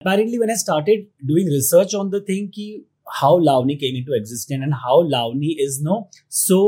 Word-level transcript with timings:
apparently 0.00 0.38
when 0.38 0.50
i 0.50 0.54
started 0.60 1.00
doing 1.30 1.46
research 1.54 1.94
on 1.94 2.10
the 2.12 2.20
thing 2.28 2.44
ki 2.58 2.68
how 3.20 3.32
lavani 3.48 3.74
came 3.82 3.96
into 4.00 4.14
existence 4.18 4.64
and 4.66 4.76
how 4.84 4.94
lavani 5.14 5.50
is 5.64 5.80
no 5.88 5.96
so 6.28 6.58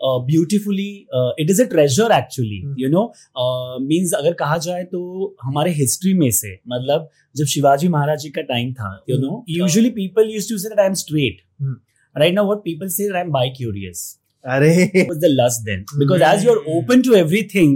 uh, 0.00 0.18
beautifully 0.30 0.88
uh, 1.18 1.30
it 1.44 1.52
is 1.54 1.60
a 1.64 1.66
treasure 1.74 2.08
actually 2.16 2.58
Hmm. 2.64 2.74
you 2.82 2.90
know 2.94 3.04
uh, 3.44 3.78
means 3.92 4.12
अगर 4.20 4.32
कहा 4.42 4.58
जाए 4.66 4.84
तो 4.92 5.00
हमारे 5.44 5.70
history 5.80 6.12
में 6.22 6.30
से 6.40 6.52
मतलब 6.74 7.08
जब 7.36 7.46
शिवाजी 7.54 7.88
महाराज 7.96 8.20
जी 8.22 8.30
का 8.38 8.42
टाइम 8.52 8.72
था 8.80 8.90
you 9.10 9.16
Hmm. 9.16 9.24
No 9.24 9.44
usually 9.56 9.90
people 10.00 10.30
use 10.34 10.48
to 10.52 10.58
say 10.58 10.68
that 10.68 10.80
I 10.80 10.86
am 10.86 10.94
straight 11.04 11.40
Hmm. 11.62 11.74
Right 12.16 12.34
now 12.34 12.46
what 12.46 12.58
people 12.64 12.88
say 12.98 13.08
I 13.14 13.20
am 13.20 13.30
bi 13.38 13.48
curious 13.56 14.04
अरे 14.44 14.74
was 15.06 15.16
the 15.22 15.28
lust 15.38 15.64
then 15.68 15.80
because 16.00 16.22
as 16.32 16.44
you're 16.48 16.60
open 16.78 17.00
to 17.06 17.14
everything 17.20 17.72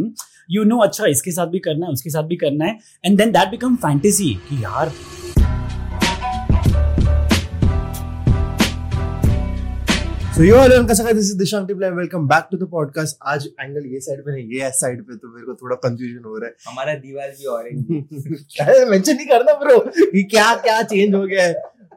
you 0.51 0.64
know 0.64 0.82
अच्छा 0.82 1.07
इसके 1.07 1.30
साथ 1.30 1.46
भी 1.46 1.59
करना 1.59 1.87
है 1.87 1.93
उसके 1.93 2.11
साथ 2.11 2.23
भी 2.23 2.37
करना 2.37 2.64
है 2.64 2.79
and 3.07 3.21
then 3.21 3.35
that 3.37 3.53
become 3.55 3.79
fantasy 3.87 4.35
कि 4.49 4.62
यार 4.64 4.93
सो 10.36 10.45
यो 10.45 10.59
हेलो 10.61 10.82
कैसा 10.85 11.04
का 11.04 11.13
this 11.13 11.31
is 11.31 11.39
Dishank 11.39 11.67
Tipla 11.68 11.89
welcome 11.89 12.26
back 12.29 12.46
to 12.50 12.57
the 12.57 12.68
podcast 12.71 13.17
आज 13.26 13.46
एंगल 13.61 13.86
ये 13.86 14.00
साइड 14.00 14.21
पे 14.21 14.32
नहीं 14.32 14.61
ये 14.61 14.71
साइड 14.75 15.03
पे 15.03 15.17
तो 15.17 15.29
मेरे 15.35 15.46
को 15.46 15.54
थोड़ा 15.54 15.76
कंफ्यूजन 15.76 16.25
हो 16.25 16.36
रहा 16.39 16.49
है 16.49 16.54
हमारा 16.68 16.95
दीवार 16.95 17.29
भी 17.29 17.46
ऑरेंज 17.46 17.85
है। 18.61 18.85
मेंशन 18.90 19.17
नहीं 19.17 19.26
करना 19.26 19.53
ब्रो 19.54 19.79
कि 20.12 20.23
क्या 20.23 20.54
क्या 20.57 20.82
चेंज 20.82 21.14
हो 21.14 21.23
गया 21.26 21.45
है? 21.45 21.54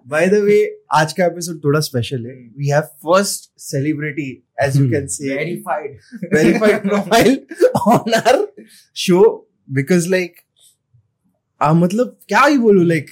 बाय 0.07 0.27
द 0.27 0.33
वे 0.33 0.81
आज 0.91 1.13
का 1.13 1.25
एपिसोड 1.25 1.63
थोड़ा 1.63 1.79
स्पेशल 1.79 2.25
है। 2.25 2.33
We 2.57 2.67
have 2.67 2.81
first 2.81 3.51
celebrity 3.57 4.43
as 4.61 4.77
you 4.77 4.91
can 4.91 5.07
say 5.07 5.35
verified 5.35 5.99
verified. 6.35 6.85
profile 6.89 7.35
on 7.87 8.13
our 8.13 8.47
show 9.05 9.47
because 9.79 10.07
like 10.07 10.41
uh, 11.61 11.73
मतलब 11.73 12.19
क्या 12.27 12.41
ही 12.41 12.57
बोलूँ 12.57 12.85
लाइक 12.85 13.11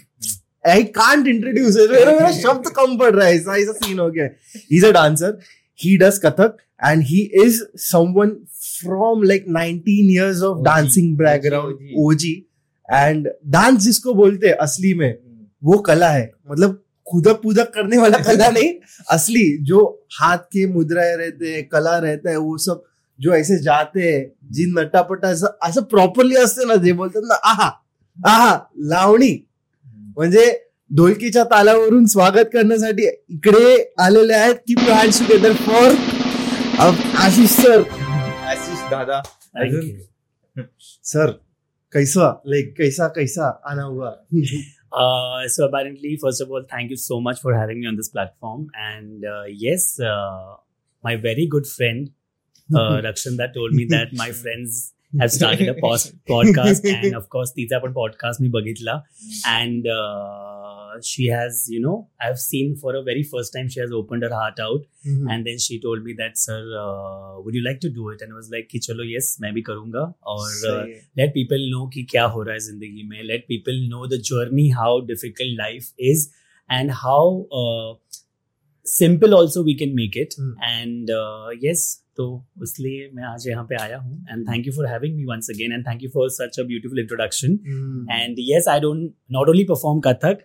आई 0.68 0.84
कांट 0.84 1.28
इंट्रोड्यूस 1.28 1.78
मेरा 1.78 2.12
मेरा 2.12 2.32
शब्द 2.32 2.68
कम 2.68 2.98
पड़ 2.98 3.14
रहा 3.14 3.28
है 3.28 3.36
ऐसा 3.36 3.58
ऐसा 3.58 3.72
सीन 3.72 4.00
हो 4.00 4.12
गया 4.12 4.26
ही। 4.26 4.78
Is 4.78 4.86
a 4.86 4.92
dancer 4.92 5.40
he 5.84 5.98
does 5.98 6.18
Kathak 6.18 6.58
and 6.88 7.04
he 7.04 7.32
is 7.46 7.64
someone 7.76 8.30
from 8.54 9.24
like 9.24 9.46
19 9.50 10.12
years 10.18 10.44
of 10.50 10.58
OG, 10.58 10.68
dancing 10.68 11.16
background 11.24 11.74
OG. 11.74 11.94
OG 11.98 12.50
and 12.94 13.30
dance 13.48 13.82
जिसको 13.82 14.14
बोलते 14.14 14.48
हैं 14.48 14.54
असली 14.54 14.94
में 14.94 15.31
वो 15.64 15.78
कला 15.78 16.10
है। 16.10 16.32
मतलब 16.50 16.82
खुदक 17.08 17.42
पुदक 17.42 17.72
करने 17.74 17.98
वाला 17.98 18.18
कला 18.28 18.50
नहीं 18.50 18.72
असली 19.10 19.46
जो 19.66 19.84
हाथ 20.20 20.38
के 20.54 20.66
मुद्राएँ 20.74 21.16
रहते 21.18 21.54
हैं 21.54 21.64
कला 21.72 21.98
रहता 22.00 22.30
है 22.30 22.38
वो 22.38 22.58
सब 22.58 22.84
जो 23.20 23.34
ऐसे 23.34 23.58
जाते 23.64 24.02
हैं 24.02 24.22
जिन 24.54 24.74
नटापटा 24.80 25.30
असं 25.68 25.82
प्रॉपरली 25.84 26.36
असते 26.36 26.66
ना 26.66 26.76
जे 26.76 26.92
बोलतात 26.92 27.22
ना 27.26 27.36
आहा 27.50 27.70
आहा 28.18 28.58
लावणी. 28.90 29.34
म्हणजे 30.18 30.46
ढोलकीच्या 30.92 31.44
तालावरून 31.44 32.06
स्वागत 32.06 32.50
करण्यासाठी 32.54 33.08
इकडे 33.30 33.94
आलेले 34.00 34.34
आहेत 34.34 34.56
की 34.68 34.76
hands 34.80 35.20
together 35.20 35.54
for 35.60 35.94
Ashish 37.18 37.50
sir 37.52 37.82
Ashish 38.50 38.90
दादा. 38.92 39.22
सर 41.04 41.32
कैसा? 41.94 42.30
लाइक 42.48 42.74
कैसा 42.78 43.08
कैसा? 43.08 43.50
आना 43.66 43.84
हुआ. 43.84 44.12
Uh, 44.93 45.47
so 45.55 45.65
apparently 45.69 46.11
first 46.25 46.41
of 46.43 46.51
all 46.51 46.63
thank 46.75 46.91
you 46.91 46.97
so 46.97 47.17
much 47.21 47.41
for 47.47 47.53
having 47.55 47.81
me 47.81 47.87
on 47.87 47.97
this 47.97 48.09
platform 48.09 48.61
and 48.91 49.25
uh, 49.33 49.43
yes 49.65 49.87
uh, 50.11 50.55
my 51.09 51.15
very 51.25 51.47
good 51.55 51.67
friend 51.73 52.11
uh, 52.75 53.01
Rakshanda 53.07 53.49
told 53.57 53.73
me 53.81 53.85
that 53.95 54.15
my 54.21 54.29
friends 54.43 54.79
have 55.21 55.33
started 55.33 55.69
a 55.73 55.75
post- 55.83 56.15
podcast 56.31 56.89
and 56.93 57.19
of 57.21 57.27
course 57.35 57.53
तिचा 57.57 57.79
पण 57.85 57.93
podcast 57.99 58.41
मी 58.45 58.49
बघितला 58.57 58.97
and 59.57 59.87
uh, 59.97 60.60
she 61.07 61.25
has 61.33 61.59
you 61.73 61.79
know 61.87 61.95
I've 62.27 62.39
seen 62.43 62.75
for 62.83 62.93
a 62.99 63.03
very 63.09 63.23
first 63.33 63.53
time 63.57 63.67
she 63.75 63.81
has 63.83 63.91
opened 63.99 64.27
her 64.27 64.31
heart 64.41 64.61
out 64.67 64.85
and 65.33 65.49
then 65.49 65.59
she 65.65 65.77
told 65.83 66.05
me 66.07 66.15
that 66.21 66.39
sir 66.43 66.57
uh, 66.83 67.41
would 67.47 67.59
you 67.59 67.63
like 67.67 67.81
to 67.85 67.91
do 67.99 68.09
it 68.15 68.23
and 68.27 68.33
I 68.37 68.39
was 68.39 68.49
like 68.55 68.69
कि 68.71 68.79
चलो 68.87 69.05
yes 69.11 69.29
मैं 69.41 69.53
भी 69.55 69.63
करूँगा 69.69 70.05
और 70.35 70.49
uh, 70.49 70.55
सही 70.63 70.93
है। 70.93 71.03
let 71.23 71.35
people 71.37 71.67
know 71.75 71.85
कि 71.95 72.03
क्या 72.15 72.25
हो 72.37 72.43
रहा 72.43 72.55
है 72.55 72.61
जिंदगी 72.69 73.03
में 73.13 73.21
let 73.33 73.47
people 73.53 73.83
know 73.93 74.07
the 74.15 74.21
journey 74.31 74.67
how 74.81 74.91
difficult 75.13 75.57
life 75.63 75.93
is 76.13 76.27
and 76.79 76.97
how 77.05 77.21
uh, 77.63 77.91
simple 78.85 79.35
also 79.35 79.63
we 79.71 79.75
can 79.85 79.95
make 80.01 80.17
it 80.25 80.35
Hmm. 80.41 80.53
and 80.73 81.11
uh, 81.11 81.49
yes 81.69 81.87
तो 82.18 82.26
इसलिए 82.64 83.10
मैं 83.14 83.24
आज 83.24 83.48
यहाँ 83.48 83.64
पे 83.66 83.76
आया 83.76 83.98
हूँ 83.98 84.26
and 84.32 84.48
thank 84.48 84.68
you 84.68 84.74
for 84.74 84.88
having 84.88 85.16
me 85.16 85.26
once 85.26 85.50
again 85.50 85.74
and 85.74 85.86
thank 85.88 86.04
you 86.04 86.10
for 86.10 86.30
such 86.32 86.60
a 86.60 86.64
beautiful 86.64 87.00
introduction 87.00 87.60
and 88.12 88.36
yes 88.42 88.68
I 88.70 88.80
don't 88.80 89.12
not 89.32 89.50
only 89.50 89.64
perform 89.66 90.00
Kathak 90.08 90.44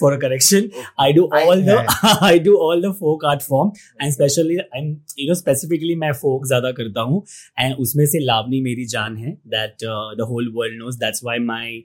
for 0.00 0.12
a 0.12 0.16
correction 0.18 0.68
I 1.00 1.12
do 1.12 1.28
all 1.34 1.62
the 1.64 1.84
I 2.22 2.38
do 2.38 2.56
all 2.60 2.82
the 2.82 2.92
folk 2.94 3.24
art 3.24 3.42
form 3.42 3.70
and 4.02 4.12
specially 4.12 4.56
I 4.58 4.82
you 5.18 5.28
know 5.28 5.34
specifically 5.34 5.94
मैं 5.96 6.12
folk 6.14 6.46
ज़्यादा 6.46 6.72
करता 6.72 7.00
हूँ 7.02 7.22
and 7.58 7.74
उसमें 7.78 8.04
से 8.06 8.24
लावनी 8.24 8.60
मेरी 8.62 8.84
जान 8.88 9.16
है 9.16 9.32
that 9.48 9.84
the 10.18 10.26
whole 10.28 10.52
world 10.56 10.78
knows 10.78 10.98
that's 10.98 11.24
why 11.24 11.38
my 11.46 11.84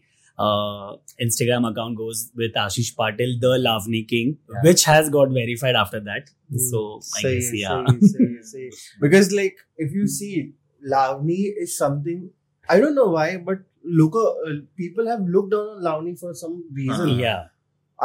Instagram 1.27 1.67
account 1.71 1.97
goes 1.99 2.31
with 2.43 2.55
Ashish 2.63 2.91
Patil 3.01 3.35
the 3.45 3.53
Lavni 3.67 4.01
King 4.09 4.33
Yeah. 4.55 4.65
which 4.69 4.85
has 4.85 5.09
got 5.17 5.31
verified 5.37 5.79
after 5.83 6.01
that 6.09 6.33
so 6.71 6.83
I 6.97 7.23
सही 7.23 7.35
guess 7.37 7.51
है, 7.53 7.61
yeah 7.61 7.87
सही 7.87 7.95
है, 7.95 8.11
सही 8.11 8.27
है, 8.35 8.43
सही 8.51 8.65
है. 8.65 9.01
because 9.07 9.33
like 9.41 9.63
if 9.87 9.95
you 10.01 10.07
see 10.17 10.33
Lavni 10.97 11.39
is 11.67 11.77
something 11.79 12.21
I 12.69 12.79
don't 12.85 12.99
know 13.01 13.09
why 13.17 13.29
but 13.49 13.65
look 14.01 14.17
uh, 14.23 14.55
people 14.83 15.09
have 15.13 15.25
looked 15.37 15.53
down 15.57 15.69
on 15.77 15.83
Lavni 15.89 16.15
for 16.25 16.35
some 16.43 16.57
reason 16.81 17.15
yeah 17.25 17.45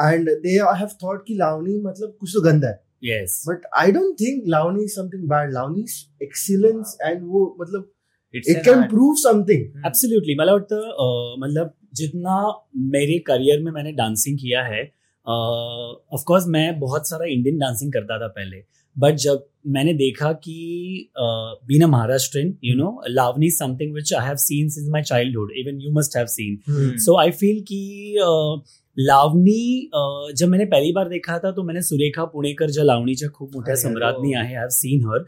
and 0.07 0.29
they 0.47 0.55
have 0.83 0.93
thought 1.03 1.25
कि 1.29 1.37
Lavni 1.43 1.77
मतलब 1.87 2.15
कुछ 2.19 2.33
तो 2.35 2.41
गंदा 2.49 2.67
है 2.75 2.79
yes 3.11 3.37
but 3.51 3.63
I 3.85 3.89
don't 3.97 4.17
think 4.23 4.45
Lavni 4.55 4.85
is 4.89 4.95
something 5.01 5.27
bad 5.33 5.53
Lavni 5.59 5.83
is 5.91 5.97
excellence 6.29 6.95
and 7.09 7.27
वो 7.33 7.47
मतलब 7.61 7.89
It's 8.39 8.49
it 8.51 8.57
an 8.59 8.63
can 8.65 8.77
art. 8.81 8.89
prove 8.91 9.17
something 9.21 9.63
absolutely 9.87 10.35
मला 10.39 10.51
वाटतं 10.53 10.83
अं, 11.05 11.39
मतलब 11.39 11.73
जितना 11.96 12.36
मेरे 12.94 13.18
करियर 13.18 13.62
में 13.62 13.72
मैंने 13.72 13.92
डांसिंग 13.92 14.38
किया 14.38 14.62
है 14.62 14.82
ऑफ़ 15.26 16.20
uh, 16.20 16.24
कोर्स 16.26 16.44
मैं 16.46 16.78
बहुत 16.80 17.08
सारा 17.08 17.26
इंडियन 17.26 17.58
डांसिंग 17.58 17.92
करता 17.92 18.18
था 18.18 18.26
पहले 18.28 18.62
बट 18.96 19.14
जब 19.14 19.46
मैंने 19.66 19.92
देखा 19.94 20.32
कि 20.32 20.54
been 21.68 21.82
a 21.82 21.86
Maharashtrian 21.86 22.54
you 22.64 22.74
know 22.76 23.02
Lavani 23.08 23.50
something 23.50 23.94
which 23.94 24.12
I 24.14 24.26
have 24.26 24.36
seen 24.36 24.68
since 24.68 24.86
my 24.90 25.02
childhood 25.02 25.52
even 25.56 25.80
you 25.80 25.92
must 25.92 26.16
have 26.16 26.26
seen. 26.26 26.58
So 26.98 27.18
I 27.20 27.30
feel 27.30 27.60
कि 27.68 27.80
अ, 28.16 28.30
लावनी 28.98 29.90
जब 30.36 30.48
मैंने 30.48 30.64
पहली 30.64 30.92
बार 30.92 31.08
देखा 31.08 31.38
था 31.38 31.50
तो 31.52 31.62
मैंने 31.62 31.82
सुरेखा 31.82 32.24
पुणेकर 32.24 32.70
ज्या 32.70 32.84
लावणीच्या 32.84 33.28
खूप 33.34 33.54
मोठ्या 33.54 33.76
सम्राज्ञी 33.76 34.32
आहे 34.34 34.54
I 34.54 34.60
have 34.60 34.68
seen 34.72 35.04
her 35.06 35.18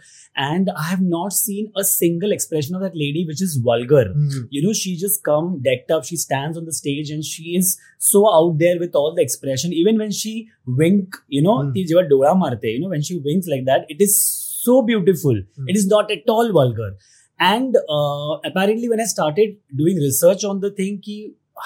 and 0.44 0.70
I 0.70 0.94
have 0.94 1.02
not 1.08 1.32
seen 1.32 1.66
a 1.76 1.82
single 1.84 2.32
expression 2.32 2.74
of 2.74 2.82
that 2.82 2.96
lady 2.96 3.24
which 3.28 3.42
is 3.42 3.58
vulgar 3.64 4.12
you 4.52 4.62
know 4.66 4.72
she 4.74 4.94
just 4.96 5.20
come 5.24 5.54
decked 5.62 5.92
up 5.92 6.04
she 6.04 6.16
stand 6.16 6.56
on 6.56 6.64
the 6.64 6.72
stage 6.74 7.12
and 7.12 7.22
she 7.24 7.56
is 7.56 7.74
so 8.02 8.24
out 8.28 8.56
there 8.58 8.78
with 8.80 8.96
all 8.96 9.14
the 9.16 9.20
expression 9.20 9.72
even 9.72 9.98
when 10.00 10.10
she 10.20 10.34
wink 10.78 11.16
you 11.32 11.42
know 11.42 11.62
ती 11.72 11.84
जो 11.86 12.00
डोळा 12.08 12.32
मारते 12.38 12.74
you 12.74 12.80
know 12.80 12.90
when 12.90 13.00
she 13.00 13.18
winks 13.26 13.48
like 13.48 13.64
that 13.64 13.90
it 13.90 14.02
is 14.02 14.14
so 14.14 14.80
beautiful 14.86 15.46
it 15.60 15.76
is 15.76 15.88
not 15.90 16.10
at 16.10 16.30
all 16.30 16.52
vulgar 16.52 16.96
and 17.40 17.76
apparently 17.76 18.88
when 18.88 19.00
I 19.00 19.06
started 19.06 19.56
doing 19.76 19.98
research 19.98 20.44
on 20.44 20.60
the 20.60 20.72
thing 20.78 20.98
की 20.98 21.18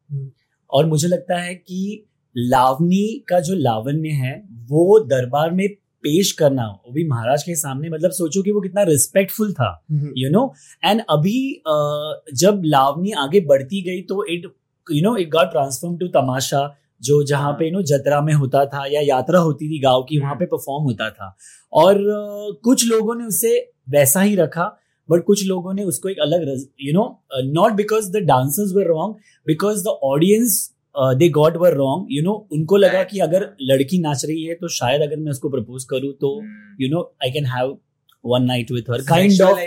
और 0.71 0.85
मुझे 0.85 1.07
लगता 1.07 1.37
है 1.37 1.55
कि 1.55 2.09
लावनी 2.37 3.23
का 3.27 3.39
जो 3.39 3.53
लावण्य 3.55 4.09
है 4.09 4.47
वो 4.51 4.99
दरबार 4.99 5.51
में 5.51 5.69
पेश 6.03 6.31
करना 6.31 6.65
वो 6.67 6.91
भी 6.93 7.07
महाराज 7.07 7.43
के 7.43 7.55
सामने 7.55 7.89
मतलब 7.89 8.11
सोचो 8.11 8.41
कि 8.43 8.51
वो 8.51 8.61
कितना 8.61 8.83
रिस्पेक्टफुल 8.83 9.53
था. 9.53 9.69
यू 10.17 10.29
नो 10.29 10.53
एंड 10.85 11.01
अभी 11.09 11.53
अ, 11.53 12.21
जब 12.33 12.61
लावनी 12.65 13.11
आगे 13.11 13.39
बढ़ती 13.39 13.81
गई 13.81 14.01
तो 14.01 14.25
it 14.25 14.45
you 14.87 15.01
know 15.03 15.15
it 15.17 15.29
got 15.29 15.51
transform 15.51 15.97
to 15.97 16.07
Tamasha 16.07 16.67
जो 17.01 17.23
जहाँ 17.23 17.51
पे 17.53 17.65
यू 17.65 17.71
नो 17.71 17.81
जतरा 17.81 18.21
में 18.21 18.33
होता 18.33 18.65
था 18.65 18.85
या 18.85 19.01
यात्रा 19.01 19.39
होती 19.39 19.69
थी 19.69 19.79
गाँव 19.79 20.03
की 20.03 20.19
वहाँ 20.19 20.35
पे 20.35 20.45
परफॉर्म 20.45 20.83
होता 20.83 21.09
था। 21.09 21.35
और 21.73 21.95
अ, 21.95 22.59
कुछ 22.63 22.87
लोगों 22.87 23.15
ने 23.15 23.25
उसे 23.25 23.57
वैसा 23.89 24.21
ही 24.21 24.35
रखा 24.35 24.71
बट 25.09 25.23
कुछ 25.23 25.45
लोगों 25.47 25.73
ने 25.73 25.83
उसको 25.83 26.09
एक 26.09 26.19
अलग 26.19 26.47
you 26.81 26.93
know 26.93 27.23
not 27.53 27.73
because 27.73 28.11
the 28.11 28.17
dancers 28.17 28.71
were 28.75 28.87
wrong 28.87 29.15
because 29.47 29.83
the 29.83 29.87
audience 30.03 30.72
they 30.97 31.29
got 31.29 31.57
were 31.57 31.73
wrong 31.73 32.07
you 32.11 32.23
know 32.23 32.47
उनको 32.51 32.77
लगा 32.77 33.03
कि 33.03 33.19
अगर 33.19 33.55
लड़की 33.61 33.99
नाच 33.99 34.25
रही 34.25 34.43
है 34.43 34.55
तो 34.55 34.67
शायद 34.67 35.01
अगर 35.01 35.17
मैं 35.17 35.31
उसको 35.31 35.49
प्रपोज 35.49 35.83
करूँ 35.83 36.13
तो. 36.13 36.41
You 36.81 36.89
know 36.89 37.15
I 37.23 37.31
can 37.31 37.45
have 37.45 37.77
one 38.25 38.45
night 38.49 38.69
with 38.71 38.89
her. 38.89 38.97
Kind 39.07 39.41
of 39.41 39.57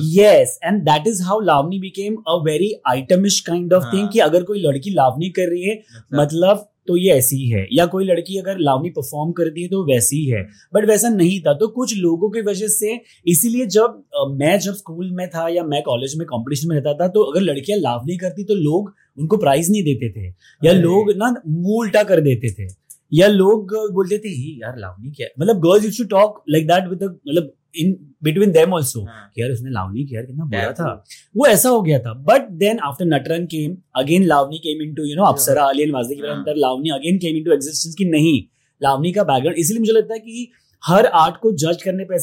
yes 0.00 0.50
and 0.70 0.86
that 0.88 1.06
is 1.12 1.22
how 1.28 1.38
lavni 1.46 1.80
became 1.84 2.18
a 2.28 2.36
very 2.48 2.68
itemish 2.92 3.38
kind 3.48 3.72
of 3.72 3.82
thing 3.82 4.00
हाँ. 4.00 4.08
कि 4.12 4.18
अगर 4.18 4.42
कोई 4.42 4.60
लड़की 4.60 4.90
लावनी 4.90 5.28
कर 5.28 5.48
रही 5.50 5.62
है 5.62 5.74
मतलब? 5.74 6.20
मतलब 6.20 6.68
तो 6.86 6.96
ये 6.96 7.12
ऐसी 7.12 7.36
ही 7.36 7.48
है. 7.48 7.68
या 7.72 7.86
कोई 7.86 8.04
लड़की 8.04 8.38
अगर 8.38 8.58
लावनी 8.58 8.90
परफॉर्म 8.90 9.32
करती 9.32 9.62
है 9.62 9.68
तो 9.68 9.84
वैसी 9.84 10.16
ही 10.16 10.26
है. 10.26 10.42
बट 10.74 10.84
वैसा 10.84 11.08
नहीं 11.08 11.40
था. 11.40 11.52
तो 11.52 11.68
कुछ 11.68 11.96
लोगों 11.96 12.30
की 12.30 12.40
वजह 12.40 12.68
से 12.68 13.00
इसीलिए 13.26 13.66
जब 13.66 14.04
अ, 14.14 14.24
मैं 14.30 14.58
जब 14.58 14.72
स्कूल 14.72 15.10
में 15.10 15.28
था 15.28 15.48
या 15.48 15.64
मैं 15.64 15.82
कॉलेज 15.82 16.16
में 16.16 16.26
कंपटीशन 16.26 16.68
में 16.68 16.76
रहता 16.76 16.94
था 16.94 17.08
तो 17.08 17.22
अगर 17.22 17.40
लड़कियाँ 17.40 17.78
लावनी 17.78 18.16
करती 18.16 18.44
तो 18.44 18.54
लोग 18.54 18.94
उनको 19.18 19.36
प्राइज 19.36 19.70
नहीं 19.70 19.82
देते 19.84 20.10
थे। 20.12 20.28
या 20.62 20.72
लोग 20.72 21.12
ना 21.16 21.34
मुँह 21.48 21.78
उल्टा 21.78 22.02
कर 22.02 22.20
देते 22.20 22.50
थे। 22.52 22.68
या 23.12 23.26
लोग 23.28 23.74
बोलते 23.94 24.18
थे 24.18 24.28
ही 24.28 24.58
यार 24.62 24.78
लावनी 24.78 25.10
क्या 25.10 25.26
मतलब 25.40 25.60
girls 25.60 25.84
used 25.84 25.98
to 25.98 26.04
talk 26.08 26.42
like 26.50 26.66
that 26.66 26.88
with 26.88 27.02
मतलब 27.02 27.52
इन 27.74 27.92
बिटवीन 28.22 28.52
देम 28.52 28.74
आल्सो 28.74 29.00
हाँ। 29.00 29.30
यार 29.38 29.50
उसने 29.50 29.70
लावनी 29.70 30.04
किया 30.04 30.22
कितना 30.22 30.44
बुरा 30.44 30.72
था। 30.72 31.04
वो 31.36 31.46
ऐसा 31.46 31.68
हो 31.68 31.82
गया 31.82 31.98
था। 31.98 32.12
But 32.28 32.48
then 32.58 32.78
after 32.84 33.04
Natarang 33.04 33.44
came 33.46 33.76
again 33.96 34.24
Lavani 34.24 34.58
came 34.58 34.82
into 34.82 35.04
you 35.04 35.16
know 35.16 35.24
अप्सरा 35.24 35.64
अलियन 35.64 35.90
वाजदे 35.90 36.14
के. 36.14 36.26
अंदर 36.28 36.56
Lavani 36.56 36.90
again 36.90 37.18
came 37.18 37.36
into 37.36 37.52
existence 37.52 37.94
की 37.94 38.04
नहीं 38.10 38.42
लावनी 38.80 39.12
का 39.12 39.24
बैकग्राउंड 39.24 39.58
इसलिए 39.58 39.80
मुझे 39.80 39.92
लगता 39.92 40.14
है 40.14 40.20
कि 40.20 40.50
हर 40.82 41.06
आर्ट 41.16 41.36
को 41.36 41.52
जज 41.56 41.82
करने 41.82 42.04
पे 42.04 42.18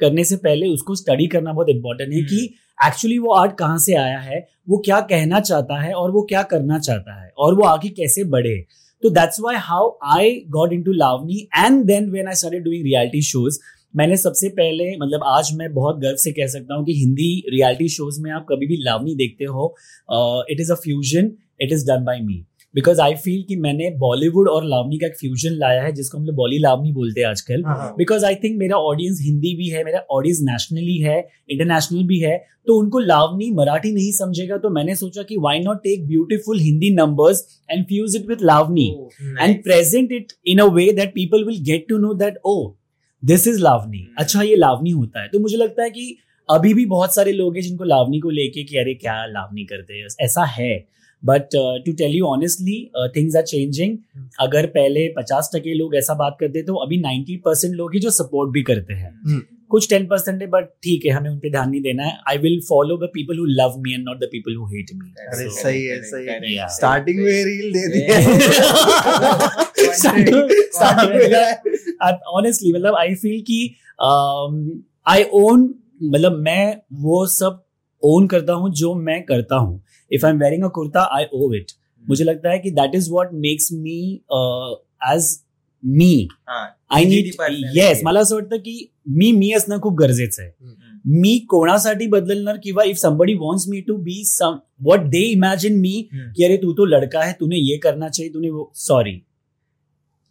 करने 0.00 0.24
से 0.24 0.36
पहले 0.36 0.68
उसको 0.68 0.94
स्टडी 0.94 1.26
करना 1.26 1.52
बहुत 1.52 1.68
इंपॉर्टेंट 1.68 2.12
है 2.12 2.18
हम्म. 2.18 2.28
कि 2.28 2.54
एक्चुअली 2.80 3.18
वो 3.18 3.32
आर्ट 3.32 3.56
कहाँ 3.58 3.78
से 3.78 3.94
आया 3.94 4.18
है? 4.18 4.46
वो 4.68 4.78
क्या 4.78 5.00
कहना 5.00 5.40
चाहता 5.40 5.80
है 5.82 5.92
और 5.92 6.10
वो 6.10 6.22
क्या 6.22 6.42
करना 6.42 6.78
चाहता 6.78 7.20
है? 7.22 7.30
और 7.38 7.54
वो 7.54 7.64
आगे 7.64 7.88
कैसे 7.88 8.24
बढ़े? 8.24 8.56
तो 9.02 9.10
that's 9.10 9.40
why 9.40 9.56
how 9.58 9.90
I 10.14 10.30
got 10.50 10.72
into 10.82 10.92
Lavani 10.92 11.38
and 11.58 11.84
then 11.84 12.10
when 12.10 12.28
I 12.28 12.34
start 12.34 12.62
doing 12.64 12.84
reality 12.84 13.22
shows 13.22 13.58
मैंने 13.94 14.16
सबसे 14.16 14.48
पहले 14.48 14.90
मतलब 14.96 15.20
आज 15.26 15.50
मैं 15.54 15.72
बहुत 15.74 15.98
गर्व 16.00 16.16
से 16.16 16.32
कह 16.32 16.46
सकता 16.46 16.74
हूँ 16.74 16.84
कि 16.86 16.94
हिंदी 16.94 17.32
रियलिटी 17.50 17.88
शोज़ 17.88 18.20
में 18.22 18.30
आप 18.30 18.46
कभी 18.50 18.66
भी 18.66 18.76
लावनी 18.84 19.14
देखते 19.14 19.44
हो। 19.44 19.74
It 20.50 20.60
is 20.60 20.72
a 20.72 20.74
fusion 20.74 21.32
it 21.60 21.72
is 21.72 21.86
done 21.86 22.04
by 22.04 22.20
me 22.20 22.44
because 22.74 23.00
I 23.00 23.14
feel 23.14 23.42
कि 23.42 23.56
मैंने 23.56 23.90
बॉलीवुड 23.90 24.48
और 24.48 24.64
लावनी 24.64 24.98
का 24.98 25.06
एक 25.06 25.16
फ्यूजन 25.18 25.50
लाया 25.50 25.82
है 25.82 25.92
जिसको 25.92 26.18
हम 26.18 26.24
लोग 26.26 26.36
बॉली 26.36 26.58
लावनी 26.58 26.92
बोलते 26.92 27.20
हैं 27.20 27.28
आजकल. 27.28 27.62
बिकॉज़ 27.98 28.24
आई 28.24 28.34
थिंक 28.34 28.58
मेरा 28.58 28.76
ऑडियंस 28.76 29.18
हिंदी 29.22 29.54
भी 29.56 29.68
है 29.68 29.84
मेरा 29.84 29.98
ऑडियंस 30.10 30.38
नेशनली 30.42 30.98
है 30.98 31.18
इंटरनेशनल 31.50 32.02
भी 32.02 32.18
है 32.20 32.36
तो 32.66 32.78
उनको 32.78 32.98
लावनी 32.98 33.50
मराठी 33.50 33.92
नहीं 33.92 34.12
समझेगा 34.12 34.56
तो 34.56 34.70
मैंने 34.70 34.94
सोचा 34.96 35.22
कि 35.22 35.36
why 35.36 35.60
not 35.60 35.76
take 35.76 36.06
beautiful 36.06 36.60
Hindi 36.60 36.90
numbers 36.90 37.44
and 37.70 37.84
fuse 37.84 38.16
it 38.16 38.26
with 38.26 38.42
Lavani 38.42 38.88
and 39.40 39.62
present 39.62 40.12
it 40.12 40.32
in 40.46 40.58
a 40.58 40.64
way 40.64 40.92
that 40.92 41.14
people 41.14 41.44
will 41.44 41.62
get 41.62 41.86
to 41.88 41.98
know 41.98 42.14
that 42.14 42.38
oh 42.44 42.74
this 43.24 43.46
is 43.46 43.60
Lavani 43.60 44.06
अच्छा 44.18 44.42
ये 44.42 44.56
लावनी 44.56 44.90
होता 44.90 45.22
है। 45.22 45.28
तो 45.28 45.38
मुझे 45.38 45.56
लगता 45.56 45.82
है 45.82 45.90
कि 45.90 46.16
अभी 46.48 46.74
भी 46.74 46.86
बहुत 46.86 47.14
सारे 47.14 47.32
लोग 47.32 47.54
हैं 47.54 47.62
जिनको 47.62 47.84
लावनी 47.84 48.20
को 48.20 48.30
लेके 48.30 48.62
कि 48.64 48.76
अरे 48.76 48.94
क्या 48.94 49.24
लावनी 49.26 49.64
करते 49.64 49.94
हैं? 49.94 50.06
ऐसा 50.20 50.44
है। 50.44 50.99
But 51.22 51.56
to 51.86 51.92
tell 51.94 52.14
you 52.16 52.26
honestly 52.26 52.76
things 53.16 53.36
are 53.36 53.42
changing 53.44 53.96
अगर 54.40 54.66
पहले 54.74 55.08
पचास 55.16 55.50
टके 55.54 55.74
लोग 55.74 55.94
ऐसा 55.96 56.14
बात 56.16 56.36
करते 56.40 56.62
तो 56.62 56.74
अभी 56.84 57.00
नाइन्टी 57.00 57.36
परसेंट 57.46 57.74
लोग 57.74 57.94
ही 57.94 58.00
जो 58.00 58.10
सपोर्ट 58.12 58.52
भी 58.52 58.62
करते 58.62 58.94
हैं। 58.94 59.10
हम्म. 59.26 59.40
कुछ 59.70 59.88
टेन 59.88 60.06
परसेंट 60.06 60.40
है 60.42 60.46
बट 60.50 60.64
ठीक 60.84 61.04
है 61.06 61.10
हमें 61.12 61.28
उन 61.30 61.38
पे 61.38 61.50
ध्यान 61.50 61.68
नहीं 61.70 61.80
देना 61.82 62.04
है। 62.04 62.12
I 62.28 62.38
will 62.38 62.60
follow 62.68 62.96
the 62.98 63.08
people 63.14 63.38
who 63.38 63.44
love 63.50 63.74
me 63.82 63.92
and 63.94 64.04
not 64.04 64.18
the 64.18 64.28
people 64.32 64.54
who 64.56 64.66
hate 64.66 64.90
me 64.94 65.10
अरे 65.26 65.48
सही 65.58 65.84
है 65.84 66.00
सही 66.04 66.54
है। 66.54 66.68
स्टार्टिंग 66.76 67.18
में 67.18 67.44
रील 67.44 67.72
दे 67.72 67.86
दी 67.88 68.00
स्टार्टिंग 69.92 70.34
ऑनेस्टली 72.30 72.72
मतलब 72.72 72.96
आई 72.96 73.14
फील 73.14 73.40
कि 73.42 73.60
आई 75.08 75.24
ओन 75.34 75.68
मतलब 76.02 76.40
मैं 76.42 76.76
वो 77.02 77.24
सब 77.28 77.62
ओन 78.02 78.26
करता 78.26 78.52
हूँ 78.52 78.72
जो 78.74 78.94
मैं 78.96 79.22
करता 79.24 79.56
हूँ। 79.56 79.82
If 80.10 80.26
I 80.26 80.32
am 80.32 80.38
wearing 80.38 80.64
a 80.64 80.68
kurta 80.74 81.08
I 81.16 81.24
own 81.34 81.52
it 81.54 81.72
मुझे 82.04 82.24
लगता 82.24 82.50
है 82.50 82.58
कि 82.58 82.70
that 82.72 82.94
is 82.94 83.10
what 83.12 83.32
makes 83.40 83.72
me 83.72 84.00
as 85.12 85.36
me 85.82 86.28
I 86.48 87.04
need 87.04 87.26
yes. 87.76 88.00
मला 88.04 88.20
असं 88.20 88.34
वाटतं 88.34 88.56
की 88.56 88.92
मी 89.08 89.30
मी 89.32 89.50
असणं 89.52 89.80
खूप 89.80 89.94
गरजेचं 89.98 90.42
आहे. 90.42 90.50
हम्म. 90.50 90.74
मी 91.12 91.38
कोणासाठी 91.48 92.06
बदलणार 92.06 92.56
किंवा 92.62 92.84
if 92.84 92.98
somebody 92.98 93.34
wants 93.34 93.68
me 93.68 93.80
to 93.80 93.96
be 93.96 94.22
some 94.26 94.56
what 94.80 95.08
they 95.10 95.24
imagine 95.30 95.78
me. 95.80 96.08
कि 96.36 96.44
अरे 96.44 96.56
तू 96.56 96.72
तो 96.72 96.84
लड़का 96.84 97.22
है 97.22 97.32
तूने 97.40 97.56
ये 97.58 97.76
करना 97.78 98.08
चाहिए 98.08 98.32
तूने 98.32 98.50
वो 98.50 98.70
sorry 98.76 99.20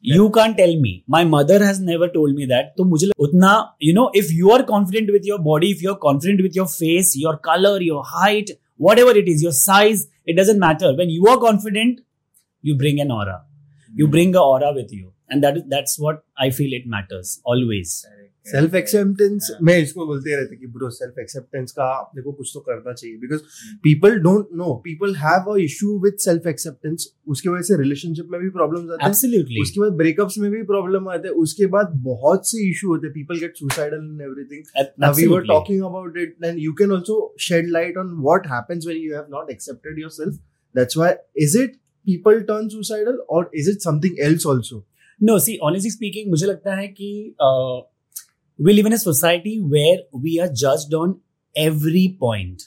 you 0.04 0.28
can 0.30 0.54
tell 0.54 0.76
me 0.82 1.02
my 1.10 1.26
mother 1.26 1.64
has 1.64 1.82
never 1.84 2.08
told 2.08 2.36
me 2.36 2.46
that 2.46 2.74
तो 2.78 2.84
मुझे 2.84 3.08
उतना 3.20 3.52
you 3.84 3.94
know 3.94 4.12
if 4.16 4.28
you 4.34 4.50
are 4.50 4.62
confident 4.62 5.12
with 5.12 5.28
your 5.28 5.40
body 5.42 5.72
if 5.72 5.84
you 5.84 5.92
are 5.92 5.98
confident 6.02 6.42
with 6.42 6.58
your 6.58 6.68
face 6.68 7.14
your 7.18 7.36
colour 7.46 7.84
your 7.84 8.04
height 8.08 8.58
whatever 8.88 9.12
it 9.12 9.28
is, 9.28 9.44
your 9.44 9.52
size, 9.52 10.08
it 10.26 10.36
doesn't 10.36 10.60
matter. 10.60 10.96
When 10.96 11.10
you 11.10 11.28
are 11.28 11.38
confident, 11.38 12.02
you 12.62 12.76
bring 12.76 13.00
an 13.00 13.12
aura. 13.12 13.44
You 13.94 14.08
bring 14.08 14.36
a 14.36 14.42
aura 14.42 14.74
with 14.74 14.92
you. 14.92 15.14
And 15.30 15.44
that—that's 15.44 16.00
what 16.00 16.24
I 16.38 16.50
feel 16.50 16.74
it 16.74 16.88
matters 16.88 17.40
always. 17.44 18.06
Self 18.52 18.76
acceptance 18.76 19.50
मैं 19.64 19.78
इसको 19.80 20.06
बोलते 20.08 20.36
रहते 20.36 20.56
कि 20.56 20.68
bro 20.74 20.90
self 20.90 21.20
acceptance 21.20 21.72
का 21.72 21.86
अपने 22.00 22.22
को 22.22 22.32
कुछ 22.32 22.52
तो 22.54 22.60
करना 22.60 22.94
चाहिए। 22.94 23.18
Because 23.18 23.42
people 23.84 24.18
don't 24.20 24.48
know 24.58 24.74
people 24.84 25.16
have 25.16 25.52
a 25.54 25.58
issue 25.64 25.98
with 26.04 26.18
self 26.26 26.48
acceptance 26.48 27.08
उसके 27.28 27.50
वजह 27.50 27.62
से 27.62 27.78
रिलेशनशिप 27.78 28.28
में 28.32 28.40
भी 28.42 28.50
प्रॉब्लम 28.50 28.92
आते 28.94 29.04
हैं। 29.04 29.62
उसके 29.62 29.82
बाद 29.82 29.94
ब्रेकअप्स 29.98 30.38
में 30.38 30.50
भी 30.52 30.64
प्रॉब्लम 30.72 31.10
आते 31.10 31.28
हैं। 31.28 31.36
उसके 31.44 31.66
बाद 31.76 31.92
बहुत 32.06 32.48
से 32.48 32.70
इशू 32.70 32.88
होते 32.88 33.08
हैं। 33.08 33.14
People 33.14 33.40
get 33.40 33.58
suicidal 33.58 33.98
in 33.98 34.22
everything 34.22 34.86
now 35.00 35.14
we 35.14 35.28
were 35.28 35.46
talking 35.48 35.84
about 35.84 36.18
it 36.18 36.36
then 36.42 36.58
you 36.60 36.74
can 36.80 36.92
also 36.92 37.20
shed 37.50 37.70
light 37.72 37.98
on 37.98 38.16
what 38.22 38.48
happens 38.48 38.86
when 38.88 39.02
you 39.04 39.14
have 39.14 39.26
not 39.32 39.52
accepted 39.52 40.00
yourself 40.00 40.40
that's 40.76 40.98
why 40.98 41.14
is 41.44 41.58
it 41.62 41.76
people 42.08 42.42
turn 42.42 42.68
suicidal 42.70 43.18
और 43.30 43.52
is 43.56 43.70
it 43.72 43.80
something 43.82 44.20
else 44.26 44.48
also 44.48 44.86
no 45.22 45.38
see 45.40 45.58
honestly 45.64 45.92
speaking 45.92 46.30
मुझे 46.30 46.46
लगता 46.46 46.76
है 46.76 46.88
कि 46.88 47.10
uh, 47.44 47.80
we 48.60 48.74
live 48.74 48.86
in 48.86 48.94
a 48.94 48.98
society 48.98 49.60
where 49.60 50.00
we 50.12 50.40
are 50.40 50.50
judged 50.50 50.94
on 50.94 51.22
every 51.56 52.18
point. 52.20 52.64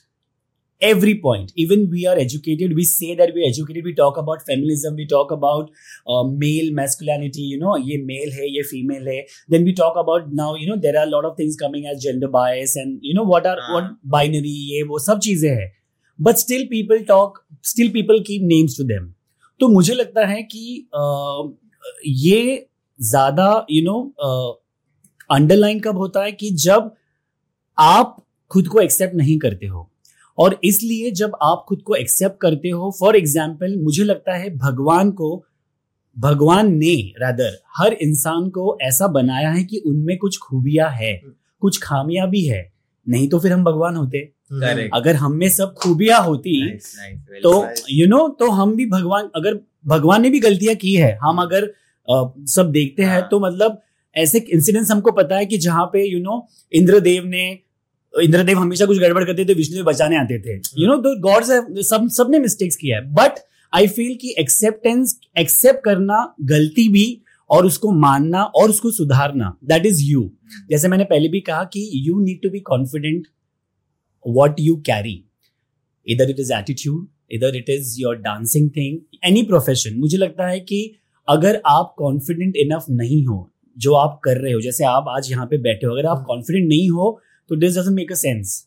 Every 0.80 1.14
point. 1.20 1.52
Even 1.54 1.88
we 1.90 2.06
are 2.06 2.16
educated. 2.16 2.74
We 2.74 2.84
say 2.84 3.14
that 3.14 3.32
we 3.34 3.44
are 3.44 3.48
educated. 3.48 3.84
We 3.84 3.94
talk 3.94 4.16
about 4.16 4.42
feminism. 4.42 4.96
We 4.96 5.06
talk 5.06 5.30
about 5.30 5.70
uh, 6.08 6.24
male 6.24 6.72
masculinity. 6.72 7.42
You 7.42 7.58
know, 7.58 7.76
ये 7.76 7.98
male 8.06 8.32
है, 8.38 8.48
ये 8.54 8.62
female 8.70 9.06
है. 9.06 9.24
Then 9.48 9.64
we 9.64 9.74
talk 9.74 9.96
about 9.96 10.32
now. 10.32 10.54
You 10.54 10.66
know, 10.70 10.76
there 10.76 10.98
are 10.98 11.04
a 11.04 11.10
lot 11.10 11.24
of 11.24 11.36
things 11.36 11.56
coming 11.56 11.86
as 11.86 12.02
gender 12.02 12.26
bias 12.26 12.74
and 12.74 12.98
you 13.00 13.14
know 13.14 13.22
what 13.22 13.46
are 13.46 13.58
हाँ. 13.60 13.74
what 13.74 13.84
binary 14.16 14.56
ये 14.72 14.82
वो 14.88 14.98
सब 14.98 15.20
चीज़ें 15.28 15.48
हैं. 15.50 15.70
But 16.18 16.38
still 16.38 16.66
people 16.66 17.04
talk. 17.04 17.44
Still 17.62 17.92
people 17.92 18.24
keep 18.30 18.42
names 18.42 18.76
to 18.80 18.84
them. 18.84 19.14
तो 19.60 19.68
मुझे 19.68 19.94
लगता 19.94 20.26
है 20.26 20.42
कि 20.42 20.88
uh, 20.94 21.52
ये 22.06 22.66
ज़्यादा 23.00 23.66
यू 23.70 23.82
नो 23.82 24.61
अंडरलाइन 25.30 25.80
कब 25.80 25.96
होता 25.96 26.22
है 26.22 26.32
कि 26.32 26.50
जब 26.50 26.90
आप 27.78 28.16
खुद 28.50 28.68
को 28.68 28.80
एक्सेप्ट 28.80 29.14
नहीं 29.14 29.38
करते 29.38 29.66
हो। 29.66 29.88
और 30.38 30.60
इसलिए 30.64 31.10
जब 31.10 31.32
आप 31.42 31.64
खुद 31.68 31.82
को 31.82 31.94
एक्सेप्ट 31.94 32.40
करते 32.40 32.68
हो 32.68 32.90
फॉर 33.00 33.16
एग्ज़ाम्पल 33.16 33.76
मुझे 33.76 34.04
लगता 34.04 34.34
है 34.34 34.56
भगवान 34.56 35.10
को 35.10 35.44
भगवान 36.18 36.74
ने 36.74 37.12
रादर 37.20 37.58
हर 37.76 37.92
इंसान 37.92 38.48
को 38.50 38.78
ऐसा 38.82 39.06
बनाया 39.06 39.50
है 39.50 39.64
कि 39.64 39.76
उनमें 39.76 40.18
कुछ 40.18 40.38
खूबियाँ 40.38 40.90
है 40.90 41.22
कुछ 41.60 41.78
खामियाँ 41.82 42.28
भी 42.30 42.44
है। 42.44 42.72
नहीं 43.08 43.28
तो 43.28 43.38
फिर 43.38 43.52
हम 43.52 43.64
भगवान 43.64 43.96
होते। 43.96 44.18
अगर 44.94 45.16
हम 45.16 45.32
में 45.32 45.48
सब 45.48 45.74
खूबियाँ 45.74 46.20
होती 46.22 46.72
Nice, 46.72 46.86
nice, 46.86 47.42
तो 47.42 47.66
यू 47.90 48.06
नो 48.06 48.16
you 48.16 48.26
know, 48.26 48.38
तो 48.38 48.50
हम 48.50 48.76
भी 48.76 48.86
भगवान 48.86 49.30
अगर 49.36 49.60
भगवान 49.86 50.22
ने 50.22 50.30
भी 50.30 50.40
गलतियाँ 50.40 50.74
की 50.74 50.94
है 50.94 51.18
हम 51.22 51.38
अगर 51.38 51.64
अ, 52.08 52.32
सब 52.46 52.70
देखते 52.70 53.02
हैं 53.02 53.20
हाँ. 53.20 53.28
तो 53.30 53.40
मतलब 53.40 53.82
ऐसे 54.16 54.38
इंसिडेंट्स 54.38 54.90
हमको 54.90 55.12
पता 55.12 55.36
है 55.36 55.46
कि 55.46 55.58
जहाँ 55.58 55.84
पे 55.86 56.12
यू 56.12 56.18
नो 56.20 56.46
इंद्रदेव 56.72 57.24
ने, 57.26 57.58
इंद्रदेव 58.14 58.58
हमेशा 58.58 58.86
कुछ 58.86 58.98
गड़बड़ 58.98 59.24
करते 59.24 59.44
थे, 59.44 59.54
विष्णु 59.54 59.84
बचाने 59.84 60.16
आते 60.16 60.38
थे। 60.38 60.56
यू 60.56 60.88
नो 60.88 60.96
तो 60.96 61.20
गॉड्स 61.20 61.50
सब, 61.88 62.08
सबने 62.08 62.38
मिस्टेक्स 62.38 62.76
किया 62.76 62.98
है। 62.98 63.12
बट 63.14 63.38
आई 63.74 63.86
फील 63.86 64.14
कि 64.14 64.34
एक्सेप्टेंस 64.38 65.18
एक्सेप्ट 65.38 65.84
करना 65.84 66.34
गलती 66.42 66.88
भी 66.88 67.22
और 67.50 67.66
उसको 67.66 67.92
मानना 67.92 68.42
और 68.42 68.70
उसको 68.70 68.90
सुधारना 68.90 69.56
दैट 69.64 69.86
इज़ 69.86 70.02
यू 70.02 70.30
जैसे 70.70 70.88
मैंने 70.88 71.04
पहले 71.04 71.28
भी 71.28 71.40
कहा 71.40 71.64
कि 71.64 71.90
you 71.94 72.20
need 72.20 72.42
to 72.42 72.50
be 72.50 72.60
confident 72.60 73.26
what 74.26 74.60
you 74.60 74.76
carry 74.76 75.24
इधर 76.06 76.30
इट 76.30 76.40
इज़ 76.40 76.52
एटीट्यूड 76.52 77.08
इधर 77.32 77.56
it 77.56 77.70
is 77.70 78.00
your 78.00 78.16
dancing 78.16 78.70
thing 78.70 78.98
any 79.24 79.42
profession 79.42 79.98
मुझे 79.98 80.18
लगता 80.18 80.46
है 80.46 80.60
कि 80.60 80.94
अगर 81.28 81.60
आप 81.66 81.94
कॉन्फिडेंट 81.98 82.56
इनफ 82.56 82.84
नहीं 82.90 83.26
हो 83.26 83.51
जो 83.76 83.94
आप 83.94 84.20
कर 84.24 84.36
रहे 84.36 84.52
हो 84.52 84.60
जैसे 84.60 84.84
आप 84.84 85.04
आज 85.08 85.30
यहाँ 85.30 85.46
पे 85.46 85.58
बैठे 85.58 85.86
हो 85.86 85.92
अगर 85.92 86.06
आप 86.06 86.16
हम्म। 86.16 86.26
कॉन्फिडेंट 86.26 86.68
नहीं 86.68 86.88
हो 86.90 87.20
तो 87.50 87.56
this 87.56 87.78
make 87.88 88.12
a 88.12 88.14
sense 88.14 88.66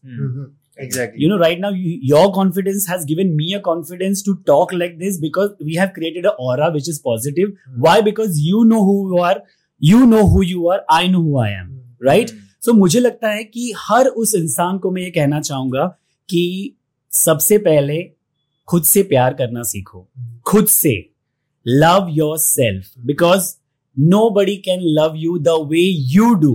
exactly 0.80 1.24
you 1.24 1.30
know 1.30 1.38
right 1.38 1.60
now 1.60 1.72
your 2.06 2.32
confidence 2.32 2.86
has 2.90 3.06
given 3.06 3.28
me 3.28 3.54
a 3.54 3.60
confidence 3.60 4.24
to 4.26 4.34
talk 4.34 4.74
like 4.74 4.98
this 4.98 5.20
because 5.20 5.52
we 5.64 5.76
have 5.76 5.90
created 5.96 6.26
aura 6.26 6.68
which 6.68 6.90
is 6.90 7.02
positive 7.04 7.54
why 7.78 8.02
because 8.02 8.40
you 8.40 8.64
know 8.64 8.80
who 8.80 9.22
are 9.24 9.42
you 9.82 10.06
know 10.06 10.22
who 10.24 10.44
you 10.44 10.68
are 10.70 10.86
I 10.92 11.08
know 11.08 11.22
who 11.22 11.40
I 11.40 11.52
am 11.52 11.80
right 12.04 12.30
so 12.62 12.74
मुझे 12.74 13.00
लगता 13.00 13.30
है 13.30 13.44
कि 13.44 13.74
हर 13.78 14.08
उस 14.08 14.36
इंसान 14.36 14.78
को 14.78 14.92
मैं 14.92 15.02
ये 15.02 15.12
कहना 15.12 15.40
चाहूँगा 15.40 15.86
कि 16.30 16.76
सबसे 17.12 17.58
पहले 17.58 18.12
खुद 18.68 18.84
से 18.84 19.04
प्यार 19.04 19.34
करना 19.34 19.64
सीखो। 19.64 20.08
हम्म। 20.18 20.40
खुद 20.40 20.66
से। 20.66 21.10
Love 21.68 22.08
yourself 22.38 22.86
because 23.06 23.54
nobody 24.30 24.56
can 24.56 24.80
love 25.00 25.14
you 25.16 25.38
the 25.40 25.58
way 25.72 25.82
you 26.14 26.34
do 26.34 26.54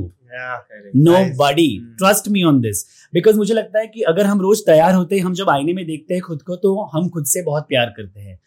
nobody 1.37 1.69
trust 1.99 2.29
me 2.29 2.43
on 2.43 2.61
this 2.61 2.85
because 3.15 3.37
मुझे 3.37 3.55
लगता 3.55 3.79
है 3.79 3.87
कि 3.87 4.03
अगर 4.03 4.27
हम 4.27 4.41
रोज 4.41 4.61
तैयार 4.67 4.95
होते 4.95 5.17
हैं 5.17 5.23
हम 5.23 5.35
जब 5.35 5.51
आईने 5.51 5.73
में 5.73 5.85
देखते 5.87 6.15
हैं 6.15 6.23
खुद 6.23 6.43
को 6.43 6.57
तो 6.57 6.75
हम 6.95 7.09
खुद 7.09 7.25
से 7.27 7.43
बहुत 7.43 7.67
प्यार 7.69 7.93
करते 7.97 8.21
हैं। 8.21 8.39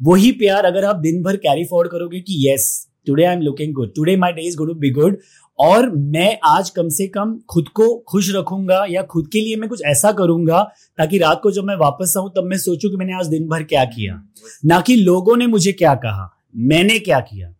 वही 0.00 0.30
प्यार 0.32 0.64
अगर 0.64 0.84
आप 0.84 0.96
दिन 0.96 1.22
भर 1.22 1.36
कैरी 1.36 1.64
फॉरवर्ड 1.64 1.90
करोगे 1.90 2.20
कि 2.20 2.44
yes 2.48 2.66
today 3.06 3.24
I 3.24 3.34
am 3.34 3.40
looking 3.40 3.74
good 3.74 3.92
today 3.96 4.16
my 4.16 4.32
day 4.32 4.42
is 4.42 4.56
good 4.56 4.78
be 4.78 4.90
good 4.90 5.18
और 5.58 5.88
मैं 5.90 6.38
आज 6.44 6.70
कम 6.70 6.88
से 6.88 7.06
कम 7.08 7.38
खुद 7.50 7.68
को 7.68 7.86
खुश 8.08 8.30
रखूँगा 8.34 8.84
या 8.90 9.02
खुद 9.02 9.28
के 9.32 9.40
लिए 9.40 9.56
मैं 9.56 9.68
कुछ 9.68 9.82
ऐसा 9.86 10.12
करूँगा 10.12 10.62
ताकि 10.98 11.18
रात 11.18 11.40
को 11.42 11.50
जब 11.50 11.64
मैं 11.64 11.76
वापस 11.76 12.14
आऊँ 12.18 12.30
तब 12.30 12.44
मैं 12.44 12.58
सोचूं 12.58 12.90
कि 12.90 12.96
मैंने 12.96 13.14
आज 13.14 13.26
दिन 13.26 13.48
भर 13.48 13.62
क्या 13.62 13.84
किया। 13.84 14.22
ना 14.64 14.80
कि 14.80 14.96
लोगों 14.96 15.36
ने 15.36 15.46
मुझे 15.46 15.72
क्या 15.72 15.94
कहा 15.94 16.30
मैंने 16.56 16.98
क्या 16.98 17.20
किया। 17.20 17.54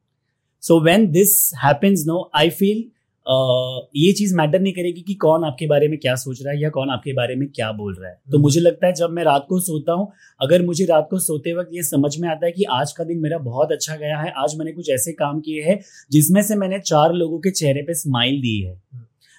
So 0.62 0.80
when 0.84 1.10
this 1.10 1.34
happens 1.64 2.06
no 2.06 2.30
I 2.36 2.50
feel 2.52 2.84
ये 3.26 4.12
चीज़ 4.12 4.34
मैटर 4.36 4.60
नहीं 4.60 4.72
करेगी 4.72 5.00
कि 5.00 5.14
कौन 5.14 5.44
आपके 5.44 5.66
बारे 5.66 5.88
में 5.88 5.98
क्या 5.98 6.14
सोच 6.14 6.38
रहा 6.42 6.52
है 6.52 6.60
या 6.60 6.68
कौन 6.68 6.90
आपके 6.90 7.12
बारे 7.12 7.34
में 7.34 7.46
क्या 7.48 7.70
बोल 7.72 7.94
रहा 7.94 8.10
है। 8.10 8.14
तो 8.14 8.30
हम्म। 8.30 8.42
मुझे 8.42 8.60
लगता 8.60 8.86
है 8.86 8.92
जब 8.92 9.10
मैं 9.10 9.24
रात 9.24 9.46
को 9.48 9.58
सोता 9.60 9.92
हूँ 9.92 10.06
अगर 10.40 10.64
मुझे 10.66 10.84
रात 10.84 11.08
को 11.10 11.18
सोते 11.18 11.52
वक्त 11.54 11.70
ये 11.74 11.82
समझ 11.82 12.16
में 12.18 12.28
आता 12.28 12.46
है 12.46 12.52
कि 12.52 12.64
आज 12.72 12.92
का 12.92 13.04
दिन 13.04 13.18
मेरा 13.18 13.38
बहुत 13.40 13.72
अच्छा 13.72 13.96
गया 13.96 14.18
है 14.18 14.32
आज 14.36 14.54
मैंने 14.58 14.72
कुछ 14.72 14.90
ऐसे 14.90 15.12
काम 15.14 15.40
किए 15.40 15.62
हैं 15.62 15.78
जिसमें 16.12 16.42
से 16.42 16.56
मैंने 16.56 16.78
चार 16.82 17.12
लोगों 17.14 17.38
के 17.38 17.50
चेहरे 17.50 17.82
पे 17.82 17.94
स्माइल 17.94 18.40
दी 18.40 18.58
है। 18.60 18.74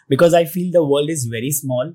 Because 0.10 0.36
I 0.36 0.46
feel 0.48 0.72
the 0.72 0.86
world 0.86 1.12
is 1.12 1.30
very 1.32 1.52
small 1.54 1.94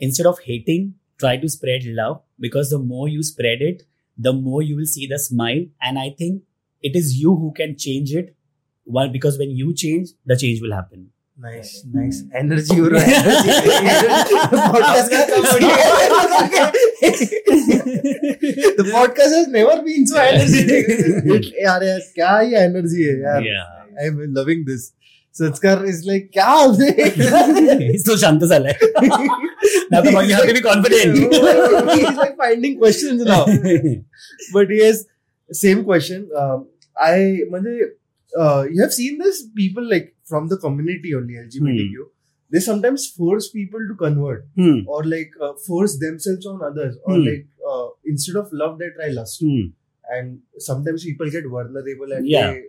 instead 0.00 0.26
of 0.26 0.40
hating 0.48 0.90
try 1.18 1.36
to 1.38 1.48
spread 1.48 1.92
love 1.98 2.18
because 2.40 2.74
the 2.74 2.80
more 2.84 3.10
you 3.10 3.22
spread 3.24 3.62
it 3.62 3.82
the 4.18 4.34
more 4.36 4.64
you 4.64 4.76
will 4.76 4.86
see 4.86 5.08
the 5.08 5.16
smile 5.20 5.68
and 5.84 5.98
I 5.98 6.10
think 6.20 6.40
it 6.83 6.95
is 6.95 7.13
you 7.19 7.35
who 7.35 7.51
can 7.59 7.75
change 7.85 8.13
it 8.13 8.33
well 8.87 9.09
because 9.09 9.37
when 9.37 9.51
you 9.61 9.73
change 9.73 10.09
the 10.25 10.37
change 10.37 10.61
will 10.61 10.75
happen 10.79 11.07
nice 11.37 11.71
nice 11.93 12.19
energy 12.33 12.75
bro 12.75 12.99
podcast 14.75 15.09
the 18.77 18.85
podcast 18.91 19.33
has 19.37 19.47
never 19.47 19.75
been 19.87 20.05
so 20.11 20.17
energetic 20.17 21.51
यार 21.63 21.83
यार 21.83 21.99
क्या 22.15 22.37
ही 22.37 22.55
energy 22.63 23.03
है 23.03 23.15
यार 23.21 23.41
I 23.99 24.07
am 24.07 24.21
loving 24.37 24.65
this 24.65 24.85
sanskar 25.35 25.85
is 25.87 26.01
like 26.07 26.29
क्या 26.33 26.45
आपने 26.45 27.97
तो 28.07 28.17
शांत 28.17 28.43
साल 28.53 28.65
है 28.67 28.73
मैं 29.91 30.01
तो 30.03 30.21
यहाँ 30.21 30.41
पे 30.45 30.53
भी 30.53 30.61
confident 30.69 31.15
he 31.17 31.99
is 31.99 32.17
like 32.17 32.33
finding 32.41 32.77
questions 32.79 33.21
now 33.27 33.45
but 34.55 34.71
yes 34.81 35.05
same 35.49 35.83
question 35.83 36.25
I 36.96 37.42
uh, 38.38 38.66
you 38.70 38.82
have 38.82 38.92
seen 38.92 39.18
this 39.18 39.46
people 39.54 39.88
like 39.88 40.14
from 40.24 40.48
the 40.48 40.56
community 40.56 41.14
only 41.14 41.34
LGBTQ. 41.34 41.96
Hmm. 41.96 42.10
They 42.50 42.60
sometimes 42.60 43.06
force 43.06 43.50
people 43.50 43.80
to 43.88 43.94
convert 43.94 44.46
hmm. 44.56 44.80
or 44.86 45.04
like 45.04 45.30
uh, 45.40 45.54
force 45.66 45.98
themselves 45.98 46.46
on 46.46 46.62
others 46.62 46.96
or 47.04 47.16
hmm. 47.16 47.24
like 47.24 47.46
uh, 47.68 47.88
instead 48.04 48.36
of 48.36 48.48
love 48.52 48.78
they 48.78 48.90
try 48.90 49.08
lust. 49.08 49.42
Hmm. 49.42 49.72
And 50.10 50.40
sometimes 50.58 51.04
people 51.04 51.30
get 51.30 51.44
vulnerable 51.46 52.12
and 52.12 52.26
yeah. 52.26 52.52
they 52.52 52.62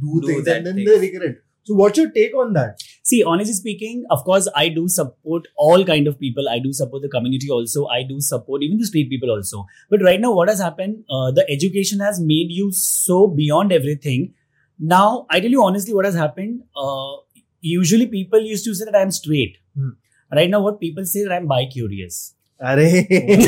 do, 0.00 0.20
do 0.20 0.26
things 0.26 0.48
and 0.48 0.66
then 0.66 0.76
they 0.76 0.98
regret. 0.98 1.36
So 1.64 1.74
what's 1.74 1.98
your 1.98 2.10
take 2.10 2.34
on 2.34 2.52
that? 2.54 2.80
See, 3.08 3.22
honestly 3.22 3.54
speaking, 3.54 4.04
of 4.10 4.24
course, 4.24 4.48
I 4.56 4.68
do 4.68 4.88
support 4.88 5.46
all 5.56 5.84
kind 5.84 6.08
of 6.08 6.18
people. 6.18 6.48
I 6.48 6.58
do 6.58 6.72
support 6.72 7.02
the 7.02 7.08
community 7.08 7.48
also. 7.48 7.86
I 7.86 8.02
do 8.02 8.20
support 8.20 8.64
even 8.64 8.78
the 8.78 8.86
street 8.86 9.08
people 9.08 9.30
also. 9.30 9.64
But 9.88 10.02
right 10.02 10.20
now, 10.20 10.32
what 10.32 10.48
has 10.48 10.58
happened? 10.58 11.04
Uh, 11.08 11.30
the 11.30 11.48
education 11.48 12.00
has 12.00 12.18
made 12.18 12.50
you 12.50 12.72
so 12.72 13.28
beyond 13.28 13.70
everything. 13.70 14.34
Now, 14.80 15.26
I 15.30 15.38
tell 15.38 15.50
you 15.50 15.62
honestly, 15.64 15.94
what 15.94 16.04
has 16.04 16.16
happened? 16.16 16.64
Uh, 16.76 17.12
usually, 17.60 18.08
people 18.08 18.40
used 18.40 18.64
to 18.64 18.74
say 18.74 18.84
that 18.86 18.96
I'm 18.96 19.12
straight. 19.12 19.58
Hmm. 19.78 19.90
Right 20.32 20.50
now, 20.50 20.60
what 20.60 20.80
people 20.80 21.06
say 21.06 21.22
that 21.22 21.32
I'm 21.32 21.46
bi-curious. 21.46 22.34
Are 22.69 22.77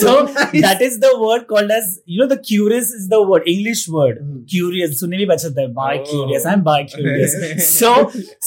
so 0.00 0.26
that 0.26 0.78
is 0.80 1.00
the 1.00 1.10
word 1.20 1.46
called 1.48 1.70
as 1.70 2.00
you 2.06 2.18
know 2.20 2.26
the 2.32 2.38
curious 2.38 2.90
is 2.98 3.08
the 3.08 3.20
word 3.30 3.42
English 3.52 3.82
word 3.88 4.18
Hmm. 4.20 4.36
curious 4.52 4.92
सुनने 5.00 5.16
भी 5.22 5.26
बचता 5.30 5.60
है 5.60 5.66
bi 5.78 5.88
Oh. 5.98 6.04
curious 6.10 6.46
I'm 6.52 6.62
bi 6.68 6.76
curious 6.92 7.34
so 7.70 7.90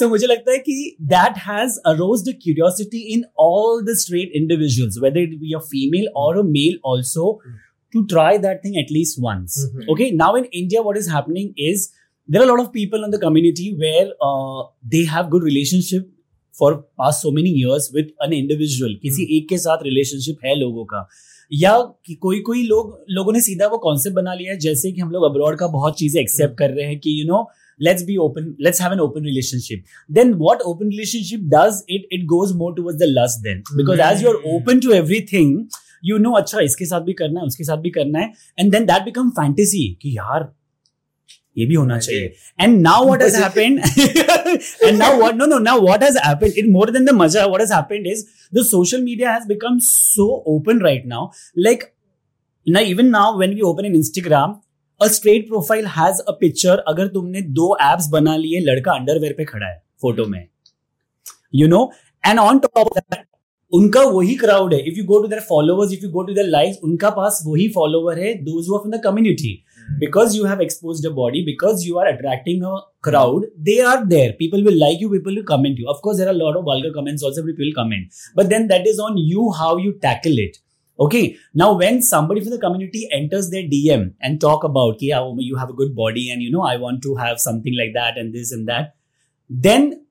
so 0.02 0.10
मुझे 0.14 0.28
लगता 0.34 0.52
है 0.52 0.58
कि 0.70 0.78
that 1.16 1.42
has 1.48 1.78
aroused 1.94 2.32
a 2.34 2.36
curiosity 2.46 3.02
in 3.16 3.26
all 3.48 3.84
the 3.90 3.96
straight 4.04 4.38
individuals 4.42 5.00
whether 5.06 5.26
it 5.28 5.36
be 5.44 5.54
a 5.60 5.64
female 5.74 6.08
or 6.26 6.30
a 6.44 6.46
male 6.54 6.80
also 6.94 7.28
Hmm. 7.34 7.60
to 7.98 8.06
try 8.16 8.30
that 8.48 8.64
thing 8.66 8.80
at 8.86 8.96
least 9.00 9.20
once 9.28 9.60
Mhm. 9.66 9.92
okay 9.96 10.10
now 10.24 10.32
in 10.44 10.50
India 10.64 10.86
what 10.90 11.02
is 11.04 11.12
happening 11.18 11.52
is 11.70 11.86
there 12.34 12.42
are 12.42 12.48
a 12.50 12.52
lot 12.54 12.64
of 12.66 12.72
people 12.80 13.06
in 13.10 13.14
the 13.18 13.22
community 13.28 13.70
where 13.86 14.08
uh, 14.30 14.60
they 14.96 15.04
have 15.14 15.30
good 15.38 15.48
relationship 15.52 16.10
for 16.61 16.75
past 16.99 17.21
so 17.23 17.31
many 17.33 17.51
years 17.61 17.91
with 17.95 18.13
an 18.25 18.33
individual 18.33 18.95
किसी 19.03 19.23
hmm. 19.23 19.33
एक 19.33 19.49
के 19.49 19.59
साथ 19.59 19.83
relationship 19.85 20.45
है 20.45 20.55
लोगों 20.55 20.85
का 20.85 21.09
या 21.53 21.77
कि 22.07 22.15
कोई 22.17 22.41
कोई 22.41 22.63
लोग 22.65 23.05
लोगों 23.11 23.33
ने 23.33 23.41
सीधा 23.41 23.67
वो 23.67 23.79
कॉन्सेप्ट 23.79 24.17
बना 24.17 24.35
लिया 24.35 24.53
है 24.53 24.59
जैसे 24.59 24.93
कि 24.93 25.01
हम 25.01 25.11
लोग 25.11 25.25
अब्रॉड 25.25 25.59
का 25.59 25.67
बहुत 25.69 25.99
चीज़ें 25.99 26.21
एक्सेप्ट 26.21 26.53
hmm. 26.53 26.59
कर 26.59 26.71
रहे 26.71 26.87
हैं 26.87 26.99
कि 26.99 27.21
you 27.21 27.27
know 27.27 27.47
let's 27.81 28.03
be 28.05 28.17
open 28.19 28.55
let's 28.61 28.83
have 28.83 28.93
an 28.93 29.01
open 29.01 29.25
relationship 29.25 29.85
then 30.11 30.33
what 30.35 30.63
open 30.67 30.91
relationship 30.91 31.41
does 31.55 31.83
it 31.91 32.09
it 32.13 32.25
goes 32.27 32.53
more 32.57 32.75
toward 32.75 32.99
the 32.99 33.09
lust 33.09 33.41
then 33.41 33.63
because 33.77 34.01
as 34.03 34.23
you 34.23 34.29
are 34.29 34.43
open 34.55 34.81
to 34.81 34.93
everything 34.95 35.59
you 36.05 36.19
know 36.19 36.33
अच्छा 36.33 36.61
इसके 36.61 36.85
साथ 36.85 37.01
भी 37.01 37.13
करना 37.13 37.41
है 37.41 37.47
उसके 37.47 37.65
साथ 37.65 37.79
भी 37.79 37.91
करना 37.91 38.19
है 38.19 38.33
and 38.59 38.73
then 38.73 38.87
that 38.87 39.05
become 39.05 39.31
fantasy 39.33 39.89
कि 40.03 40.17
यार 40.17 40.53
ये 41.57 41.67
भी 41.67 41.75
होना 41.75 41.99
चाहिए। 41.99 42.35
And 42.61 42.81
now 42.81 43.05
what 43.07 43.23
has 43.23 43.37
happened 43.43 43.79
and 43.79 44.99
now 44.99 45.19
what 45.19 45.35
no 45.35 45.47
no 45.47 45.59
now 45.59 45.81
what 45.81 46.03
has 46.03 46.19
happened 46.19 46.53
it 46.53 46.69
more 46.71 46.91
than 46.91 47.05
the 47.05 47.15
मज़ा 47.15 47.47
what 47.47 47.61
has 47.61 47.73
happened 47.75 48.07
is 48.07 48.25
the 48.55 48.65
social 48.67 49.03
media 49.03 49.33
has 49.33 49.47
become 49.49 49.79
so 49.83 50.27
open 50.49 50.81
right 50.81 51.07
now 51.07 51.29
like 51.59 51.85
ना 52.67 52.81
even 52.93 53.07
now 53.11 53.39
when 53.39 53.55
we 53.55 53.61
open 53.71 53.85
in 53.87 53.95
Instagram 53.95 54.59
a 55.01 55.07
straight 55.13 55.49
profile 55.49 55.87
has 55.97 56.21
a 56.21 56.33
picture 56.41 56.85
अगर 56.89 57.09
तुमने 57.15 57.41
दो 57.59 57.77
apps 57.83 58.09
बना 58.09 58.37
लिए 58.37 58.61
लड़का 58.61 58.93
underwear 58.93 59.35
पे 59.39 59.45
खड़ा 59.45 59.67
है 59.67 59.83
फ़ोटो 60.03 60.27
में 60.27 60.47
you 61.55 61.69
know 61.69 61.91
and 62.25 62.39
on 62.39 62.59
top 62.59 62.79
of 62.79 62.99
that 62.99 63.25
उनका 63.73 64.03
वही 64.03 64.35
क्राउड 64.37 64.75
है 64.75 64.81
if 64.81 64.99
you 64.99 65.05
go 65.05 65.19
to 65.23 65.29
their 65.29 65.41
followers 65.49 65.93
if 65.93 66.05
you 66.05 66.11
go 66.11 66.23
to 66.23 66.35
their 66.35 66.47
likes 66.49 66.79
उनका 66.85 67.11
पास 67.11 67.41
वही 67.47 67.69
फॉलोवर 67.69 68.19
है 68.19 68.35
those 68.45 68.69
who 68.69 68.75
are 68.75 68.81
from 68.81 68.97
the 68.97 69.01
community 69.05 69.53
because 70.00 70.36
you 70.36 70.46
have 70.46 70.62
exposed 70.62 71.06
a 71.06 71.12
body 71.12 71.44
because 71.46 71.86
you 71.86 72.00
are 72.00 72.08
attracting 72.08 72.64
a 72.64 72.76
crowd 73.02 73.46
they 73.58 73.80
are 73.82 74.06
there 74.06 74.34
people 74.34 74.64
will 74.64 74.78
like 74.78 75.00
you 75.00 75.10
people 75.10 75.36
will 75.36 75.44
comment 75.44 75.78
you 75.78 75.88
of 75.90 76.02
course 76.02 76.18
there 76.18 76.28
are 76.28 76.38
a 76.38 76.42
lot 76.44 76.56
of 76.56 76.64
vulgar 76.64 76.92
comments 76.94 77.24
also 77.24 77.44
people 77.46 77.66
will 77.66 77.74
comment 77.74 78.14
but 78.36 78.50
then 78.50 78.68
that 78.68 78.88
is 78.88 79.00
on 79.00 79.18
you 79.18 79.52
how 79.52 79.78
you 79.78 79.94
tackle 79.94 80.38
it 80.38 80.58
okay 81.00 81.36
now 81.54 81.74
when 81.74 82.02
somebody 82.02 82.42
from 82.42 82.52
the 82.52 82.60
community 82.60 83.08
enters 83.12 83.50
their 83.50 83.64
dm 83.64 84.14
and 84.22 84.40
talk 84.40 84.64
about 84.64 85.00
"Ki, 85.00 85.08
yeah, 85.08 85.34
you 85.38 85.56
have 85.56 85.70
a 85.70 85.74
good 85.74 85.96
body 85.96 86.30
and 86.30 86.42
you 86.42 86.52
know 86.52 86.62
i 86.62 86.78
want 86.78 87.02
to 87.04 87.16
have 87.16 87.40
something 87.40 87.76
like 87.78 87.94
that 87.94 88.18
and 88.18 88.34
this 88.34 88.52
and 88.52 88.68
that 88.68 88.96
then 89.50 90.06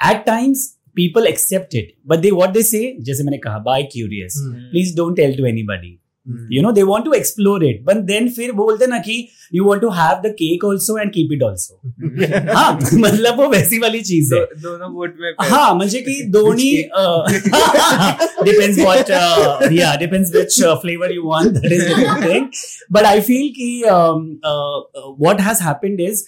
at 0.00 0.24
times 0.26 0.76
people 0.94 1.26
accept 1.26 1.74
it 1.74 1.94
but 2.04 2.22
they 2.22 2.32
what 2.32 2.52
they 2.54 2.62
say 2.62 2.84
जैसे 3.08 3.24
मैंने 3.24 3.38
कहा 3.46 3.62
by 3.64 3.82
curious 3.94 4.38
please 4.72 4.92
don't 5.00 5.16
tell 5.16 5.34
to 5.40 5.46
anybody 5.46 5.98
You 6.25 6.61
know 6.61 6.71
they 6.71 6.83
want 6.83 7.05
to 7.05 7.13
explore 7.13 7.63
it. 7.63 7.83
But 7.85 8.05
then 8.07 8.27
फिर 8.35 8.51
बोलते 8.53 8.87
ना 8.87 8.97
कि 9.07 9.27
you 9.53 9.65
want 9.65 9.81
to 9.81 9.89
have 9.89 10.21
the 10.23 10.31
cake 10.41 10.63
also 10.63 10.97
and 11.03 11.13
keep 11.13 11.31
it 11.31 11.43
also. 11.43 11.73
हाँ 12.55 12.79
मतलब 12.93 13.39
वो 13.39 13.47
वैसी 13.49 13.79
वाली 13.79 14.01
चीज़ 14.01 14.33
है। 14.35 14.41
दोनों 14.61 14.91
बोट 14.93 15.15
में 15.21 15.33
हाँ 15.49 15.73
म्हणजे 15.75 16.01
की 16.01 16.21
दोन्ही 16.31 16.71
डिपेंड्स 18.43 18.77
व्हॉट 18.79 19.09
या 19.73 19.95
depends 19.99 20.35
which 20.35 20.61
flavour 20.81 21.13
you 21.15 21.23
want 21.23 21.51
that 21.53 21.71
is 21.71 21.87
different 21.87 22.25
thing 22.25 22.47
but 22.91 23.05
I 23.05 23.21
feel 23.21 23.49
की 23.59 23.83
what 23.85 25.41
has 25.41 25.63
happened 25.63 26.01
is 26.09 26.23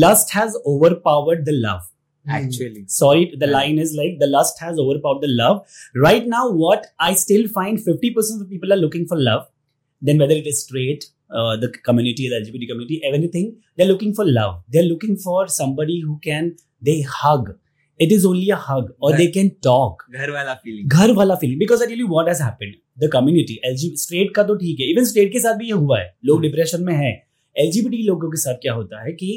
lust 0.00 0.36
has 0.36 0.54
overpowered 1.04 1.44
the 1.44 1.58
love 1.64 1.90
Actually. 2.26 2.84
sorry 2.88 3.32
the 3.38 3.46
yeah. 3.46 3.52
line 3.52 3.78
is 3.78 3.94
like 3.94 4.18
the 4.18 4.26
lust 4.26 4.60
has 4.60 4.78
overpowered 4.78 5.20
the 5.20 5.28
love 5.28 5.66
right 5.94 6.26
now 6.26 6.50
what 6.50 6.86
i 6.98 7.12
still 7.14 7.46
find 7.48 7.78
50% 7.78 8.40
of 8.40 8.48
people 8.48 8.72
are 8.72 8.76
looking 8.76 9.06
for 9.06 9.18
love 9.18 9.46
then 10.02 10.18
whether 10.18 10.34
it 10.34 10.46
is 10.46 10.62
straight 10.64 11.04
uh, 11.30 11.56
the 11.56 11.68
community 11.88 12.28
the 12.28 12.36
lgbt 12.36 12.68
community 12.68 13.00
everything 13.04 13.56
they're 13.76 13.86
looking 13.86 14.14
for 14.14 14.24
love 14.24 14.62
they're 14.68 14.90
looking 14.94 15.16
for 15.16 15.46
somebody 15.48 16.00
who 16.00 16.18
can 16.20 16.56
they 16.82 17.02
hug 17.02 17.54
it 18.00 18.10
is 18.10 18.24
only 18.24 18.48
a 18.50 18.56
hug 18.56 18.90
or 19.00 19.12
they 19.12 19.30
can 19.30 19.50
talk 19.68 20.08
घर 20.10 20.30
वाला 20.30 20.54
feeling 20.62 20.88
घर 20.88 21.12
वाला 21.16 21.34
feeling 21.42 21.58
because 21.58 21.82
I 21.82 21.88
tell 21.88 22.00
you 22.00 22.06
what 22.08 22.28
has 22.28 22.42
happened 22.42 22.74
the 23.02 23.10
community 23.12 23.60
LG 23.66 23.94
straight 23.98 24.34
का 24.36 24.42
तो 24.42 24.54
ठीक 24.62 24.80
है 24.80 24.90
even 24.90 25.04
straight 25.10 25.32
के 25.32 25.40
साथ 25.40 25.56
भी 25.58 25.66
ये 25.66 25.72
हुआ 25.84 25.98
है 26.00 26.14
लोग 26.26 26.42
डिप्रेशन 26.42 26.82
में 26.84 26.94
है 26.94 27.12
एलजीबीटी 27.56 28.02
लोगों 28.06 28.30
के 28.30 28.40
साथ 28.40 28.54
क्या 28.62 28.72
होता 28.74 29.02
है 29.04 29.12
कि 29.12 29.30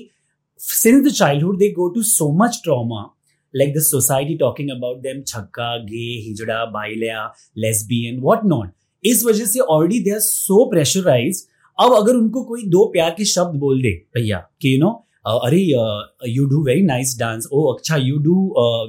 since 0.59 1.05
the 1.05 1.13
childhood 1.15 1.57
they 1.57 1.69
go 1.71 1.89
to 1.89 2.01
so 2.03 2.31
much 2.43 2.61
trauma 2.63 3.05
like 3.53 3.69
the 3.75 3.81
society 3.83 4.33
talking 4.39 4.69
about 4.71 4.97
them 5.03 5.19
chakka 5.29 5.67
gay 5.89 6.15
hijra 6.23 6.57
bailya 6.73 7.21
lesbian 7.63 8.17
what 8.25 8.43
not 8.49 8.69
इस 9.03 9.23
वजह 9.25 9.45
से 9.45 9.59
already 9.59 9.99
they 9.99 10.11
are 10.11 10.19
so 10.19 10.65
pressurise 10.69 11.41
अब 11.79 11.93
अगर 11.93 12.15
उनको 12.15 12.43
कोई 12.43 12.63
दो 12.65 12.83
प्यार 12.85 13.13
के 13.17 13.25
शब्द 13.25 13.59
बोल 13.59 13.81
दे 13.81 13.91
भैया 14.15 14.37
कि 14.61 14.73
यू 14.73 14.79
नो 14.79 14.89
अरे 15.27 15.61
you 16.29 16.45
do 16.45 16.63
very 16.63 16.81
nice 16.81 17.17
dance 17.19 17.47
oh 17.53 17.63
अच्छा 17.73 17.95
you 17.97 18.17
do 18.17 18.35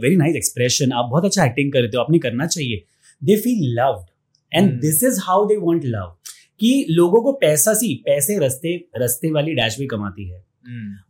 very 0.03 0.17
nice 0.17 0.37
expression 0.37 0.93
आप 0.93 1.09
बहुत 1.11 1.25
अच्छा 1.25 1.45
एक्टिंग 1.45 1.73
करते 1.73 1.97
हो 1.97 2.03
आपने 2.03 2.19
करना 2.19 2.47
चाहिए। 2.47 2.83
They 3.23 3.37
feel 3.37 3.65
loved 3.79 4.11
and. 4.53 4.81
This 4.81 5.03
is 5.05 5.21
how 5.23 5.47
they 5.47 5.57
want 5.57 5.85
love 5.85 6.15
कि 6.61 6.87
लोगों 6.91 7.23
को 7.23 7.33
पैसा 7.33 7.75
सी 7.75 7.95
पैसे 8.07 8.39
रस्ते 8.39 8.77
रस्ते 8.97 9.31
वाली 9.33 9.55
डैश 9.55 9.79
भी 9.79 9.87
कमाती 9.87 10.29
है. 10.29 10.48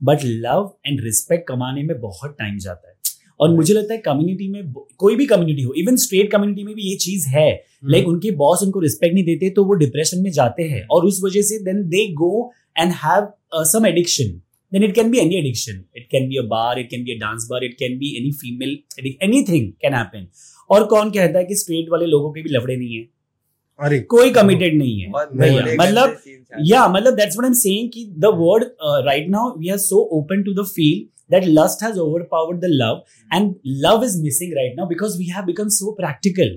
बट 0.05 0.25
लव 0.25 0.71
एंड 0.87 1.01
रिस्पेक्ट 1.01 1.49
कमाने 1.49 1.83
में 1.83 2.01
बहुत 2.01 2.37
टाइम 2.39 2.59
जाता 2.59 2.89
है। 2.89 2.97
और 3.41 3.55
मुझे 3.55 3.75
लगता 3.75 3.95
है 3.95 4.01
कम्युनिटी 4.01 4.49
में 4.49 4.73
कोई 4.73 5.17
भी 5.17 5.27
कम्युनिटी 5.27 5.63
हो 5.63 5.73
इवन 5.79 5.97
स्ट्रेट 5.97 6.31
कम्युनिटी 6.31 6.63
में 6.63 6.75
भी 6.75 6.83
ये 6.83 6.97
चीज़ 6.97 7.29
है। 7.29 7.51
Hmm. 7.53 7.91
लाइक 7.93 8.09
उनके 8.09 8.31
बॉस 8.31 8.63
उनको 8.63 8.81
रिस्पेक्ट 8.81 9.15
नहीं 9.15 9.25
देते 9.25 9.51
तो 9.51 9.65
वो 9.65 9.75
डिप्रेशन 9.75 10.23
में 10.23 10.31
जाते 10.31 10.63
हैं। 10.63 10.87
और 10.91 11.05
उस 11.05 11.21
वजह 11.25 11.43
से 11.43 11.59
then 11.65 11.83
they 11.89 12.07
go 12.13 12.51
and 12.79 12.93
have 12.93 13.29
some 13.65 13.87
addiction 13.87 14.41
then 14.73 14.85
it 14.85 14.95
can 14.95 15.11
be 15.11 15.19
any 15.19 15.35
addiction 15.35 15.85
it 15.97 16.09
can 16.11 16.29
be 16.29 16.37
a 16.37 16.43
bar 16.43 16.79
it 16.79 16.91
can 16.91 17.05
be 17.05 17.15
a 17.15 17.19
dance 17.21 17.47
bar 17.51 17.65
it 17.65 17.75
can 17.75 17.99
be 17.99 18.15
any 18.17 18.33
female 18.33 18.79
anything 19.23 19.71
can 19.83 19.95
happen 19.95 20.27
और 20.71 20.85
कौन 20.85 21.11
कहता 21.11 21.39
है 21.39 21.45
कि 21.45 21.55
straight 21.55 21.87
वाले 21.93 22.07
लोगों 22.07 22.33
के 22.33 22.43
भी 22.43 22.51
लफड़े 22.51 22.77
नहीं 22.77 22.97
है? 22.97 23.07
अरे 23.87 23.99
कोई 24.13 24.31
कमिटेड 24.31 24.77
नहीं 24.79 25.01
है 25.01 25.11
बहुत 25.11 25.31
मतलब 25.81 26.17
yeah 26.71 26.87
मतलब 26.95 27.17
that's 27.19 27.37
what 27.39 27.47
i'm 27.49 27.59
saying 27.59 27.91
ki 27.97 28.05
the 28.25 28.31
word 28.39 28.65
uh, 28.87 29.03
right 29.09 29.29
now 29.35 29.45
we 29.63 29.71
are 29.75 29.83
so 29.85 30.01
open 30.19 30.43
to 30.49 30.55
the 30.61 30.65
feel 30.71 31.05
that 31.35 31.47
lust 31.59 31.85
has 31.87 32.01
overpowered 32.05 32.61
the 32.65 32.71
love 32.81 33.03
and 33.39 33.55
love 33.85 34.07
is 34.07 34.17
missing 34.25 34.57
right 34.61 34.81
now 34.81 34.89
because 34.95 35.17
we 35.23 35.29
have 35.37 35.47
become 35.47 35.71
so 35.77 35.95
practical 36.01 36.51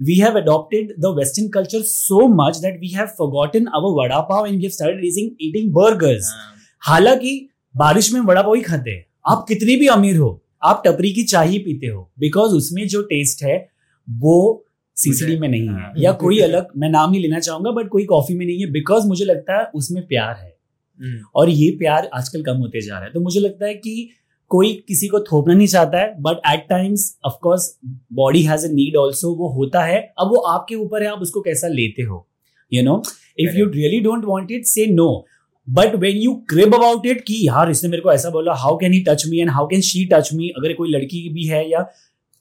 we 0.00 0.18
have 0.18 0.36
adopted 0.36 0.92
the 1.06 1.12
western 1.20 1.50
culture 1.50 1.82
so 1.82 2.28
much 2.40 2.60
that 2.60 2.78
we 2.80 2.92
have 2.98 3.14
forgotten 3.20 3.68
our 3.68 3.92
vada 4.00 4.20
pav 4.32 4.50
and 4.50 4.58
we 4.58 4.68
have 4.70 4.76
started 4.78 5.04
eating 5.10 5.30
eating 5.48 5.72
burgers 5.80 6.32
हाँ. 6.34 6.52
हालाँकि 6.86 7.48
बारिश 7.74 8.12
में 8.12 8.20
वड़ा 8.20 8.42
पाव 8.42 8.54
ही 8.54 8.62
खाते 8.62 8.90
हैं 8.90 9.04
आप 9.28 9.44
कितनी 9.48 9.76
भी 9.76 9.86
अमीर 9.86 10.16
हो 10.16 10.28
आप 10.64 10.82
टपरी 10.86 11.12
की 11.12 11.24
चाय 11.32 11.48
ही 11.48 11.58
पीते 11.58 11.86
हो 11.86 12.10
बिकॉज़ 12.18 12.52
उसमें 12.54 12.86
जो 12.88 13.02
टेस्ट 13.02 13.42
है 13.42 13.56
वो 14.08 14.36
सीसीडी 14.96 15.38
में 15.38 15.48
नहीं 15.48 15.68
है। 15.68 15.74
हाँ। 15.74 15.92
या 15.98 16.12
कोई 16.12 16.38
अलग 16.40 16.68
मैं 16.76 16.88
नाम 16.88 17.10
नहीं 17.10 17.22
लेना 17.22 17.38
चाहूँगा 17.38 17.70
बट 17.70 17.88
कोई 17.88 18.04
कॉफ़ी 18.04 18.34
में 18.34 18.46
नहीं 18.46 18.60
है 18.60 18.70
बिकॉज़ 18.70 19.06
मुझे 19.06 19.24
लगता 19.24 19.58
है 19.58 19.70
उसमें 19.74 20.06
प्यार 20.06 20.34
है। 20.34 20.54
Hmm. 21.00 21.32
और 21.34 21.48
ये 21.48 21.70
प्यार 21.70 22.08
आजकल 22.14 22.42
कम 22.42 22.56
होते 22.56 22.80
जा 22.80 22.94
रहा 22.94 23.04
है। 23.04 23.12
तो 23.12 23.20
मुझे 23.20 23.40
लगता 23.40 23.66
है 23.66 23.74
कि 23.74 24.08
कोई 24.50 24.72
किसी 24.88 25.08
को 25.08 25.20
थोपना 25.20 25.54
नहीं 25.54 25.66
चाहता 25.66 25.98
है 25.98 26.14
but 26.22 26.36
at 26.46 26.66
times 26.68 27.18
of course 27.24 27.78
body 28.12 28.42
has 28.42 28.66
a 28.66 28.70
need 28.72 28.96
also 28.96 29.34
वो 29.34 29.48
होता 29.48 29.82
है। 29.84 29.98
अब 30.18 30.28
वो 30.28 30.36
आपके 30.36 30.74
ऊपर 30.74 31.02
है 31.02 31.08
आप 31.08 31.18
उसको 31.18 31.40
कैसा 31.40 31.68
लेते 31.68 32.02
हो? 32.02 32.26
You 32.72 32.82
know 32.82 33.02
if 33.38 33.56
you 33.56 33.66
really 33.66 34.00
don't 34.00 34.24
want 34.24 34.50
it 34.50 34.66
say 34.66 34.86
no 34.86 35.26
but 35.68 35.94
when 35.94 36.16
you 36.16 36.34
crib 36.48 36.74
about 36.74 37.06
it 37.06 37.20
कि 37.20 37.46
यार 37.48 37.70
इसने 37.70 37.90
मेरे 37.90 38.02
को 38.02 38.12
ऐसा 38.12 38.30
बोला 38.30 38.54
how 38.54 38.76
can 38.76 38.92
he 38.92 39.00
touch 39.08 39.26
me 39.26 39.40
and 39.40 39.50
how 39.50 39.66
can 39.66 39.80
she 39.80 40.04
touch 40.04 40.30
me 40.34 40.48
अगर 40.48 40.72
कोई 40.72 40.90
लड़की 40.90 41.28
भी 41.28 41.44
है 41.44 41.68
या 41.70 41.80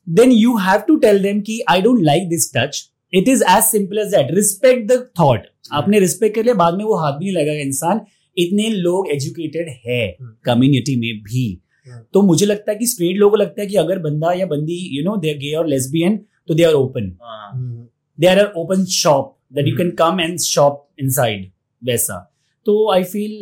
then 0.10 0.32
you 0.32 0.58
have 0.58 0.80
to 0.80 0.96
tell 0.96 1.24
them 1.24 1.42
कि 1.42 1.62
I 1.70 1.82
don't 1.82 2.04
like 2.04 2.30
this 2.30 2.52
touch 2.58 2.92
it 3.14 3.28
is 3.28 3.44
as 3.44 3.64
simple 3.64 3.98
as 3.98 4.08
that 4.08 4.28
respect 4.32 4.92
the 4.92 5.10
thought 5.20 5.40
आपने 5.72 6.00
respect 6.00 6.36
कर 6.36 6.44
लिया 6.44 6.54
बाद 6.54 6.74
में 6.74 6.86
वो 6.86 6.96
हाथ 6.96 7.12
भी 7.12 7.26
नहीं 7.26 7.36
लगेगा 7.36 7.62
इंसान। 7.62 8.02
इतने 8.38 8.70
लोग 8.70 9.08
एजुकेटेड 9.10 9.70
है। 9.86 10.18
कम्युनिटी 10.22 10.96
में 10.96 11.24
भी। 11.24 11.62
हम्म। 11.88 12.04
तो 12.14 12.22
मुझे 12.22 12.46
लगता 12.46 12.72
है 12.72 12.78
कि 12.78 12.86
स्ट्रेट 12.86 13.18
लोगों 13.18 13.32
को 13.32 13.38
लगता 13.38 13.62
है 13.62 13.68
कि 13.68 13.76
अगर 13.76 14.00
बंदा 14.00 14.32
या 14.34 14.46
बंदी 14.46 14.98
यू 14.98 15.04
नो 15.04 15.18
दे 15.18 15.34
गे 15.34 15.54
और 15.54 15.68
लेस्बियन 15.68 16.18
तो 16.48 16.54
they 16.54 16.64
are 16.64 16.74
open. 16.74 17.02
Hmm. 17.02 17.96
They 18.20 18.28
are 18.28 18.54
open 18.58 18.86
shop 18.86 19.38
that 19.54 19.68
you 19.68 19.78
can 19.78 19.92
come 19.92 20.20
and 20.20 20.40
shop 20.40 20.90
inside 21.00 21.52
वैसा। 21.84 22.34
तो 22.66 22.92
आई 22.92 23.04
फील 23.04 23.42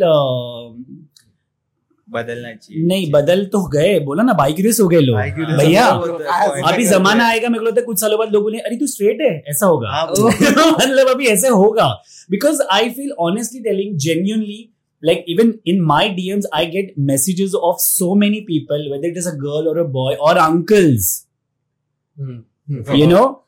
बदलना 2.14 2.54
चाहिए 2.54 2.86
नहीं 2.88 3.10
बदल 3.12 3.46
तो 3.54 3.64
गए 3.76 4.00
बोला 4.10 4.24
ना 4.24 4.34
बाइक 4.42 4.60
रेस 4.66 4.80
हो 4.80 4.88
गए 4.88 5.00
लोग 5.00 5.18
भैया 5.58 5.86
हो 5.86 6.08
तो 6.08 6.68
अभी 6.72 6.86
जमाना 6.88 7.28
आएगा 7.30 7.50
मेरे 7.50 7.60
को 7.60 7.66
लगता 7.68 7.82
है 7.82 7.86
कुछ 7.86 8.00
सालों 8.00 8.20
बाद 8.20 8.34
लोग 8.34 8.44
बोले 8.44 8.60
अरे 8.60 8.78
तू 8.80 8.88
स्ट्रेट 8.88 9.22
है 9.22 9.34
ऐसा 9.50 9.66
होगा 9.66 9.90
हाँ, 9.90 10.06
मतलब 10.08 11.10
अभी 11.16 11.28
ऐसे 11.28 11.48
होगा 11.48 11.88
because 12.32 12.62
I 12.72 12.90
feel 13.00 13.12
honestly 13.30 13.60
telling 13.70 13.98
genuinely 14.08 14.70
like 15.04 15.24
even 15.28 15.60
in 15.66 15.82
my 15.82 16.10
DMs, 16.10 16.46
I 16.54 16.66
get 16.66 16.98
messages 16.98 17.54
of 17.54 17.80
so 17.82 18.16
many 18.16 18.42
people, 18.42 18.90
whether 18.92 19.08
it 19.08 19.18
is 19.18 19.28
a 19.28 19.36
girl 19.36 19.68
or 19.68 19.78
a 19.78 19.86
boy 19.86 20.16
or 20.16 20.38
uncles. 20.38 21.26
Hmm. 22.18 22.38
You 22.94 23.08
know, 23.08 23.44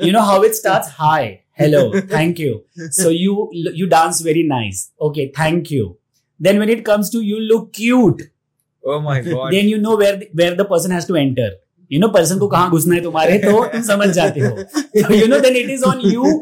you 0.00 0.12
know 0.12 0.22
how 0.22 0.42
it 0.42 0.56
starts. 0.56 0.88
Hi, 0.98 1.42
hello, 1.52 1.82
thank 2.14 2.38
you. 2.38 2.64
So 2.90 3.10
you 3.10 3.48
you 3.52 3.86
dance 3.86 4.20
very 4.20 4.42
nice. 4.42 4.90
Okay, 5.00 5.30
thank 5.36 5.70
you. 5.70 5.98
Then 6.44 6.58
when 6.60 6.70
it 6.74 6.84
comes 6.86 7.10
to 7.10 7.20
you 7.30 7.40
look 7.48 7.72
cute, 7.72 8.22
Oh 8.84 9.00
my 9.00 9.20
god. 9.20 9.52
then 9.52 9.68
you 9.68 9.76
know 9.82 9.96
where 9.96 10.16
the, 10.16 10.28
where 10.40 10.54
the 10.60 10.64
person 10.64 10.90
has 10.90 11.04
to 11.06 11.16
enter. 11.16 11.50
You 11.90 12.00
know 12.02 12.08
person 12.14 12.38
को 12.38 12.46
कहाँ 12.54 12.70
घुसना 12.70 12.94
है 12.94 13.02
तुम्हारे 13.02 13.38
तो 13.38 13.64
तुम 13.72 13.82
समझ 13.88 14.08
जाते 14.14 14.40
हो. 14.40 14.54
So, 15.02 15.12
you 15.14 15.28
know 15.32 15.40
then 15.44 15.58
it 15.60 15.70
is 15.74 15.84
on 15.90 16.00
you 16.12 16.32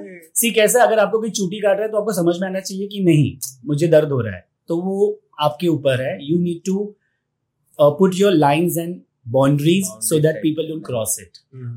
सी 0.40 0.50
कैसे 0.50 0.80
अगर 0.80 0.98
आपको 0.98 1.18
कोई 1.20 1.30
चूटी 1.30 1.60
काट 1.60 1.76
रहा 1.76 1.84
है 1.84 1.90
तो 1.92 1.98
आपको 1.98 2.12
समझ 2.12 2.34
में 2.40 2.46
आना 2.48 2.60
चाहिए 2.60 2.86
कि 2.88 3.00
नहीं 3.04 3.36
मुझे 3.68 3.86
दर्द 3.94 4.12
हो 4.12 4.20
रहा 4.20 4.34
है 4.34 4.44
तो 4.68 4.76
वो 4.82 5.08
आपके 5.46 5.68
ऊपर 5.68 6.02
है 6.02 6.16
you 6.30 6.38
need 6.40 6.60
to 6.66 6.84
put 7.98 8.14
your 8.16 8.32
lines 8.32 8.78
and 8.78 8.94
boundaries 9.32 9.86
so 10.08 10.18
that 10.20 10.36
people 10.42 10.68
don't 10.68 10.84
cross 10.86 11.16
it. 11.20 11.32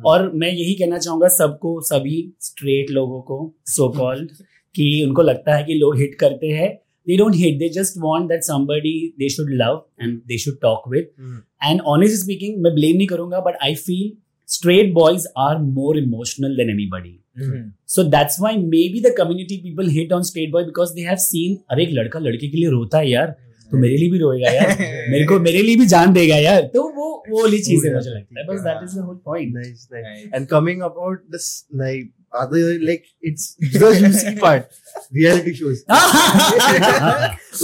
और 0.06 0.32
मैं 0.34 0.52
यही 0.52 0.74
कहना 0.74 0.98
चाहूँगा 0.98 1.28
सबको 1.38 1.80
सभी 1.90 2.18
स्ट्रेट 2.42 2.92
लोगों 2.92 3.22
को 3.22 3.40
सो 3.76 3.90
कॉल्ड 3.98 4.32
कि 4.76 5.04
उनको 5.08 5.22
लगता 5.22 5.56
है 5.56 5.64
कि 5.64 5.74
लोग 5.80 5.98
हिट 6.00 6.16
करते 6.20 6.48
हैं 6.60 6.72
they 7.08 7.18
don't 7.18 7.36
hit 7.36 7.58
they 7.60 7.70
just 7.80 7.98
want 8.00 8.28
that 8.30 8.44
somebody 8.44 8.96
they 9.20 9.30
should 9.30 9.50
love 9.62 9.82
and 10.02 10.20
they 10.28 10.38
should 10.38 10.60
talk 10.62 10.84
with 10.92 11.10
Hmm. 11.20 11.40
And 11.64 11.82
honestly 11.96 12.18
speaking 12.18 12.62
मैं 12.64 12.74
ब्लेम 12.76 12.98
नहीं 12.98 13.08
करूँगा 13.08 13.40
but 13.48 13.58
I 13.64 13.76
feel 13.88 14.12
straight 14.50 14.94
boys 14.94 15.28
are 15.40 15.58
more 15.74 15.98
emotional 15.98 16.56
than 16.58 16.70
anybody 16.70 17.20
Hmm. 17.38 17.62
So 17.92 18.04
that's 18.14 18.36
why 18.42 18.50
maybe 18.64 19.00
the 19.04 19.12
community 19.20 19.56
people 19.62 19.88
hate 19.94 20.12
on 20.16 20.26
straight 20.26 20.52
boy 20.56 20.60
because 20.66 20.92
they 20.98 21.06
have 21.06 21.22
seen 21.22 21.56
अरे 21.72 21.84
एक 21.84 21.90
लड़का 21.94 22.20
लड़के 22.20 22.48
के 22.48 22.58
लिए 22.58 22.70
रोता 22.70 22.98
है 22.98 23.10
यार 23.10 23.32
तो 23.72 23.78
मेरे 23.78 23.96
लिए 23.98 24.10
भी 24.12 24.18
रोएगा 24.20 24.52
यार 24.52 24.76
मेरे 25.12 25.26
को 25.28 25.40
मेरे 25.46 25.62
लिए 25.64 25.76
भी 25.76 25.86
जान 25.94 26.14
देगा 26.14 26.36
यार 26.38 26.62
तो 26.76 26.84
वो 26.98 27.08
वो 27.30 27.42
वाली 27.42 27.60
चीज़ 27.70 27.88
है 27.88 27.94
मुझे 27.94 28.10
लगता 28.10 28.40
है 28.40 28.46
बस 28.48 28.60
that 28.68 28.84
is 28.84 28.96
the 28.98 29.04
whole 29.06 29.16
point 29.26 29.56
Nice, 29.56 29.82
nice. 29.94 30.06
Nice. 30.10 30.28
And 30.38 30.50
coming 30.52 30.84
about 30.90 31.24
this, 31.36 31.48
like 31.84 32.06
other, 32.42 32.60
like 32.90 33.06
it's 33.22 33.56
the 33.60 33.80
juicy 34.00 34.36
part, 34.40 34.68
reality 35.12 35.54
shows. 35.54 35.84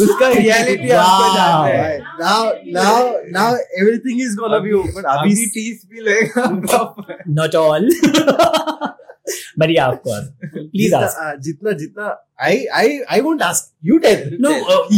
उसका 0.04 0.30
reality 0.34 0.92
आपको. 0.92 1.34
जानना 1.36 1.66
है 1.66 2.00
Now, 2.20 2.40
now, 2.78 2.96
now 3.38 3.50
everything 3.82 4.20
is 4.28 4.36
gonna 4.42 4.62
be 4.68 4.74
open. 4.82 5.04
अभी 5.16 5.34
अभी 5.34 5.46
टीस 5.58 5.82
भी 5.92 6.02
लेगा 6.10 6.48
not 7.40 7.56
ऑल 7.56 7.90
या 9.72 9.88
ऑफ़ 9.88 9.98
कोर्स 10.08 10.28
प्लीज़ 10.56 10.86
जितना, 10.86 11.00
आस्क 11.06 11.20
uh, 11.38 11.44
जितना 11.44 11.72
जितना 11.84 12.16
I 12.48 12.52
I 12.80 12.84
I 13.14 13.16
won't 13.24 13.42
ask. 13.46 13.66
You 13.88 13.96
tell. 14.04 14.20
No 14.44 14.50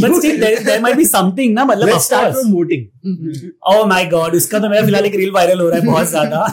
but 0.02 0.14
still 0.18 0.40
there 0.42 0.82
might 0.82 0.96
be 0.98 1.06
something 1.06 1.54
ना 1.54 1.64
मतलब 1.66 1.90
Let's 1.90 2.06
start 2.10 2.36
from 2.36 2.52
voting. 2.58 2.84
Oh 3.72 3.80
my 3.92 4.02
god, 4.12 4.36
उसका 4.40 4.60
तो 4.60 4.70
मेरा 4.70 4.82
फ़िलहाल 4.86 5.06
एक 5.06 5.16
रील 5.22 5.32
वायरल 5.38 5.62
हो 5.62 5.70
रहा 5.70 5.80
है 5.80 5.86
बहुत 5.86 6.08
ज़्यादा 6.10 6.46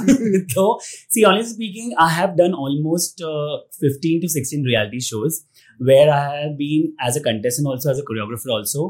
तो 0.54 0.64
see 0.84 1.24
honestly 1.32 1.52
speaking 1.54 1.92
I 2.06 2.14
have 2.14 2.30
done 2.38 2.54
almost 2.68 3.22
15 3.84 4.22
to 4.24 4.30
16 4.36 4.64
reality 4.72 5.02
shows 5.10 5.36
where 5.90 6.08
I 6.14 6.22
have 6.38 6.56
been 6.62 6.88
as 7.08 7.18
a 7.20 7.24
contestant 7.28 7.72
also 7.74 7.90
as 7.94 8.00
a 8.04 8.06
choreographer 8.12 8.54
also 8.58 8.86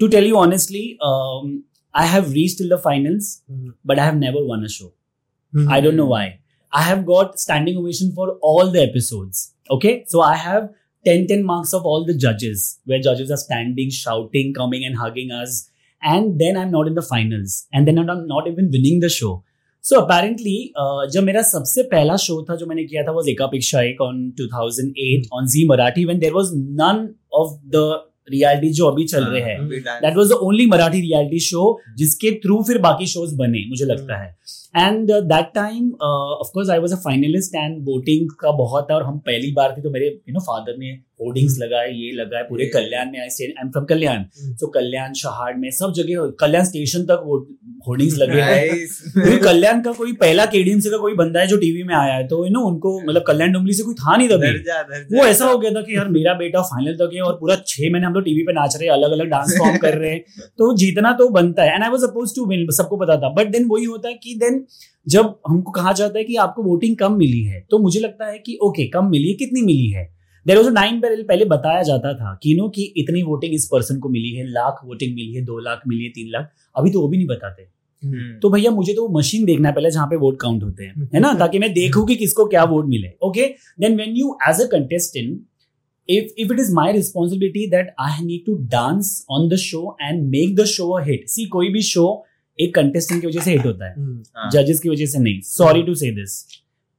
to 0.00 0.08
tell 0.14 0.30
you 0.30 0.38
honestly 0.46 0.84
um, 1.10 1.52
I 1.94 2.06
have 2.14 2.32
reached 2.38 2.58
till 2.62 2.72
the 2.76 2.80
finals 2.88 3.28
Mhm. 3.52 3.68
but 3.90 4.00
I 4.04 4.08
have 4.10 4.18
never 4.26 4.46
won 4.52 4.64
a 4.70 4.76
show 4.78 4.88
Mm-hmm. 5.52 5.68
I 5.74 5.76
don't 5.84 5.96
know 5.98 6.06
why 6.08 6.24
I 6.72 6.82
have 6.82 7.06
got 7.06 7.38
standing 7.40 7.76
ovation 7.76 8.12
for 8.12 8.38
all 8.42 8.70
the 8.70 8.82
episodes 8.82 9.54
okay 9.70 10.04
so 10.06 10.20
I 10.20 10.36
have 10.36 10.70
10 11.04 11.26
10 11.28 11.44
marks 11.44 11.72
of 11.72 11.84
all 11.84 12.04
the 12.04 12.14
judges 12.14 12.78
where 12.84 13.00
judges 13.00 13.30
are 13.30 13.36
standing 13.36 13.90
shouting 13.90 14.54
coming 14.54 14.84
and 14.84 14.96
hugging 14.96 15.30
us 15.30 15.70
and 16.02 16.38
then 16.38 16.56
I'm 16.56 16.70
not 16.70 16.86
in 16.86 16.94
the 16.94 17.02
finals 17.02 17.66
and 17.72 17.86
then 17.86 17.98
I'm 17.98 18.26
not 18.26 18.46
even 18.46 18.70
winning 18.70 19.00
the 19.00 19.08
show 19.08 19.44
so 19.80 20.02
apparently 20.04 20.72
uh, 20.76 21.06
जब 21.14 21.24
मेरा 21.24 21.42
सबसे 21.42 21.82
पहला 21.94 22.16
show 22.26 22.42
था 22.50 22.56
जो 22.56 22.66
मैंने 22.66 22.84
किया 22.84 23.02
था 23.02 23.14
was 23.16 23.28
एकापेक्षा 23.28 23.82
एक 23.82 24.02
on 24.08 24.20
2008 24.40 25.28
on 25.32 25.48
Z 25.54 25.66
Marathi 25.70 26.06
when 26.06 26.20
there 26.20 26.34
was 26.34 26.52
none 26.82 27.02
of 27.42 27.58
the 27.76 27.86
reality 28.32 28.72
जो 28.78 28.86
अभी 28.86 29.04
चल 29.08 29.24
रहे 29.24 29.40
हैं 29.42 29.68
that 29.68 30.16
was 30.16 30.28
the 30.28 30.38
only 30.48 30.66
Marathi 30.66 31.00
reality 31.00 31.38
show 31.40 31.78
जिसके 31.98 32.30
थ्रू 32.44 32.62
फिर 32.68 32.78
बाकी 32.88 33.06
शोज़ 33.06 33.34
बने 33.36 33.64
मुझे 33.68 33.84
लगता 33.84 34.22
है 34.22 34.34
and 34.74 35.10
that 35.10 35.50
time 35.54 35.90
of course 36.02 36.70
I 36.70 36.78
was 36.78 36.94
a 36.94 36.98
finalist 37.04 37.54
and 37.54 37.82
voting 37.84 38.30
का 38.40 38.50
बहुत 38.58 38.86
था 38.90 38.94
और 38.94 39.02
हम 39.02 39.18
पहली 39.26 39.52
बार 39.52 39.74
थे 39.76 39.82
तो 39.82 39.90
मेरे 39.90 40.06
यू 40.06 40.32
नो 40.34 40.40
फादर 40.42 40.76
ने 40.78 40.96
होर्डिंग्स 41.20 41.56
लगाए 41.58 41.90
ये 41.90 42.10
लगाए 42.14 42.42
पूरे 42.42 42.66
कल्याण 42.74 43.10
में 43.12 43.18
आई 43.20 43.26
आई 43.26 43.46
एम 43.62 43.70
फ्रॉम 43.70 43.84
कल्याण. 43.84 44.18
हम्म। 44.40 44.54
तो 44.54 44.66
कल्याण 44.66 45.12
शहाड़ 45.12 45.54
में 45.56 45.70
सब 45.70 45.92
जगह 45.92 46.30
कल्याण 46.40 46.64
स्टेशन 46.64 47.04
तक 47.04 47.24
होर्डिंग्स 47.86 48.16
लगे 48.18 48.40
हैं। 48.40 49.38
कल्याण 49.40 49.80
का 49.82 49.92
कोई 49.92 50.12
पहला 50.20 50.44
केडीएमसी 50.46 50.90
का 50.90 50.96
कोई 50.96 51.14
बंदा 51.14 51.40
है 51.40 51.46
जो 51.46 51.56
टीवी 51.56 51.82
में 51.82 51.94
आया 51.94 52.14
है 52.14 52.26
तो 52.28 52.44
यू 52.46 52.52
नो 52.52 52.60
उनको 52.66 52.92
मतलब 53.00 53.22
कल्याण 53.26 53.52
डुमली 53.52 53.72
से 53.72 53.82
कोई 53.82 53.94
था 53.94 54.16
नहीं 54.16 54.28
तभी। 54.28 55.16
वो 55.16 55.24
ऐसा 55.24 55.46
हो 55.46 55.58
गया 55.58 55.70
था 55.70 55.82
कि 55.82 55.96
यार 55.96 56.08
मेरा 56.10 56.34
बेटा 56.34 56.62
फाइनल 56.64 56.94
तक 56.96 57.14
है 57.14 57.22
और 57.22 57.34
पूरा 57.40 57.56
छह 57.66 57.82
महीने 57.82 58.06
हम 58.06 58.14
लोग 58.14 58.24
टीवी 58.24 58.42
पे 58.42 58.52
नाच 58.52 58.76
रहे 58.76 58.88
हैं 58.88 58.94
अलग 58.94 59.12
अलग 59.12 59.30
डांस 59.30 59.56
फॉर्म 59.58 59.76
कर 59.78 59.98
रहे 59.98 60.10
हैं। 60.10 60.20
तो 60.58 60.74
जीतना 60.76 61.12
तो 61.18 61.28
बनता 61.30 61.62
है। 61.62 61.74
And 61.74 61.84
I 61.84 61.90
was 61.90 62.00
suppose 62.00 62.34
to 62.36 62.46
win 62.46 62.66
सबको 62.76 62.96
पता 62.96 63.16
था। 63.16 63.32
बट 63.34 63.50
देन 63.52 63.66
वही 63.70 63.84
होता 63.86 64.08
है 64.08 64.14
कि 64.14 64.34
देन 64.38 64.57
जब 65.06 65.34
हमको 65.48 65.72
कहा 65.72 65.92
जाता 65.92 66.18
है 66.18 66.24
कि 66.24 66.36
आपको 66.36 66.62
वोटिंग 66.62 66.96
कम 66.96 67.12
मिली 67.12 67.42
है 67.42 67.60
तो 67.70 67.78
मुझे 67.78 68.00
लगता 68.00 68.26
है 68.26 68.38
कि 68.38 68.58
ओके 68.62 68.86
कम 68.88 69.10
मिली 69.10 69.28
है 69.28 69.34
कितनी 69.34 69.62
मिली 69.62 69.90
है? 69.90 70.04
देर 70.46 70.56
वॉज़ 70.56 70.68
नाइन 70.70 71.00
बैरल 71.00 71.22
पहले 71.22 71.44
बताया 71.44 71.82
जाता 71.82 72.12
था 72.14 72.38
कि 72.42 72.54
नो 72.54 72.68
कि 72.68 72.82
इतनी 72.96 73.22
वोटिंग 73.22 73.54
इस 73.54 73.66
पर्सन 73.66 73.98
को 73.98 74.08
मिली 74.08 74.34
है 74.34 74.44
लाख 74.46 74.80
वोटिंग 74.84 75.14
मिली 75.14 75.34
है 75.34 75.44
दो 75.44 75.58
लाख 75.58 75.82
मिली 75.88 76.04
है 76.04 76.10
तीन 76.10 76.30
लाख 76.30 76.50
अभी 76.76 76.90
तो 76.90 77.00
वो 77.00 77.08
भी 77.08 77.16
नहीं 77.16 77.26
बताते। 77.26 77.62
हम्म, 78.04 78.38
तो 78.40 78.50
भैया 78.50 78.70
मुझे 78.70 78.94
तो 78.94 79.08
वो 79.08 79.18
मशीन 79.18 79.44
देखना 79.44 79.68
है 79.68 79.74
पहले 79.74 79.90
जहाँ 79.90 80.06
पे 80.06 80.16
वोट 80.16 80.40
काउंट 80.40 80.62
होते 80.62 80.84
हैं 80.84 81.10
है 81.14 81.20
ना? 81.20 81.34
ताकि 81.34 81.58
मैं 81.58 81.72
देखूँ 81.72 82.06
कि 82.06 82.16
किसको 82.16 82.46
क्या 82.46 82.64
वोट 82.64 82.86
मिले 82.86 83.12
okay 83.22 83.46
then 83.80 83.96
when 83.96 84.16
you 84.16 84.36
as 84.48 84.60
a 84.60 84.66
contestant 84.72 85.40
if 86.08 86.28
if 86.42 86.52
it 86.52 86.60
is 86.62 86.68
my 86.76 86.84
responsibility 86.96 87.62
that 87.72 87.88
I 88.02 88.12
need 88.26 88.44
to 88.44 88.52
dance 88.74 89.08
on 89.36 89.48
the 89.48 89.56
show 89.64 89.80
and 90.04 90.30
make 90.34 90.54
the 90.60 90.64
show 90.70 90.86
a 90.98 91.02
hit 91.08 91.26
see 91.32 91.46
कोई 91.46 91.68
भी 91.68 91.82
शो 91.82 92.04
एक 92.58 92.74
कंटेस्टेंट 92.74 93.20
की 93.20 93.26
वजह 93.26 93.40
से 93.40 93.50
hit 93.50 93.66
होता 93.66 93.86
है। 93.86 93.94
हम्म, 93.94 94.22
हाँ, 94.36 94.50
जजेस 94.52 94.80
की 94.80 94.88
वजह 94.88 95.06
से 95.06 95.18
नहीं। 95.20 95.40
सॉरी 95.46 95.82
टू 95.82 95.94
से 95.96 96.10
दिस 96.14 96.44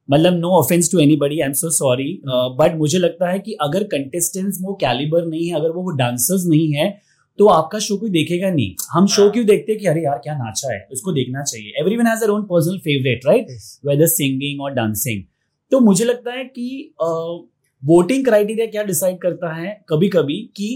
मतलब 0.08 0.38
no 0.38 0.48
offence 0.52 0.90
to 0.92 0.98
anybody 1.00 1.40
I 1.40 1.46
am 1.46 1.52
so 1.54 1.70
sorry 1.72 2.20
but 2.26 2.76
मुझे 2.78 2.98
लगता 2.98 3.30
है 3.30 3.38
कि 3.38 3.52
अगर 3.62 3.84
कंटेस्टेंट्स 3.88 4.58
वो 4.62 4.74
कैलिबर 4.80 5.26
नहीं 5.26 5.48
है 5.48 5.54
अगर 5.56 5.70
वो 5.70 5.82
वो 5.82 5.90
डांसर्स 5.96 6.46
नहीं 6.46 6.72
है 6.72 6.88
तो 7.38 7.46
आपका 7.48 7.78
शो 7.78 7.96
कोई 7.96 8.10
देखेगा 8.10 8.50
नहीं। 8.50 8.74
हम 8.90 9.06
शो 9.06 9.22
हाँ। 9.22 9.30
क्यों 9.32 9.44
देखते 9.46 9.72
हैं 9.72 9.80
कि 9.80 9.86
अरे 9.86 10.02
यार 10.02 10.18
क्या 10.18 10.34
नाचा 10.36 10.72
है? 10.72 10.80
उसको 10.92 11.12
देखना 11.12 11.42
चाहिए। 11.42 11.72
Everyone 11.80 12.06
has 12.06 12.24
own 12.26 12.42
personal 12.44 12.78
favourite 12.80 13.26
right 13.26 13.46
whether 13.86 14.06
singing 14.08 14.60
और 14.60 14.72
डांसिंग 14.74 15.22
तो 15.72 15.80
मुझे 15.80 16.04
लगता 16.04 16.32
है 16.32 16.44
कि 16.46 16.94
वोटिंग 17.82 18.24
क्राइटेरिया 18.24 18.66
क्या 18.66 18.82
डिसाइड 18.84 19.18
करता 19.18 19.54
है 19.54 19.80
कभी 19.88 20.08
कभी 20.08 20.38
कि 20.56 20.68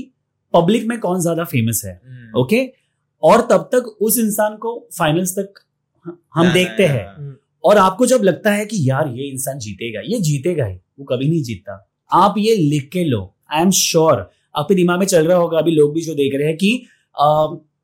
पब्लिक 0.54 0.86
में 0.86 0.98
कौन 1.00 1.20
ज़्यादा 1.20 1.44
फ़ेमस 1.46 1.82
है? 1.84 2.00
हम्म, 2.04 2.40
ओके 2.40 2.62
और 3.24 3.40
तब 3.50 3.68
तक 3.72 3.87
उस 4.00 4.18
इंसान 4.18 4.56
को 4.56 4.72
फाइनल्स 4.98 5.32
तक 5.38 5.60
हम 6.34 6.52
देखते 6.52 6.87
हैं। 6.87 7.04
हाँ, 7.06 7.37
और 7.64 7.78
आपको 7.78 8.06
जब 8.06 8.22
लगता 8.24 8.50
है 8.52 8.64
कि 8.66 8.88
यार 8.88 9.08
ये 9.08 9.28
इंसान 9.30 9.58
जीतेगा 9.58 10.00
ये 10.06 10.20
जीतेगा 10.20 10.64
ही 10.66 10.74
वो 10.98 11.04
कभी 11.04 11.28
नहीं 11.28 11.42
जीतता। 11.42 11.76
आप 12.10 12.34
ये 12.38 12.56
लिख 12.56 12.88
के 12.92 13.04
लो। 13.04 13.20
आई 13.52 13.62
एम 13.62 13.70
श्योर 13.70 14.30
आपके 14.54 14.74
दिमाग 14.74 14.98
में 14.98 15.06
चल 15.06 15.26
रहा 15.26 15.37
होगा 15.38 15.58
अभी 15.58 15.70
लोग 15.70 15.94
भी 15.94 16.00
जो 16.00 16.14
देख 16.14 16.34
रहे 16.34 16.46
हैं 16.48 16.56
कि 16.56 16.74
अ, 17.16 17.26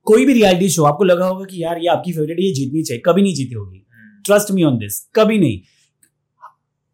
कोई 0.07 0.25
भी 0.27 0.33
रियलिटी 0.33 0.69
शो 0.69 0.85
आपको 0.85 1.05
लगा 1.05 1.27
होगा 1.27 1.45
कि 1.45 1.63
यार 1.63 1.79
ये 1.79 1.89
आपकी 1.89 2.13
फेवरेट 2.13 2.41
ये 2.41 2.53
जीतनी 2.55 2.83
चाहिए। 2.83 3.03
कभी 3.07 3.23
नहीं 3.23 3.35
जीती 3.35 3.55
होगी। 3.55 3.77
Hmm, 3.77 4.23
trust 4.27 4.51
me 4.51 4.63
on 4.63 4.79
this 4.79 4.99
कभी 5.15 5.39
नहीं। 5.39 5.61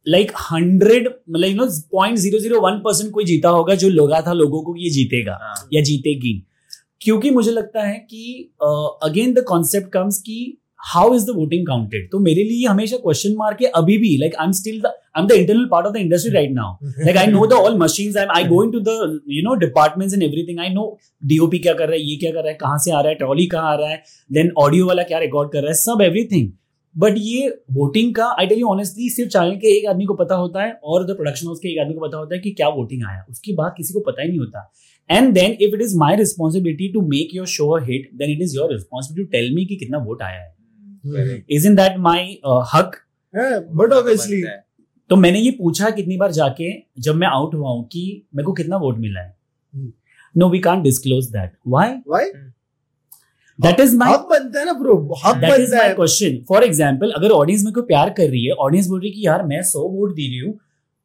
लाइक 0.06 0.32
हंड्रेड 0.52 1.08
मतलब 1.30 1.48
you 1.48 1.54
know 1.54 1.66
point 1.92 2.18
zero 2.18 2.38
zero 2.38 2.60
one 2.60 2.78
percent 2.78 3.10
कोई 3.12 3.24
जीता 3.24 3.48
होगा 3.48 3.74
जो 3.74 3.88
लगा 3.88 4.20
था 4.20 4.32
लोगों 4.32 4.62
को 4.62 4.76
ये 4.76 4.90
जीतेगा 4.90 5.38
हाँ, 5.42 5.68
या 5.72 5.80
जीतेगी। 5.82 6.34
क्योंकि 7.02 7.30
मुझे 7.30 7.50
लगता 7.52 7.82
है 7.82 7.98
कि 8.10 8.52
अगेन 9.04 9.34
द 9.34 9.44
कॉन्सेप्ट 9.48 9.92
कम्स 9.92 10.18
कि 10.20 10.38
how 10.80 11.14
is 11.14 11.24
the 11.26 11.34
voting 11.36 11.66
counted 11.66 12.08
तो 12.10 12.18
मेरे 12.18 12.42
लिए 12.44 12.66
हमेशा 12.66 12.96
क्वेश्चन 12.96 13.34
मार्क 13.36 13.62
है 13.62 13.68
अभी 13.76 13.96
भी 13.98 14.16
like 14.18 14.34
I 14.36 14.46
am 14.46 14.52
still 14.52 14.86
I 14.86 15.20
am 15.20 15.26
the 15.26 15.32
internal 15.32 15.64
part 15.70 15.86
of 15.86 15.94
the 15.94 15.96
industry 15.96 16.32
right 16.32 16.50
now 16.52 16.90
like 17.06 17.18
I 17.22 17.24
know 17.30 17.46
the 17.52 17.56
all 17.60 17.78
machines. 17.78 18.18
I'm, 18.22 18.34
I 18.34 18.42
go 18.52 18.60
into 18.66 18.82
the 18.82 18.96
you 19.28 19.42
know 19.46 19.56
departments 19.56 20.18
and 20.18 20.26
everything. 20.28 20.60
I 20.66 20.68
know 20.74 20.86
DOP 21.32 21.58
क्या 21.62 21.74
कर 21.74 21.88
रहा 21.88 21.96
है 21.96 22.02
ये 22.02 22.16
क्या 22.16 22.30
कर 22.30 22.38
रहा 22.38 22.48
है 22.48 22.54
कहाँ 22.60 22.78
से 22.78 22.92
आ 22.92 23.00
रहा 23.00 23.08
है 23.08 23.14
ट्रॉली 23.16 23.46
कहाँ 23.56 23.72
आ 23.72 23.74
रहा 23.76 23.90
है 23.90 24.02
देन 24.30 24.52
ऑडियो 24.58 24.86
वाला 24.86 25.02
क्या 25.10 25.18
रिकॉर्ड 25.20 25.52
कर 25.52 25.62
रहा 25.62 25.68
है 25.68 25.74
सब 25.78 26.02
एवरीथिंग 26.02 26.50
बट 26.94 27.14
ये 27.18 27.48
वोटिंग 27.72 28.14
का 28.14 28.26
आई 28.40 28.46
टेल 28.46 28.58
यू 28.58 28.68
ऑनेस्टली 28.68 29.08
सिर्फ़ 29.10 29.30
चैनल 29.30 29.56
के 29.62 29.76
एक 29.78 29.88
आदमी 29.88 30.04
को 30.04 30.14
पता 30.14 30.34
होता 30.36 30.62
है 30.62 30.72
और 30.84 31.04
द 31.06 31.16
प्रोडक्शन 31.16 31.46
हाउस 31.46 31.58
के 31.62 31.72
एक 31.72 31.80
आदमी 31.80 31.94
को 31.94 32.06
पता 32.06 32.18
होता 32.18 32.34
है 32.34 32.40
कि 32.40 32.50
क्या 32.60 32.68
वोटिंग 32.76 33.04
आया 33.08 33.24
उसकी 33.30 33.54
बात 33.54 33.74
किसी 33.76 33.94
को 33.94 34.00
पता 34.06 34.22
ही 34.22 34.28
नहीं 34.28 34.38
होता 34.38 34.70
and 35.10 35.32
then 35.34 35.52
if 35.52 35.74
it 35.74 35.82
is 35.82 35.96
my 35.98 36.16
responsibility 36.16 36.88
to 36.92 37.00
make 37.08 37.34
your 37.34 37.46
show 37.48 37.68
a 37.70 37.82
hit 37.84 38.10
then 38.14 38.30
it 38.30 38.42
is 38.42 38.56
your 38.56 38.72
responsibility 38.72 39.24
to 39.24 39.30
tell 39.32 39.54
me 39.54 39.64
कि 39.64 39.76
कितना 39.76 39.98
वोट 40.00 40.22
आया 40.22 40.40
है। 40.40 41.44
इज़ 41.50 41.66
इन 41.66 41.74
दैट 41.76 41.98
माई 42.00 42.38
हक? 42.74 42.96
बट 43.34 43.92
ऑब्वियसली 43.92 44.42
तो 45.10 45.16
मैंने 45.16 45.40
ये 45.40 45.50
पूछा 45.52 45.90
कितनी 45.92 46.16
बार 46.16 46.32
जाके 46.32 46.70
जब 47.00 47.14
मैं 47.14 47.26
आउट 47.28 47.54
हुआ 47.54 47.70
हूँ 47.70 47.86
कि 47.88 48.00
मेरे 48.34 48.44
को 48.46 48.52
कितना 48.52 48.76
वोट 48.78 48.98
मिला 48.98 49.20
है। 49.20 49.34
No 50.34 50.48
we 50.50 50.58
can't 50.60 50.82
disclose 50.82 51.26
that 51.32 51.52
why 51.66 51.92
why 52.08 52.30
that 53.58 53.80
is 53.80 53.96
my 53.96 54.12
हक 54.12 54.26
बनता 54.30 54.58
है 54.58 54.64
ना 54.66 54.72
ब्रो 54.74 54.96
हक 55.24 55.36
दैट 55.36 55.60
इज़ 55.60 55.70
बनता 55.70 55.84
है। 55.84 55.94
क्वेश्चन 55.94 56.42
फॉर 56.48 56.64
एग्जांपल 56.64 57.10
अगर 57.12 57.30
ऑडियंस 57.32 57.62
मेरे 57.64 57.74
को 57.74 57.82
प्यार 57.84 58.10
कर 58.16 58.28
रही 58.28 58.44
है 58.46 58.52
ऑडियंस 58.64 58.88
बोल 58.88 59.00
रही 59.00 59.10
है 59.10 59.14
कि 59.14 59.26
यार 59.26 59.42
मैं 59.46 59.62
सौ 59.64 59.86
वोट 59.88 60.14
दे 60.14 60.26
रही 60.28 60.38
हूँ 60.38 60.58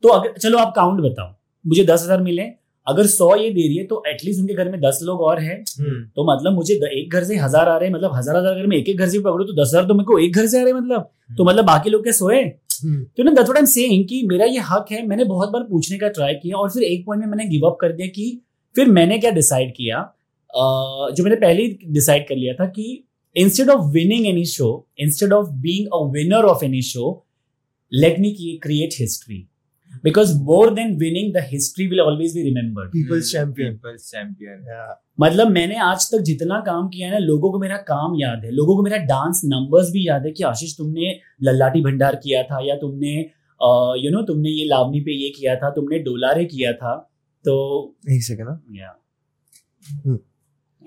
तो 0.03 0.09
अगर 0.09 0.37
चलो 0.37 0.57
आप 0.57 0.73
काउंट 0.75 1.01
बताओ। 1.01 1.33
मुझे 1.65 1.83
दस 1.83 2.03
हज़ार 2.03 2.21
मिले 2.21 2.43
अगर 2.87 3.07
सौ 3.07 3.35
ये 3.35 3.49
दे 3.49 3.61
रही 3.61 3.77
है 3.77 3.83
तो 3.85 4.01
एटलीस्ट 4.07 4.39
उनके 4.41 4.53
घर 4.53 4.69
में 4.71 4.79
दस 4.81 4.99
लोग 5.03 5.21
और 5.21 5.39
हैं। 5.39 5.57
हम्म, 5.79 6.03
तो 6.05 6.23
मतलब 6.25 6.53
मुझे 6.53 6.73
एक 6.91 7.11
घर 7.11 7.23
से 7.23 7.35
हज़ार 7.37 7.69
आ 7.69 7.77
रहे 7.77 7.89
हैं 7.89 7.95
मतलब 7.95 8.15
हज़ार 8.15 8.37
हज़ार 8.37 8.51
अगर 8.51 8.67
मैं 8.67 8.77
एक 8.77 8.89
एक 8.89 8.97
घर 8.97 9.09
से 9.09 9.19
पकड़ू 9.21 9.45
तो 9.45 9.53
दस 9.53 9.67
हज़ार 9.67 9.85
तो 9.87 9.93
मेरे 9.93 10.05
को 10.05 10.19
एक 10.19 10.35
घर 10.35 10.47
से 10.47 10.59
आ 10.59 10.63
रहे 10.63 10.73
हैं 10.73 10.79
मतलब। 10.79 11.09
तो 11.29 11.43
मतलब 11.43 11.65
बाकी 11.65 11.89
लोग 11.89 12.03
क्या 12.03 12.13
सोए? 12.13 12.41
हम्म। 12.83 13.03
तो 13.17 13.23
ना 13.23 13.31
that's 13.31 13.49
what 13.49 13.57
I 13.57 13.61
am 13.61 13.65
saying 13.67 14.07
कि 14.09 14.21
मेरा 14.27 14.45
ये 14.47 14.59
हक 14.69 14.91
है 14.91 15.05
मैंने 15.07 15.23
बहुत 15.25 15.49
बार 15.49 15.63
पूछने 15.63 15.97
का 15.97 16.07
ट्राई 16.09 16.33
किया 16.35 16.57
और 16.57 16.69
फिर 16.69 16.83
एक 16.83 17.05
पॉइंट 17.05 17.23
में 17.23 17.29
मैंने 17.29 17.45
गिव 17.49 17.67
अप 17.67 17.77
कर 17.81 17.91
दिया 17.91 18.07
कि 18.07 18.25
फिर 18.75 18.87
मैंने 18.89 19.17
क्या 19.19 19.31
डिसाइड 19.31 19.73
किया? 19.75 20.01
जो 20.49 21.23
मैंने 21.23 21.35
पहले 21.37 21.63
ही 21.63 21.77
डिसाइड 21.89 22.27
कर 22.27 22.35
लिया 22.35 22.53
था 22.53 22.65
कि 22.69 23.03
instead 23.35 23.69
of 23.69 23.85
winning 23.91 24.25
any 24.27 24.45
show 24.47 24.69
instead 24.99 25.33
of 25.33 25.49
being 25.61 25.87
a 25.93 26.03
winner 26.13 26.45
of 26.45 26.65
any 26.65 26.81
show 26.83 27.05
let 27.91 28.19
me 28.19 28.31
create 28.63 28.95
history 28.99 29.45
because 30.03 30.37
more 30.37 30.73
than 30.73 30.97
winning 30.97 31.33
the 31.33 31.37
history 31.37 31.87
will 31.87 31.99
always 31.99 32.33
be 32.33 32.41
remembered 32.41 32.89
people's 32.89 33.31
champion 33.31 33.73
People's 33.73 34.13
champion. 34.13 34.95
मतलब 35.19 35.47
मैंने 35.47 35.75
आज 35.75 36.11
तक 36.11 36.17
जितना 36.17 36.59
काम 36.59 36.89
किया 36.89 37.07
है 37.07 37.13
ना 37.13 37.19
लोगों 37.19 37.51
को 37.51 37.59
मेरा 37.59 37.77
काम 37.77 38.15
याद 38.15 38.45
है। 38.45 38.51
लोगों 38.51 38.75
को 38.75 38.83
मेरा 38.83 38.97
डांस 38.97 39.41
नंबर्स 39.45 39.91
भी 39.91 40.07
याद 40.07 40.25
है 40.25 40.31
कि 40.31 40.43
आशीष 40.43 40.77
तुमने 40.77 41.19
लल्लाटी 41.43 41.81
भंडार 41.81 42.15
किया 42.15 42.43
था 42.43 42.59
या 42.67 42.75
तुमने 42.75 43.17
यू 44.05 44.11
नो 44.11 44.21
तुमने 44.21 44.49
ये 44.49 44.65
लावनी 44.65 45.01
पे 45.01 45.11
ये 45.11 45.29
किया 45.29 45.55
था 45.55 45.69
तुमने 45.69 45.99
डोलारे 45.99 46.45
किया 46.45 46.73
था 46.73 47.11
तो 47.45 47.55
एक 48.11 48.23
सेकंड 48.23 48.47
ना 48.47 48.61
या 48.71 48.99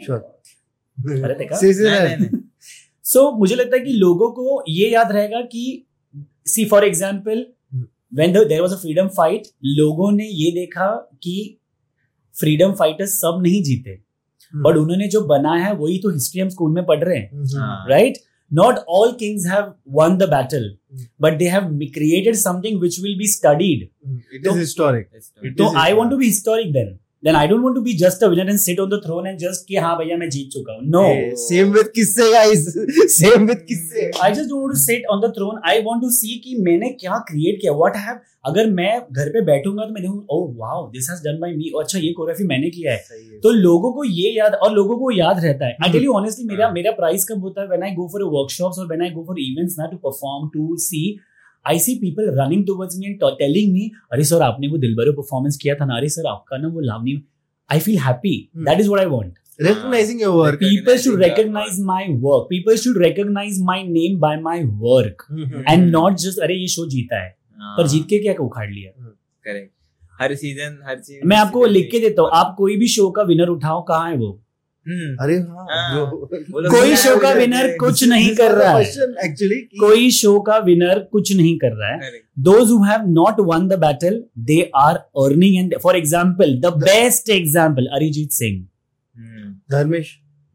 श्योर 0.05 0.19
अरे 1.25 1.35
देखा? 1.35 1.57
से 1.57 3.31
मुझे 3.31 3.55
लगता 3.55 3.77
है 3.77 3.85
कि 3.85 3.93
लोगों 3.93 4.31
को 4.31 4.65
ये 4.69 4.91
याद 4.91 5.13
रहेगा 5.13 5.41
कि 5.41 5.87
see 6.47 6.65
for 6.65 6.85
example 6.85 7.47
Hmm. 7.64 7.64
When 8.19 8.33
there 8.33 8.61
was 8.61 8.73
a 8.75 8.77
freedom 8.77 9.09
fight 9.17 9.43
लोगों 9.79 10.11
ने 10.13 10.25
ये 10.25 10.51
देखा 10.51 10.89
कि 11.23 11.37
फ्रीडम 12.37 12.73
फाइटर्स 12.73 13.15
सब 13.21 13.41
नहीं 13.43 13.63
जीते 13.63 13.99
बट 14.55 14.77
उन्होंने 14.77 15.09
जो 15.09 15.21
बनाया 15.27 15.65
है 15.65 15.75
वही 15.75 15.99
तो 15.99 16.11
हिस्ट्री 16.11 16.41
हम 16.41 16.49
स्कूल 16.49 16.73
में 16.73 16.85
पढ़ 16.87 17.05
रहे 17.05 17.19
हैं 17.19 17.45
हाँ. 17.59 17.87
right? 17.91 18.19
Not 18.51 18.77
all 18.95 19.13
kings 19.21 19.45
have 19.51 19.71
won 19.99 20.17
the 20.19 20.27
battle, 20.33 20.67
Mm. 20.95 21.05
but 21.25 21.39
they 21.39 21.47
have 21.53 21.65
created 21.95 22.37
something 22.41 22.77
which 22.83 22.99
will 23.05 23.17
be 23.23 23.29
studied. 23.31 23.81
It 24.35 24.47
is 24.47 24.59
historic 24.59 25.09
It's 25.17 25.31
It 25.51 25.63
So 25.63 25.69
is 25.71 25.79
I 25.85 25.87
want 25.99 26.13
to 26.15 26.19
Then 27.25 27.37
I 27.37 27.47
don't 27.47 27.63
want 27.63 27.77
to 27.77 27.83
be 27.85 27.93
just 27.97 28.23
a 28.23 28.29
winner 28.29 28.45
and 28.53 28.61
sit 28.61 28.81
on 28.83 28.91
the 28.91 29.01
throne 29.05 29.27
and 29.29 29.39
just 29.43 29.67
कि 29.69 29.77
हाँ 29.85 29.97
भैया 29.99 30.17
मैं 30.19 30.29
जीत 30.31 30.51
चुका 30.53 30.73
हूँ. 30.73 30.83
No. 30.95 31.05
Same 31.43 31.73
with 31.73 31.87
किससे 31.95 32.31
guys 32.33 32.67
same 33.15 33.47
with 33.49 33.65
किससे 33.69 34.11
I 34.25 34.29
just 34.39 34.51
don't 34.51 34.65
want 34.65 34.75
to 34.75 34.81
sit 34.81 35.09
on 35.15 35.23
the 35.23 35.31
throne. 35.39 35.63
I 35.71 35.75
want 35.87 36.05
to 36.07 36.11
see 36.17 36.37
कि 36.45 36.57
मैंने 36.67 36.91
क्या 37.01 37.25
create 37.31 37.61
किया. 37.63 37.73
What 37.81 37.99
I 38.01 38.05
have 38.09 38.21
अगर 38.47 38.71
मैं 38.71 38.91
घर 39.13 39.29
पे 39.33 39.41
बैठूँगा 39.45 39.85
तो 39.85 39.93
मैं 39.93 40.03
देखूँ 40.03 40.21
oh 40.37 40.43
wow 40.63 40.79
this 40.97 41.11
has 41.13 41.25
done 41.29 41.43
by 41.45 41.53
me. 41.57 41.73
और 41.75 41.83
अच्छा 41.83 41.99
ये 41.99 42.13
कोरियोग्राफी 42.13 42.49
मैंने 42.49 42.71
किया 42.71 42.93
है. 42.93 43.41
तो 43.43 43.51
लोगों 43.65 43.93
को 43.93 44.05
ये 44.05 44.31
याद 44.39 44.55
और 44.55 44.73
लोगों 44.73 44.99
को 44.99 45.11
याद 45.19 45.45
रहता 45.45 45.67
है 45.67 45.77
आई 45.85 45.93
टेल 45.93 46.05
यू 46.05 46.13
ऑनेस्टली 46.15 46.47
मेरा 46.47 46.65
हाँ। 46.67 46.75
मेरा 46.75 46.91
प्राइस 46.99 47.29
कब 47.31 47.45
होता 47.45 47.61
है 47.63 47.69
when 47.69 47.83
I 47.83 47.95
go 47.95 48.09
for 48.13 48.23
workshops 48.39 48.79
और 48.79 48.87
when 48.89 49.03
I 49.03 49.11
go 49.11 49.25
for 49.27 49.41
events 49.41 49.79
ना 49.79 49.87
to 49.93 49.97
perform 50.05 50.49
to 50.55 50.77
see 50.89 51.03
I 51.69 51.79
see 51.79 51.95
people 52.01 52.31
running 52.41 52.67
towards 52.67 52.99
me 52.99 53.07
and 53.07 53.21
telling 53.39 53.73
me 53.73 53.91
अरे 54.13 54.25
सर 54.25 54.43
आपने 54.43 54.69
वो 54.69 54.79
दिलबरो 54.79 55.13
परफॉर्मेंस 55.13 55.57
किया 55.63 55.75
था 55.75 55.85
ना? 55.85 55.97
अरे 55.97 56.09
सर 56.09 56.27
आपका 56.31 56.59
ना 56.59 56.69
वो 56.69 56.81
Lavani 56.81 57.23
I 57.71 57.81
feel 57.81 57.99
happy 57.99 58.37
Hmm. 58.57 58.67
That 58.69 58.81
is 58.81 58.89
what 58.89 59.01
I 59.01 59.07
want 59.07 59.35
recognizing 59.65 60.21
your 60.21 60.31
work. 60.37 60.55
People 60.61 60.97
should 61.03 61.19
Recognizing 61.19 61.25
recognize 61.25 61.77
your 61.79 61.87
my 61.89 62.05
work. 62.23 62.47
People 62.49 62.79
should 62.85 62.97
recognize 63.03 63.59
my 63.67 63.77
name 63.91 64.17
by 64.25 64.31
my 64.47 64.55
work. 64.87 65.21
And 65.73 65.93
not 65.97 66.17
just 66.23 66.41
अरे 66.43 66.55
ये 66.55 66.67
show 66.69 66.87
जीता 66.91 67.21
है. 67.23 67.29
हाँ, 67.59 67.75
पर 67.77 67.87
जीत 67.89 68.07
के 68.11 68.19
क्या 68.19 68.35
उखाड़ 68.45 68.71
लिया? 68.71 68.91
Correct. 69.45 69.71
हर 70.21 70.35
सीज़न 70.35 70.79
हर 70.87 70.99
चीज़ 71.01 71.21
मैं 71.27 71.37
आपको 71.37 71.65
लिख 71.67 71.89
के 71.91 72.01
देता 72.01 72.23
हूँ 72.23 72.31
आप 72.35 72.55
कोई 72.59 72.77
भी 72.77 72.89
शो 72.89 73.09
का 73.11 73.23
विनर 73.31 73.49
उठाओ 73.49 73.83
कहाँ 73.89 74.11
है 74.11 74.17
वो? 74.17 74.29
अरे 74.87 75.37
हाँ 75.37 75.67
हाँ, 75.71 76.11
कोई 76.71 76.97
शो 76.97 77.17
का 77.21 77.33
विनर 77.33 77.67
कुछ 77.81 78.03
नहीं 78.09 78.35
कर 78.37 78.51
रहा 78.53 78.73
है 78.73 78.83
एक्चुअली 79.25 79.61
कोई 79.81 80.11
शो 80.11 80.39
का 80.41 80.59
विनर 80.59 80.99
कुछ 81.13 81.33
नहीं 81.37 81.57
कर 81.59 81.77
रहा 81.77 81.89
है 81.89 82.11
who 82.71 82.79
have 82.85 83.07
not 83.09 83.41
won 83.51 83.69
the 83.71 83.79
battle 83.85 84.19
they 84.51 84.59
are 84.81 84.97
earning 85.23 85.57
and 85.61 85.75
for 85.83 85.95
example 86.01 86.53
the 86.67 86.73
best 86.83 87.33
example 87.37 87.89
arijit 87.99 88.37
singh 88.41 88.61
hmm, 89.17 89.55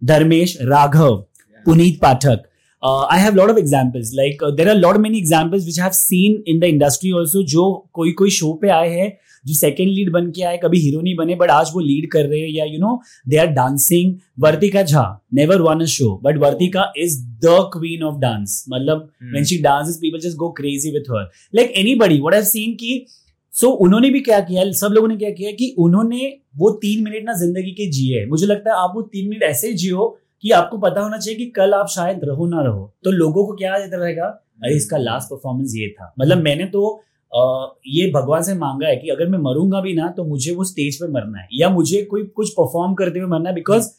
Dharmesh 0.02 0.58
raghav 0.68 1.10
yeah. 1.10 1.64
puneet 1.68 2.00
pathak 2.04 2.46
uh, 2.84 3.06
i 3.10 3.18
have 3.18 3.34
a 3.34 3.42
lot 3.42 3.54
of 3.54 3.58
examples 3.58 4.14
like 4.14 4.44
uh, 4.44 4.52
there 4.52 4.68
are 4.68 4.78
a 4.78 4.82
lot 4.82 5.02
many 5.06 5.18
examples 5.18 5.66
which 5.66 5.80
i 5.80 5.84
have 5.84 5.98
seen 5.98 6.38
in 6.46 6.62
the 6.64 6.72
industry 6.76 7.16
also 7.22 7.44
जो 7.56 7.66
कोई 7.94 8.12
कोई 8.12 8.30
show 8.30 8.54
पे 8.54 8.70
आए 8.70 8.90
हैं 8.90 9.10
जो 9.48 9.54
second 9.54 9.88
lead 9.88 10.12
बन 10.12 10.32
के 10.32 10.44
आए 10.44 10.58
कभी 10.58 10.80
हीरो 10.80 11.02
नहीं 11.02 11.16
बने 11.16 11.36
बट 11.36 11.50
आज 11.50 11.72
वो 11.74 11.80
लीड 11.80 12.10
कर 12.12 12.26
रहे 12.26 12.40
हैं 12.40 12.50
या 12.50 12.66
you 12.66 12.80
know 12.80 13.02
they 13.30 13.38
are 13.38 13.48
dancing 13.48 14.14
Vartika 14.40 14.84
Jha 14.84 15.06
never 15.34 15.62
won 15.62 15.82
a 15.82 15.86
show 15.86 16.20
but 16.24 16.38
Vartika 16.38 16.92
is 16.98 17.20
the 17.46 17.58
queen 17.74 18.04
of 18.04 18.20
dance 18.20 18.66
मतलब 18.70 19.10
hmm, 19.22 19.36
when 19.36 19.48
she 19.52 19.62
dances 19.64 20.00
people 20.04 20.20
just 20.20 20.38
go 20.38 20.52
crazy 20.62 20.94
with 20.94 21.10
her. 21.16 21.24
Like 21.60 21.72
anybody 21.84 22.22
what 22.22 22.34
i've 22.34 22.48
seen 22.48 22.76
कि 22.78 23.06
so 23.54 23.68
उन्होंने 23.82 24.10
भी 24.10 24.20
क्या 24.20 24.40
किया 24.40 24.72
सब 24.72 24.88
लोगों 24.88 25.08
ने 25.08 25.16
क्या 25.18 25.30
किया 25.30 25.52
कि 25.52 25.76
उन्होंने 25.80 26.38
वो 26.58 26.72
तीन 26.72 27.04
मिनट 27.04 27.24
ना 27.26 27.34
ज़िंदगी 27.34 27.72
के 27.72 27.92
जिए 27.92 28.26
मुझे 28.26 28.46
लगता 28.46 28.72
है 28.72 28.84
आप 28.84 28.92
वो 28.96 29.02
तीन 29.02 29.30
मिनट 29.30 29.44
ऐसे 29.44 29.74
जियो 29.74 30.18
कि 30.42 30.52
आपको 30.52 30.78
पता 30.78 31.02
होना 31.02 31.18
चाहिए 31.18 31.38
कि 31.40 31.46
कल 31.46 31.74
आप 31.74 31.88
शायद 31.88 32.20
रहो 32.24 32.46
ना 32.48 32.62
रहो। 32.62 32.96
तो 33.04 33.12
लोगों 33.12 33.46
को 33.46 33.54
क्या 33.54 33.76
याद 33.76 33.90
रहेगा? 33.94 34.26
अरे 34.64 34.76
इसका 34.76 34.98
लास्ट 34.98 35.28
परफॉर्मेंस 35.28 35.74
ये 35.76 35.88
था। 35.90 36.14
मतलब 36.20 36.38
मैंने 36.38 36.66
तो 36.66 37.04
ये 37.34 38.10
भगवान 38.12 38.44
से 38.44 38.54
मांगा 38.54 38.88
है 38.88 38.96
कि 38.96 39.10
अगर 39.10 39.28
मैं 39.30 39.40
मरूँगा 39.40 39.82
भी 39.82 39.94
ना 39.94 40.08
तो 40.18 40.24
मुझे 40.24 40.54
वो 40.56 40.64
स्टेज 40.64 40.96
पे 40.96 41.08
मरना 41.08 41.40
है। 41.40 41.48
या 41.54 41.70
मुझे 41.70 42.02
कोई 42.04 42.24
कुछ 42.24 42.50
परफॉर्म 42.50 42.94
करते 42.94 43.20
हुए 43.20 43.30
मरना 43.30 43.50
है 43.50 43.56
because 43.56 43.90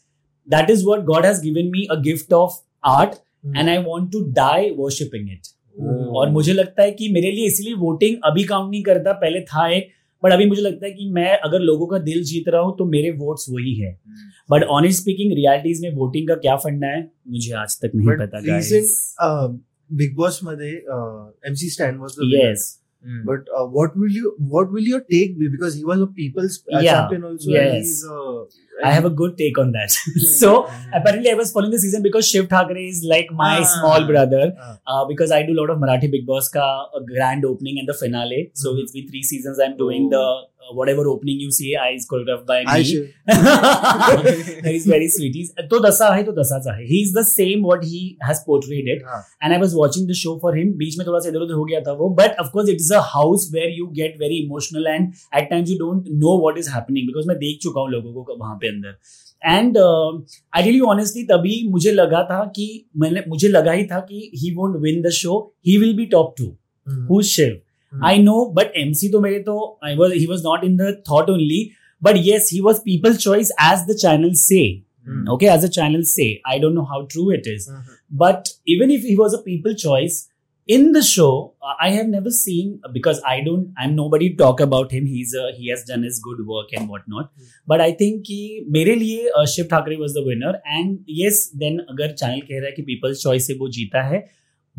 that 0.49 0.71
is 0.71 0.85
what 0.87 1.05
God 1.05 1.25
has 1.25 1.43
given 1.43 1.71
me 1.71 1.87
a 1.91 1.95
gift 1.95 2.33
of 2.33 2.53
art 2.85 3.15
and 3.57 3.69
I 3.69 3.79
want 3.79 4.13
to 4.13 4.21
die 4.33 4.71
worshipping 4.71 5.31
it 5.31 5.47
और 6.17 6.31
मुझे 6.31 6.53
लगता 6.53 6.83
है 6.83 6.91
कि 6.91 7.09
मेरे 7.09 7.31
लिए 7.33 7.47
इसलिए 7.47 7.75
वोटिंग 7.75 8.17
अभी 8.25 8.45
काउंट 8.45 8.71
नहीं 8.71 8.83
करता 8.83 9.13
पहले 9.13 9.41
था 9.41 9.69
एक 9.69 9.89
बट 10.23 10.33
अभी 10.33 10.47
मुझे 10.47 10.63
लगता 10.63 10.87
है 10.87 10.93
कि 10.93 11.09
मैं 11.11 11.39
अगर 11.39 11.61
लोगों 11.61 11.87
का 11.87 11.99
दिल 11.99 12.23
जीत 12.25 12.49
रहा 12.49 12.61
हूँ 12.61 12.77
तो 12.79 12.85
मेरे 12.85 13.11
वोट्स 13.11 13.47
वही 13.51 13.75
है। 13.75 14.01
बट 14.51 14.63
ऑनेस्ट 14.63 15.01
स्पीकिंग 15.01 15.33
रियालिटीज 15.33 15.83
में 15.83 15.95
वोटिंग 15.95 16.29
का 16.29 16.35
क्या 16.35 16.57
फंडा 16.57 16.87
है 16.87 17.11
मुझे 17.29 17.53
आज 17.53 17.79
तक 17.81 17.93
नहीं 17.95 18.09
But 18.09 18.21
पता 18.21 18.41
बिग 19.93 20.17
बॉस 20.17 20.41
मध्ये 20.45 20.71
MC 21.49 21.71
Stan 21.71 22.01
was 22.01 22.21
yes 22.35 22.80
Mm. 23.07 23.25
But 23.25 23.47
uh, 23.57 23.67
what 23.67 23.97
will 23.97 24.11
you 24.11 24.35
what 24.39 24.71
will 24.71 24.83
your 24.83 25.01
take 25.01 25.39
be? 25.39 25.49
Because 25.49 25.75
he 25.75 25.85
was 25.85 26.01
a 26.01 26.07
people's 26.07 26.63
uh, 26.73 26.81
yeah. 26.81 26.93
champion 26.93 27.25
also. 27.25 27.51
Yes. 27.51 28.05
Uh, 28.05 28.45
I 28.85 28.93
have 28.93 29.07
a 29.07 29.11
good 29.11 29.39
take 29.39 29.59
on 29.59 29.73
that. 29.73 29.91
so 30.41 30.69
apparently, 30.93 31.31
I 31.31 31.35
was 31.35 31.51
following 31.53 31.71
the 31.71 31.79
season 31.79 32.03
because 32.03 32.29
Shiv 32.29 32.49
Thakre 32.49 32.89
is 32.89 33.03
like 33.09 33.31
my 33.31 33.61
ah. 33.61 33.65
small 33.65 34.07
brother. 34.07 34.53
Ah. 34.61 34.79
Uh, 34.87 35.05
because 35.07 35.31
I 35.31 35.43
do 35.43 35.53
a 35.53 35.59
lot 35.61 35.71
of 35.71 35.79
Marathi 35.79 36.11
Big 36.11 36.27
Boss 36.27 36.49
ka 36.49 36.89
uh, 36.95 37.01
grand 37.01 37.45
opening 37.45 37.79
and 37.79 37.89
the 37.89 37.95
finale. 37.95 38.51
So 38.55 38.75
mm. 38.75 38.81
it's 38.81 38.93
been 38.93 39.09
three 39.09 39.23
seasons. 39.23 39.59
I'm 39.59 39.77
doing 39.79 40.11
oh. 40.13 40.17
the 40.17 40.50
whatever 40.79 41.05
opening 41.13 41.41
you 41.45 41.51
see 41.57 41.71
I 41.83 41.89
is 41.99 42.07
choreographed 42.13 42.47
by 42.51 42.59
me. 42.65 42.85
should. 42.85 43.09
he's 44.67 44.87
very 44.87 45.09
sweet. 45.09 45.35
He's 45.35 45.51
तो 45.71 45.81
दसा 45.87 46.09
है 46.15 46.23
तो 46.25 46.33
दसाचा 46.41 46.75
है. 46.77 46.87
He's 46.91 47.13
the 47.19 47.25
same 47.31 47.65
what 47.71 47.85
he 47.93 48.03
has 48.29 48.43
portrayed 48.49 48.91
it. 48.95 49.03
हाँ. 49.07 49.21
And 49.43 49.57
I 49.57 49.61
was 49.65 49.77
watching 49.81 50.07
the 50.13 50.19
show 50.23 50.35
for 50.45 50.53
him. 50.59 50.73
बीच 50.83 50.99
में 50.99 51.07
थोड़ा 51.07 51.19
सा 51.19 51.29
इधर 51.29 51.47
उधर 51.47 51.55
हो 51.55 51.65
गया 51.65 51.81
था 51.89 51.93
वो. 52.03 52.11
But 52.21 52.43
of 52.45 52.53
course 52.57 52.71
it 52.75 52.85
is 52.87 52.91
a 52.99 53.03
house 53.15 53.49
where 53.57 53.73
you 53.79 53.89
get 54.01 54.19
very 54.25 54.41
emotional 54.45 54.91
and 54.95 55.25
at 55.41 55.51
times 55.55 55.75
you 55.75 55.79
don't 55.85 56.13
know 56.25 56.37
what 56.45 56.63
is 56.65 56.71
happening 56.77 57.11
because 57.11 57.29
मैं 57.29 57.37
देख 57.39 57.59
चुका 57.63 57.81
हूँ 57.81 57.91
लोगों 57.91 58.25
को 58.25 58.37
वहाँ 58.37 58.57
पे 58.63 58.69
अंदर. 58.69 58.97
एंड 59.45 59.79
आई 60.57 60.71
यू 60.71 60.87
ऑनेस्टली 60.87 61.23
तभी 61.25 61.69
मुझे 61.71 61.93
लगा 61.93 62.23
था 62.31 62.45
कि 62.57 62.65
मैंने 63.03 63.23
मुझे 63.29 63.49
लगा 63.49 63.73
ही 63.73 63.85
था 63.93 64.01
कि 64.09 64.31
he 64.39 64.55
won't 64.55 64.77
win 64.83 65.01
the 65.03 65.11
show 65.19 65.37
he 65.67 65.77
will 65.79 65.97
be 65.97 66.07
top 66.17 66.35
two 66.39 66.57
Hmm. 66.89 67.01
Who 67.11 67.21
Shiv 67.23 67.49
Hmm. 67.49 67.70
I 68.05 68.19
know 68.23 68.45
but 68.57 68.73
MC 68.85 69.09
तो 69.13 69.21
मेरे 69.21 69.39
तो 69.49 69.57
I 69.85 69.97
was 69.97 70.13
he 70.13 70.27
was 70.27 70.43
not 70.45 70.65
in 70.65 70.77
the 70.77 70.95
thought 71.11 71.31
only 71.31 71.69
but 72.03 72.17
yes 72.27 72.51
he 72.53 72.61
was 72.69 72.79
people 72.85 73.17
choice 73.27 73.51
as 73.73 73.87
the 73.91 73.97
channel 74.03 74.33
से 74.45 74.63
Hmm. 75.09 75.21
okay 75.33 75.47
as 75.51 75.63
a 75.67 75.69
channel 75.75 76.03
say 76.09 76.25
i 76.55 76.57
don't 76.63 76.77
know 76.79 76.83
how 76.89 76.97
true 77.13 77.23
it 77.37 77.47
is 77.53 77.63
Mhm. 77.75 77.93
but 78.23 78.49
even 78.73 78.91
if 78.97 79.05
he 79.11 79.13
was 79.21 79.37
a 79.37 79.39
people 79.45 79.77
choice 79.83 80.17
in 80.69 80.83
the 80.97 81.03
show 81.11 81.29
uh, 81.69 81.73
i 81.87 81.89
have 81.95 82.11
never 82.15 82.33
seen 82.39 82.75
because 82.97 83.23
i 83.31 83.33
don't 83.47 83.81
i'm 83.85 83.95
nobody 84.01 84.29
talk 84.43 84.61
about 84.67 84.93
him 84.97 85.07
he's 85.15 85.33
a 85.45 85.47
he 85.61 85.71
has 85.75 85.87
done 85.93 86.05
his 86.09 86.21
good 86.27 86.43
work 86.51 86.75
and 86.81 86.93
whatnot 86.95 87.31
mm-hmm. 87.31 87.49
but 87.73 87.85
i 87.87 87.89
think 88.03 88.21
कि 88.29 88.39
मेरे 88.77 88.95
लिए 89.05 89.31
uh, 89.39 89.47
Shiv 89.55 89.71
Thakare 89.73 89.99
was 90.03 90.19
the 90.19 90.27
winner 90.29 90.53
and 90.77 91.11
yes 91.23 91.41
then 91.65 91.81
अगर 91.95 92.13
channel 92.23 92.41
कह 92.51 92.59
रहा 92.59 92.67
है 92.67 92.73
कि 92.79 92.87
people's 92.93 93.25
choice 93.27 93.47
से 93.51 93.59
वो 93.65 93.69
जीता 93.79 94.03
है 94.13 94.23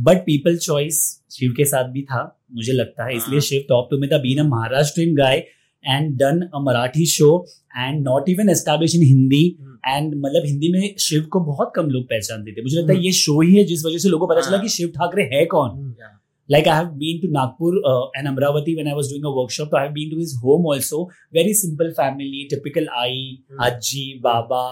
but 0.01 0.17
people 0.17 0.57
choice 0.57 0.99
Shiv 1.31 1.49
hmm. 1.49 1.57
के 1.57 1.65
साथ 1.65 1.83
भी 1.83 2.01
था 2.01 2.41
मुझे 2.53 2.73
लगता 2.73 3.05
है। 3.05 3.15
इसलिए 3.15 3.39
hmm. 3.39 3.49
शिव 3.49 3.63
टॉप 3.69 3.87
टू 3.91 3.97
में 3.97 4.09
था 4.09 4.17
been 4.17 4.41
Maharashtra 4.41 5.05
guy 5.13 5.37
and 5.83 6.17
done 6.17 6.41
a 6.55 6.59
Marathi 6.59 7.05
show 7.05 7.45
and 7.77 8.03
not 8.03 8.29
even 8.29 8.49
establish 8.49 8.95
in 8.95 9.01
Hindi 9.01 9.57
and 9.87 10.15
मतलब 10.15 10.43
हिंदी 10.45 10.71
में 10.71 10.95
शिव 10.99 11.23
को 11.23 11.39
बहुत 11.39 11.71
कम 11.75 11.87
लोग 11.87 12.03
पहचानते 12.03 12.51
थे। 12.51 12.61
मुझे 12.61 12.77
लगता 12.77 12.91
है 12.91 12.97
hmm. 12.97 13.05
ये 13.05 13.11
शो 13.11 13.41
ही 13.41 13.55
है 13.55 13.63
जिस 13.63 13.85
वजह 13.85 13.97
से 13.97 14.09
लोगों 14.09 14.27
को 14.27 14.33
पता 14.33 14.41
चला 14.41 14.57
हाँ। 14.57 14.61
की 14.61 14.69
शिव 14.69 14.87
ठाकरे 14.87 15.23
है 15.23 15.45
कौन। 15.45 15.95
Like 16.51 16.67
I 16.67 16.77
have 16.77 16.85
been 16.85 17.19
to 17.21 17.33
Nagpur 17.33 17.75
and 18.17 18.27
Amravati 18.27 18.75
when 18.75 18.87
I 18.87 18.93
was 18.93 19.09
doing 19.09 19.25
workshop 19.25 19.75
I 19.75 19.83
have 19.83 19.93
been 19.93 20.09
to 20.09 20.17
his 20.17 20.33
home 20.35 20.65
also 20.67 21.09
very 21.33 21.53
simple 21.53 21.91
family 21.91 22.43
typical 22.43 22.87
aai 22.95 23.43
ajji 23.59 24.19
baba 24.23 24.63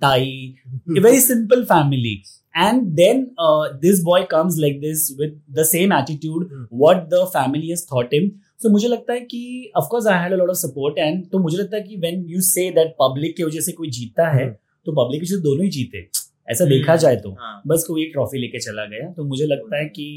tai 0.00 0.54
very 0.88 1.20
simple 1.20 1.64
family 1.64 2.22
And 2.58 2.86
then 2.98 3.18
uh, 3.46 3.64
this 3.82 3.98
boy 4.06 4.18
comes 4.30 4.56
like 4.62 4.78
this 4.84 5.02
with 5.18 5.34
the 5.58 5.64
same 5.70 5.92
attitude, 5.96 6.46
Hmm. 6.52 6.62
what 6.84 7.02
the 7.10 7.20
family 7.34 7.68
has 7.70 7.84
taught 7.90 8.14
him. 8.18 8.30
So 8.62 8.70
मुझे 8.76 8.88
लगता 8.88 9.12
है 9.12 9.20
कि 9.32 9.42
of 9.80 9.88
course 9.92 10.06
I 10.12 10.16
had 10.22 10.32
a 10.36 10.38
lot 10.40 10.52
of 10.54 10.58
support 10.62 10.96
and 11.06 11.28
तो 11.32 11.38
मुझे 11.42 11.58
लगता 11.58 11.76
है 11.76 11.82
कि 11.82 12.00
when 12.06 12.24
you 12.34 12.40
say 12.48 12.64
that 12.78 12.96
public 13.02 13.36
की 13.36 13.44
वजह 13.44 13.60
से 13.68 13.72
कोई 13.82 13.90
जीता 13.98 14.28
है 14.36 14.46
Hmm. 14.46 14.56
तो 14.86 14.92
public 15.00 15.20
की 15.20 15.24
वजह 15.26 15.36
से 15.36 15.42
दोनों 15.42 15.64
ही 15.64 15.70
जीते 15.78 16.02
ऐसा 16.50 16.64
Hmm. 16.64 16.72
देखा 16.72 16.96
जाए 17.04 17.16
तो 17.26 17.30
हाँ. 17.40 17.54
बस 17.66 17.84
कोई 17.88 18.02
एक 18.02 18.12
ट्रॉफी 18.12 18.38
लेके 18.46 18.58
चला 18.66 18.84
गया 18.96 19.12
तो 19.16 19.24
मुझे 19.34 19.46
लगता 19.54 19.78
है 19.82 19.88
कि 19.98 20.08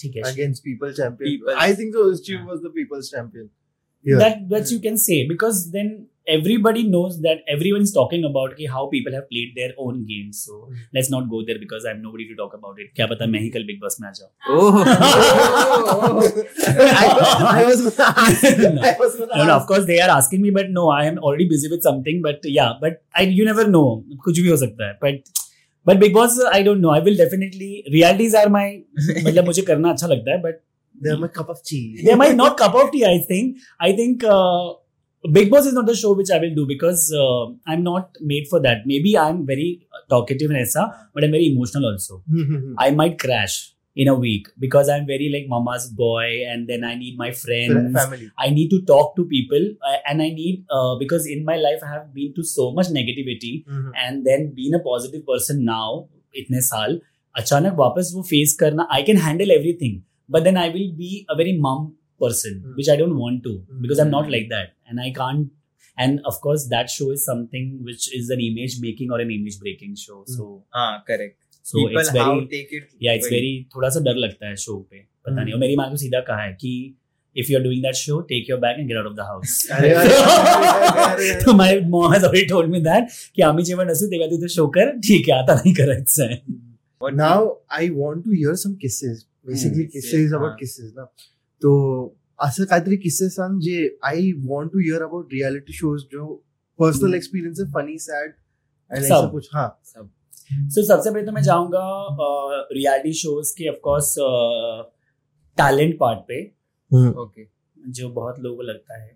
ठीक 0.00 0.16
है 0.16 0.22
Against 0.34 0.64
people 0.68 0.92
champion. 1.00 1.28
People's- 1.30 1.62
I 1.62 1.72
think 1.80 1.96
so. 2.00 2.02
Shiv 2.26 2.36
Yeah. 2.36 2.46
was 2.52 2.60
the 2.66 2.72
people's 2.78 3.08
champion. 3.14 3.48
Yeah. 4.10 4.18
that 4.22 4.40
that 4.52 4.70
you 4.72 4.80
can 4.84 4.96
say 5.02 5.16
because 5.32 5.58
then 5.74 5.90
everybody 6.36 6.82
knows 6.94 7.14
that 7.26 7.38
everyone 7.54 7.84
is 7.88 7.92
talking 7.96 8.24
about 8.28 8.52
कि 8.56 8.66
how 8.72 8.82
people 8.94 9.14
have 9.18 9.24
played 9.34 9.52
their 9.58 9.70
own 9.84 10.00
games 10.10 10.40
so 10.48 10.56
Hmm. 10.62 10.80
let's 10.98 11.10
not 11.14 11.28
go 11.34 11.40
there 11.50 11.58
because 11.62 11.86
I'm 11.92 12.00
nobody 12.06 12.26
to 12.30 12.36
talk 12.40 12.56
about 12.58 12.80
it 12.84 12.90
क्या 12.96 13.06
पता 13.12 13.26
मैं 13.34 13.40
ही 13.44 13.48
कल 13.56 13.64
big 13.70 13.80
boss 13.84 13.96
में 14.00 14.08
आ 14.08 14.12
जाऊँ 14.18 14.30
Oh. 14.56 16.22
I, 16.92 17.06
I 17.60 17.64
was 17.68 17.84
ask. 17.98 18.44
I 18.44 18.96
was 19.02 19.18
no 19.20 19.44
no 19.44 19.56
of 19.56 19.66
course 19.66 19.86
they 19.92 20.00
are 20.06 20.10
asking 20.16 20.42
me 20.46 20.50
but 20.58 20.70
no 20.78 20.88
I 20.90 21.04
am 21.12 21.18
already 21.18 21.48
busy 21.54 21.70
with 21.74 21.82
something 21.90 22.20
but 22.26 22.48
yeah 22.58 22.72
but 22.80 23.02
I 23.14 23.24
you 23.40 23.44
never 23.52 23.66
know 23.76 23.86
कुछ 24.26 24.40
भी 24.40 24.48
हो 24.48 24.56
सकता 24.64 24.88
है 24.88 24.98
but 25.04 25.32
but 25.90 26.02
big 26.04 26.14
boss 26.18 26.38
I 26.52 26.62
don't 26.70 26.84
know 26.86 26.92
I 26.96 27.00
will 27.08 27.16
definitely 27.22 27.70
realities 27.98 28.34
are 28.42 28.48
my 28.58 28.66
मतलब 29.24 29.44
मुझे 29.52 29.62
करना 29.72 29.90
अच्छा 29.96 30.06
लगता 30.14 30.36
है 30.36 30.42
but 30.46 30.60
They're 31.01 31.17
my 31.17 31.27
cup 31.27 31.49
of 31.49 31.63
tea. 31.63 32.01
they 32.05 32.15
might 32.15 32.35
not 32.35 32.57
cup 32.57 32.75
of 32.75 32.91
tea. 32.91 33.05
I 33.05 33.17
think. 33.31 33.57
I 33.79 33.91
think 34.01 34.23
uh, 34.23 34.73
Big 35.31 35.49
Boss 35.51 35.65
is 35.67 35.73
not 35.73 35.85
the 35.85 35.95
show 35.95 36.13
which 36.13 36.31
I 36.31 36.39
will 36.39 36.55
do 36.55 36.65
because 36.67 37.13
uh, 37.13 37.45
I'm 37.67 37.83
not 37.83 38.15
made 38.21 38.47
for 38.47 38.59
that. 38.61 38.85
Maybe 38.91 39.17
I'm 39.17 39.45
very 39.45 39.87
talkative 40.09 40.49
and 40.49 40.59
esa, 40.59 40.85
but 41.13 41.23
I'm 41.23 41.31
very 41.31 41.47
emotional 41.53 41.85
also. 41.91 42.23
I 42.77 42.91
might 42.91 43.19
crash 43.19 43.57
in 43.95 44.07
a 44.07 44.15
week 44.23 44.47
because 44.59 44.89
I'm 44.95 45.05
very 45.11 45.27
like 45.35 45.45
mama's 45.53 45.85
boy, 46.01 46.25
and 46.47 46.67
then 46.73 46.83
I 46.83 46.95
need 46.95 47.17
my 47.21 47.29
friends. 47.43 47.93
Family. 47.99 48.31
I 48.37 48.49
need 48.57 48.69
to 48.75 48.81
talk 48.93 49.15
to 49.15 49.25
people, 49.35 49.69
uh, 49.91 49.95
and 50.07 50.21
I 50.21 50.29
need 50.41 50.65
uh, 50.79 50.95
because 50.99 51.25
in 51.37 51.45
my 51.45 51.55
life 51.67 51.85
I 51.87 51.93
have 51.93 52.13
been 52.19 52.33
to 52.35 52.43
so 52.43 52.71
much 52.71 52.87
negativity, 52.99 53.53
and 54.05 54.25
then 54.31 54.53
being 54.59 54.73
a 54.73 54.83
positive 54.91 55.25
person 55.31 55.65
now 55.71 55.87
इतने 56.35 56.61
साल 56.61 56.99
अचानक 57.37 57.73
वापस 57.79 58.11
वो 58.15 58.21
face 58.29 58.55
करना 58.59 58.87
I 58.93 59.03
can 59.03 59.17
handle 59.27 59.51
everything 59.51 60.01
But 60.31 60.43
then 60.43 60.57
I 60.57 60.69
will 60.69 60.91
be 60.97 61.25
a 61.29 61.37
very 61.43 61.57
mum 61.67 61.87
person 62.23 62.53
Hmm. 62.61 62.69
which 62.77 62.87
i 62.91 62.93
don't 62.99 63.17
want 63.23 63.41
to 63.47 63.51
Hmm. 63.55 63.81
because 63.81 63.99
i'm 64.03 64.11
not 64.11 64.29
like 64.35 64.45
that 64.51 64.69
and 64.91 65.01
i 65.01 65.09
can't 65.17 65.49
and 65.97 66.23
of 66.29 66.37
course 66.45 66.63
that 66.71 66.87
show 66.93 67.09
is 67.15 67.25
something 67.29 67.67
which 67.89 68.05
is 68.19 68.31
an 68.35 68.41
image 68.45 68.77
making 68.85 69.11
or 69.17 69.19
an 69.25 69.33
image 69.35 69.57
breaking 69.65 69.91
show 70.03 70.17
so 70.35 70.47
हाँ 70.77 70.87
correct. 71.09 71.35
so 71.71 71.75
People 71.81 71.99
it's 72.01 72.09
how 72.21 72.25
very 72.31 72.47
take 72.55 72.73
it. 72.79 72.87
yeah 73.07 73.19
it's 73.19 73.29
very- 73.33 73.43
very 73.43 73.51
थोड़ा 73.75 73.89
सा 73.97 73.99
डर 74.07 74.15
लगता 74.23 74.47
है 74.49 74.55
show 74.63 74.77
पे 74.79 75.03
पता 75.03 75.35
Hmm. 75.35 75.43
नहीं 75.43 75.53
और 75.53 75.59
मेरी 75.65 75.75
माँ 75.81 75.89
को 75.91 75.97
सीधा 76.05 76.19
कहा 76.31 76.41
है 76.47 76.53
कि 76.63 76.73
if 77.35 77.53
you're 77.53 77.63
doing 77.67 77.85
that 77.85 77.99
show 78.01 78.17
take 78.33 78.51
your 78.53 78.59
bag 78.65 78.81
and 78.83 78.91
get 78.93 79.01
out 79.03 79.11
of 79.11 79.15
the 79.21 79.29
house 79.31 79.55
अरे, 79.77 79.93
अरे, 80.01 80.17
अरे, 80.23 80.91
अरे, 81.03 81.29
अरे. 81.29 81.39
so 81.45 81.55
my 81.61 81.69
mom 81.95 82.09
has 82.17 82.27
already 82.31 82.45
told 82.55 82.73
me 82.75 82.83
that 82.89 83.17
की 83.35 83.47
आम्ही 83.51 83.63
जेव्हा 83.71 83.85
नसू 83.91 84.09
तेव्हा 84.15 84.27
तू 84.35 84.41
ते 84.45 84.51
शो 84.57 84.67
कर 84.79 84.91
ठीक 85.09 85.29
आहे 85.29 85.39
आता 85.43 85.61
नाही 85.61 85.73
करायचं 85.83 86.25
आहे 86.31 86.41
What 87.05 87.17
now 87.23 87.39
I 87.79 87.87
want 88.03 88.23
to 88.27 88.35
hear 88.37 88.53
some 88.61 88.71
kisses. 88.83 89.17
Basically, 89.46 89.84
Hmm, 89.84 89.92
kisses 89.92 90.26
is 90.26 90.32
हाँ. 90.32 90.56
ना. 90.96 91.04
तो 91.62 92.16
असं 92.38 92.64
काहीतरी 92.64 92.96
किस्से 92.96 93.28
सांग 93.28 93.60
जे 93.60 93.76
I 94.04 94.32
want 94.44 94.72
to 94.72 94.78
hear 94.78 95.02
about 95.02 95.32
reality 95.32 95.72
shows 95.72 96.02
जो 96.12 96.26
पर्सनल 96.78 97.06
Hmm. 97.06 97.16
एक्सपिरियन्स 97.16 97.60
आहे 97.60 97.70
फनी 97.72 97.98
सॅड 97.98 98.32
सब। 98.90 98.96
ऐसा 98.96 99.26
कुछ 99.26 99.48
हाँ 99.54 99.68
सब 99.84 100.10
सो 100.70 100.82
सबसे 100.82 101.10
पहले 101.10 101.26
तो 101.26 101.32
मैं 101.32 101.42
जाऊँगा 101.42 101.84
रियलिटी 102.72 103.12
शोज़ 103.12 103.54
के 103.58 103.68
ऑफ़ 103.68 103.76
कोर्स 103.82 104.14
टैलेंट 105.58 105.98
पार्ट 105.98 106.18
पे 106.28 106.42
ओके 107.20 107.46
जो 107.90 108.08
बहुत 108.10 108.38
लोगों 108.38 108.56
को 108.56 108.62
लगता 108.62 109.02
है 109.02 109.10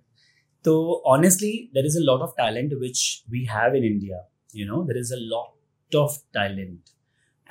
तो 0.65 1.03
honestly 1.07 1.53
there 1.75 1.87
is 1.87 1.99
a 1.99 2.03
lot 2.03 2.21
of 2.21 2.31
talent 2.31 2.73
which 2.75 3.25
we 3.31 3.45
have 3.51 3.75
in 3.75 3.85
India 3.85 4.27
you 4.57 4.67
know 4.67 4.83
there 4.83 4.99
is 4.99 5.13
a 5.15 5.17
lot 5.19 5.97
of 5.97 6.19
talent 6.35 6.79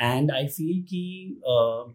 and 0.02 0.32
I 0.32 0.48
feel 0.48 0.82
कि 0.84 1.04
uh, 1.44 1.92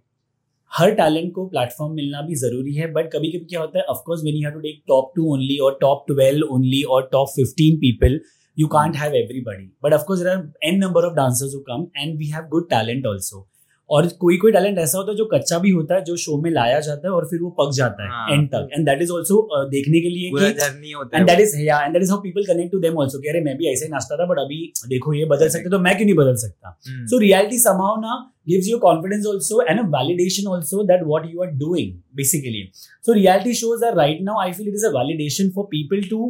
हर 0.72 0.90
टैलेंट 0.94 1.33
को 1.35 1.46
प्लेटफॉर्म 1.46 1.92
मिलना 1.94 2.20
भी 2.22 2.35
ज़रूरी 2.37 2.74
है 2.74 2.90
बट 2.92 3.11
कभी 3.12 3.30
कभी 3.30 3.44
क्या 3.44 3.61
होता 3.61 3.78
है 3.78 3.85
of course 3.90 4.22
when 4.24 4.35
you 4.35 4.42
have 4.42 4.52
to 4.52 4.61
take 4.61 4.83
top 4.88 5.12
two 5.16 5.33
only 5.33 5.56
और 5.59 5.78
टॉप 5.80 6.04
ट्वेल्व 6.09 6.52
ओनली 6.54 6.83
और 6.90 7.09
top 7.12 7.28
fifteen 7.28 7.76
people 7.76 8.20
you 8.56 8.66
can't 8.68 8.96
have 8.96 9.14
everybody 9.16 9.70
but 9.85 9.92
of course 9.92 10.22
N 10.64 10.78
number 10.78 11.06
of 11.06 11.14
dancers 11.14 11.54
come 11.66 11.87
and 11.96 12.18
we 12.18 12.26
have 12.26 12.44
good 12.50 12.68
talent 12.70 13.06
also 13.06 13.46
और 13.90 14.07
कोई 14.20 14.37
कोई 14.37 14.53
talent 14.53 14.79
ऐसा 14.79 14.98
होता 14.98 15.11
है 15.11 15.16
जो 15.16 15.24
कच्चा 15.33 15.59
भी 15.59 15.70
होता 15.70 15.94
है 15.94 16.05
जो 16.05 16.16
शो 16.16 16.37
में 16.42 16.50
लाया 16.50 16.81
जाता 16.81 17.09
है 17.09 17.12
और 17.14 17.26
फिर 17.31 17.40
वो 17.42 17.50
पक 17.59 17.72
जाता 17.76 18.05
है 18.05 18.11
हाँ। 18.11 18.26
एंड 18.31 18.46
तक 18.48 18.68
एंड 18.72 18.85
दैट 18.87 19.03
इज़ 19.03 19.11
ऑल्सो 19.12 19.64
देखने 19.70 20.00
के 20.00 20.09
लिए 20.09 20.50
and 21.14 21.26
that 21.26 21.40
is 21.40 21.57
yeah 21.61 21.81
and 21.81 21.92
that 21.92 22.03
is 22.03 22.11
how 22.11 22.20
people 22.20 22.44
connect 22.46 22.72
to 22.72 22.79
them 22.81 23.00
also 23.00 23.20
कि 23.20 23.29
अरे 23.29 23.40
मैं 23.40 23.57
भी 23.57 23.72
ऐसे 23.72 23.85
ही 23.85 23.90
नाचता 23.92 24.16
था 24.16 24.26
बट 24.26 24.38
अभी 24.38 24.61
देखो 24.88 25.14
ये 25.14 25.24
बदल 25.33 25.48
सकते 25.48 25.70
तो 25.70 25.79
मैं 25.81 25.96
क्यों 25.96 26.07
नहीं 26.07 26.16
बदल 26.16 26.37
सकता 26.37 26.76
So 27.07 27.18
reality 27.18 27.59
somehow 27.59 27.94
now 27.98 28.16
gives 28.46 28.68
you 28.68 28.79
confidence 28.81 29.26
also 29.26 29.61
and 29.62 29.81
a 29.81 29.85
validation 29.85 30.46
also 30.48 30.85
that 30.85 31.05
what 31.05 31.29
you 31.29 31.42
are 31.42 31.50
doing 31.53 32.03
basically. 32.14 32.72
So 33.03 33.14
reality 33.14 33.55
shows 33.55 33.83
are 33.83 33.94
right 33.94 34.22
now 34.22 34.38
I 34.38 34.53
feel 34.53 34.68
it 34.68 34.74
is 34.74 34.85
a 34.85 34.92
validation 34.92 35.53
for 35.53 35.66
people 35.68 36.05
to 36.11 36.20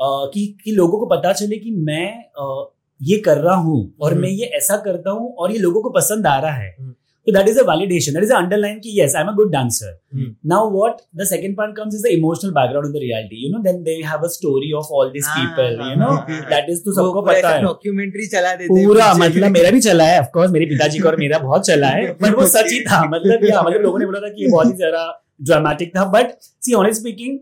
uh, 0.00 0.30
कि 0.34 0.46
कि 0.64 0.72
लोगों 0.72 0.98
को 0.98 1.06
पता 1.08 1.32
चले 1.34 1.56
कि 1.58 1.70
मैं 1.82 2.06
uh, 2.42 2.64
ये 3.00 3.18
कर 3.18 3.38
रहा 3.38 3.54
हूँ 3.58 3.78
और 4.00 4.12
हम्म। 4.12 4.22
मैं 4.22 4.28
ये 4.30 4.46
ऐसा 4.56 4.76
करता 4.76 5.10
हूँ 5.10 5.34
और 5.34 5.52
ये 5.52 5.58
लोगों 5.58 5.82
को 5.82 5.90
पसंद 5.90 6.26
आ 6.26 6.38
रहा 6.40 6.52
है 6.52 6.74
हम्म। 6.78 6.94
So 7.26 7.32
that 7.34 7.48
is 7.48 7.56
a 7.56 7.64
validation. 7.66 8.14
That 8.14 8.24
is 8.26 8.30
an 8.30 8.36
underline 8.36 8.78
कि 8.84 8.92
yes, 8.94 9.12
I'm 9.18 9.28
a 9.28 9.34
good 9.34 9.50
dancer. 9.52 9.90
Hmm. 10.12 10.30
Now 10.52 10.60
what 10.76 11.02
the 11.20 11.26
second 11.26 11.56
part 11.58 11.76
comes 11.76 11.94
is 11.94 12.02
the 12.06 12.12
emotional 12.14 12.54
background 12.56 12.86
in 12.86 12.92
the 12.92 13.02
reality. 13.02 13.36
You 13.42 13.50
know, 13.52 13.60
then 13.66 13.84
they 13.84 13.94
have 14.02 14.24
a 14.24 14.30
story 14.36 14.70
of 14.80 14.90
all 14.90 15.12
these 15.12 15.26
हाँ, 15.26 15.36
people. 15.42 15.76
हाँ, 15.82 15.90
You 15.90 16.00
know, 16.00 16.08
हाँ, 16.10 16.26
हाँ। 16.30 16.48
that 16.50 16.72
is 16.72 16.80
तो 16.84 16.94
सबको 16.96 17.22
पता 17.28 17.48
है. 17.48 17.62
Documentary 17.62 18.26
चला 18.34 18.54
देते 18.54 18.84
पूरा। 18.84 19.12
मतलब 19.14 19.50
मेरा 19.58 19.70
भी 19.70 19.80
चला 19.80 20.04
है 20.04 20.18
ऑफ़ 20.20 20.32
कोर्स 20.34 20.50
मेरे 20.50 20.66
पिताजी 20.74 20.98
का 20.98 21.08
और 21.08 21.16
मेरा 21.16 21.38
बहुत 21.46 21.66
चला 21.66 21.88
है 21.88 22.12
बट 22.22 22.34
वो 22.38 22.46
सच 22.56 22.72
ही 22.72 22.80
था 22.90 23.02
मतलब 23.14 23.46
क्या 23.46 23.62
मतलब 23.62 23.82
लोगों 23.82 23.98
ने 23.98 24.06
बोला 24.06 24.20
था 24.20 24.32
कि 24.34 24.44
ये 24.44 24.50
बहुत 24.52 24.66
ही 24.66 24.76
ज़्यादा 24.82 25.06
ड्रामेटिक 25.50 25.96
था 25.96 26.04
बट 26.16 26.36
सी 26.40 26.74
ऑनेस्ट 26.82 27.00
स्पीकिंग 27.00 27.38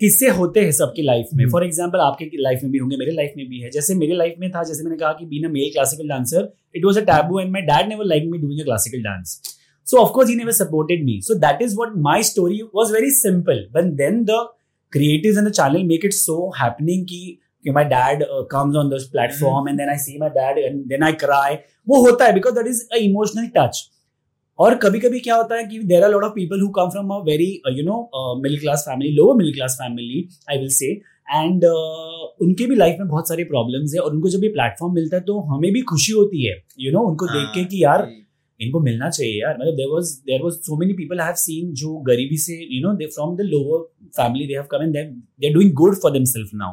किससे 0.00 0.28
होते 0.38 0.60
हैं 0.60 0.72
सबकी 0.78 1.02
लाइफ 1.02 1.28
में। 1.34 1.48
फॉर 1.50 1.64
एग्ज़ाम्पल 1.64 1.98
आपके 1.98 2.42
लाइफ 2.42 2.60
में 2.62 2.72
भी 2.72 2.78
होंगे 2.78 2.96
मेरे 2.96 3.12
लाइफ 3.12 3.34
में 3.36 3.46
भी 3.48 3.60
है 3.60 3.70
जैसे 3.70 3.94
मेरे 3.94 4.14
लाइफ 4.14 4.34
में 4.40 4.50
था 4.50 4.62
जैसे 4.70 4.84
मैंने 4.84 4.96
कहा 4.96 5.12
कि 5.20 5.26
been 5.26 5.48
a 5.48 5.52
male 5.52 5.70
classical 5.72 6.08
dancer 6.08 6.50
it 6.74 6.84
was 6.84 6.98
a 6.98 7.04
taboo 7.12 7.40
and 7.40 7.52
my 7.52 7.62
dad 7.72 7.88
never 7.88 8.04
like 8.14 8.28
me 8.30 8.38
doing 8.38 8.60
a 8.60 8.64
classical 8.64 9.02
dance 9.02 9.40
so 9.86 10.00
of 10.00 10.10
course 10.16 10.28
he 10.28 10.34
never 10.38 10.52
supported 10.56 11.04
me 11.04 11.20
so 11.20 11.36
that 11.44 11.62
is 11.64 11.76
what 11.76 11.94
my 12.02 12.16
story 12.26 12.58
was 12.78 12.90
very 12.96 13.08
simple 13.14 13.62
but 13.76 13.86
then 14.00 14.24
the 14.26 14.40
creatives 14.92 15.38
and 15.40 15.48
the 15.48 15.54
channel 15.58 15.86
make 15.92 16.04
it 16.08 16.14
so 16.16 16.36
happening 16.58 17.06
ki, 17.06 17.40
कि 17.64 17.72
my 17.78 17.84
dad 17.84 18.22
uh, 18.24 18.44
comes 18.52 18.76
on 18.76 18.90
this 18.90 19.06
platform 19.06 19.66
and 19.66 19.82
then 19.82 19.90
I 19.94 19.96
see 19.96 20.18
my 20.18 20.28
dad 20.36 20.58
and 20.58 20.84
then 20.92 21.06
I 21.08 21.12
cry 21.24 21.56
वो 21.88 22.00
होता 22.06 22.24
है 22.24 22.34
because 22.34 22.54
that 22.58 22.70
is 22.74 22.84
a 22.98 23.02
emotional 23.08 23.50
touch 23.56 23.82
और 24.58 24.74
कभी 24.78 24.98
कभी 25.00 25.20
क्या 25.20 25.34
होता 25.36 25.56
है 25.56 25.64
कि 25.66 25.78
there 25.90 26.04
are 26.04 26.10
lot 26.10 26.24
of 26.24 26.32
people 26.32 26.60
who 26.60 26.68
come 26.78 26.88
from 26.90 27.10
a 27.14 27.18
very 27.26 27.50
you 27.76 27.84
know 27.84 28.40
middle 28.42 28.58
class 28.60 28.84
family 28.88 29.12
lower 29.16 29.36
middle 29.36 29.54
class 29.54 29.76
family 29.82 30.26
I 30.50 30.58
will 30.58 30.68
say 30.78 30.94
and 31.30 31.64
uh, 31.64 32.42
उनके 32.42 32.66
भी 32.66 32.76
लाइफ 32.76 32.96
में 32.98 33.08
बहुत 33.08 33.28
सारे 33.28 33.44
प्रॉब्लम्स 33.44 33.94
है 33.94 34.00
और 34.00 34.14
उनको 34.14 34.28
जब 34.28 34.40
भी 34.40 34.48
प्लेटफॉर्म 34.48 34.94
मिलता 34.94 35.16
है 35.16 35.22
तो 35.22 35.38
हमें 35.50 35.72
भी 35.72 35.80
खुशी 35.90 36.12
होती 36.12 36.46
है 36.46 36.52
यू 36.52 36.90
you 36.90 36.94
नो 36.94 36.98
know, 36.98 37.10
उनको 37.10 37.26
हाँ, 37.26 37.36
देख 37.36 37.54
के 37.54 37.64
कि 37.64 37.82
यार 37.84 38.08
इनको 38.60 38.80
मिलना 38.80 39.08
चाहिए 39.10 39.40
यार। 39.40 39.56
मतलब 39.60 39.74
there 39.74 39.88
was 39.88 40.12
there 40.26 40.42
was 40.42 40.54
so 40.60 40.76
many 40.76 40.92
people 40.92 41.20
have 41.20 41.34
seen 41.34 41.72
जो 41.74 41.96
गरीबी 42.08 42.36
से 42.38 42.58
you 42.72 42.80
know 42.82 42.94
they 42.96 43.06
from 43.06 43.36
the 43.36 43.40
lower 43.44 43.82
family 44.16 44.46
they 44.46 44.54
have 44.54 44.66
come 44.70 44.82
and 44.82 44.92
they 44.92 45.46
are 45.48 45.54
doing 45.54 45.72
good 45.74 45.94
for 45.96 46.12
themself 46.12 46.50
now 46.54 46.72